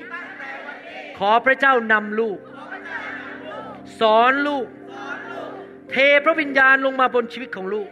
[1.17, 2.39] ขอพระเจ้านำลูก
[3.99, 4.67] สอนลูก
[5.91, 5.95] เท
[6.25, 7.87] พระวิญญาณลงมาบนชีวิตของลูก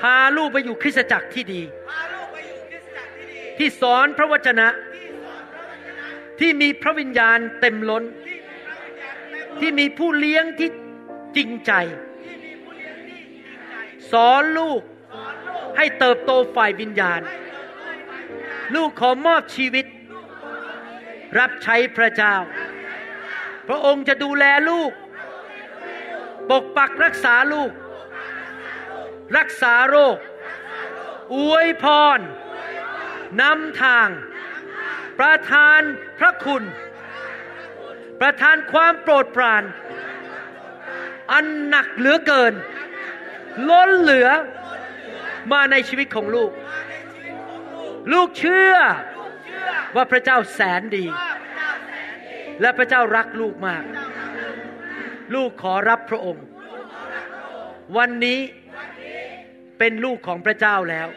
[0.00, 1.62] พาลูกไปอยู่คริสตจักรที่ดี
[3.58, 4.68] ที่สอนพระวจนะ
[6.40, 8.04] ที่มีพระวิญญาณเต็มล้น
[9.60, 10.70] ที่มีผู้เลี้ยงที่
[11.36, 11.72] จริงใจ
[14.12, 14.82] สอนลูก
[15.76, 17.20] ให้เติบโตฝ่ายวิญญาณ
[18.74, 19.86] ลูกขอมอบชีวิต
[21.38, 22.34] รับใช้พระเจ้า
[23.68, 24.90] พระองค์จะดูแลลูก
[26.50, 27.70] ปกปักรักษาลูก
[29.36, 30.16] รักษาโรค
[31.34, 31.84] อวยพ
[32.16, 32.18] ร
[33.40, 34.08] นำทาง
[35.18, 35.80] ประทาน
[36.18, 36.62] พระคุณ
[38.20, 39.64] ประทานความโปรดปราน
[41.32, 42.52] อันหนักเหลือเกิน
[43.68, 44.28] ล้นเหลือ
[45.52, 46.50] มาในชีวิตของลูก
[48.12, 48.74] ลูกเชื่อ
[49.94, 51.04] ว่าพระเจ้าแสนดี
[52.60, 53.84] และพระเจ้ารักลูกมาก
[55.34, 56.44] ลูกขอรับพระองค์
[57.96, 58.40] วันนี้
[59.78, 61.08] เป็นลูกของพระเจ้าแล้ว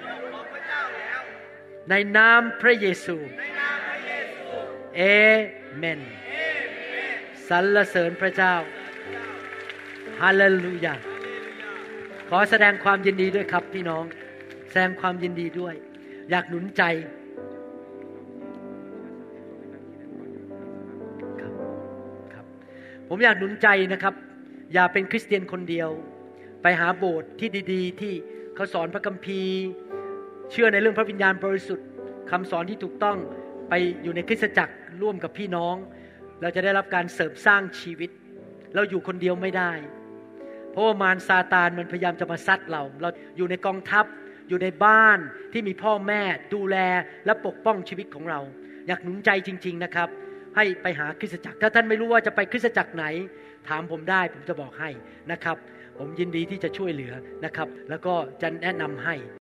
[1.89, 3.17] ในนามพระเยซู
[4.95, 5.01] เอ
[5.77, 5.99] เมน
[7.47, 8.55] สรรเสริญพระเจ้า
[10.21, 11.12] ฮาเลลูยาข
[12.37, 14.03] อแสดงความยินดีด้วยครับพี่น้อง
[14.69, 15.73] แสดงความยินดีด้วย
[16.29, 16.83] อยากหนุนใจ
[21.41, 21.53] ครับ
[22.33, 22.45] ครับ
[23.09, 24.13] ผมอยากหนุนใจนะครับ
[24.73, 25.89] อย่าเป็นคริสเตียนคนเดียว
[26.61, 28.13] ไปหาโบสถ์ที่ดี ๆ ที่
[28.55, 29.57] เขาสอนพระคัมภีร์
[30.51, 31.87] เชื่อในเรื่องพระวิญญาณบริสุทธิ์
[32.31, 33.17] คำสอนที่ถูกต้อง
[33.69, 33.73] ไป
[34.03, 35.75] อยู่ในคริสตจักรร่วมกับพี่น้อง
[36.41, 38.09] เราจะได้รับการเสริมสร้างชีวิต
[38.75, 39.71] เราอยู่คนเดียวไม่ได้
[40.73, 44.05] เพราะว่ามารซาตานมันพยายามจะมาซัดเรา เราอยู่ในกองทัพ
[44.49, 45.19] อยู่ในบ้าน
[45.53, 46.21] ที่มีพ่อแม่
[46.53, 46.77] ดูแล
[47.25, 48.39] และปกป้องชีวิตของเรา
[48.87, 50.09] อยากหนุนใจจริง ๆนะครับ
[50.55, 53.05] ให้ไปหาคริสตจักร ถ้าท่านไม่รู้ว่าจะไปคริสตจักรไหน
[53.69, 54.89] ถามผมได้ผมจะบอกให้
[55.31, 55.57] นะครับ
[55.97, 57.13] ผมยินดีที่จะช่วยเหลือ
[57.45, 59.15] นะครับ แล้วก็จะแนะนำให้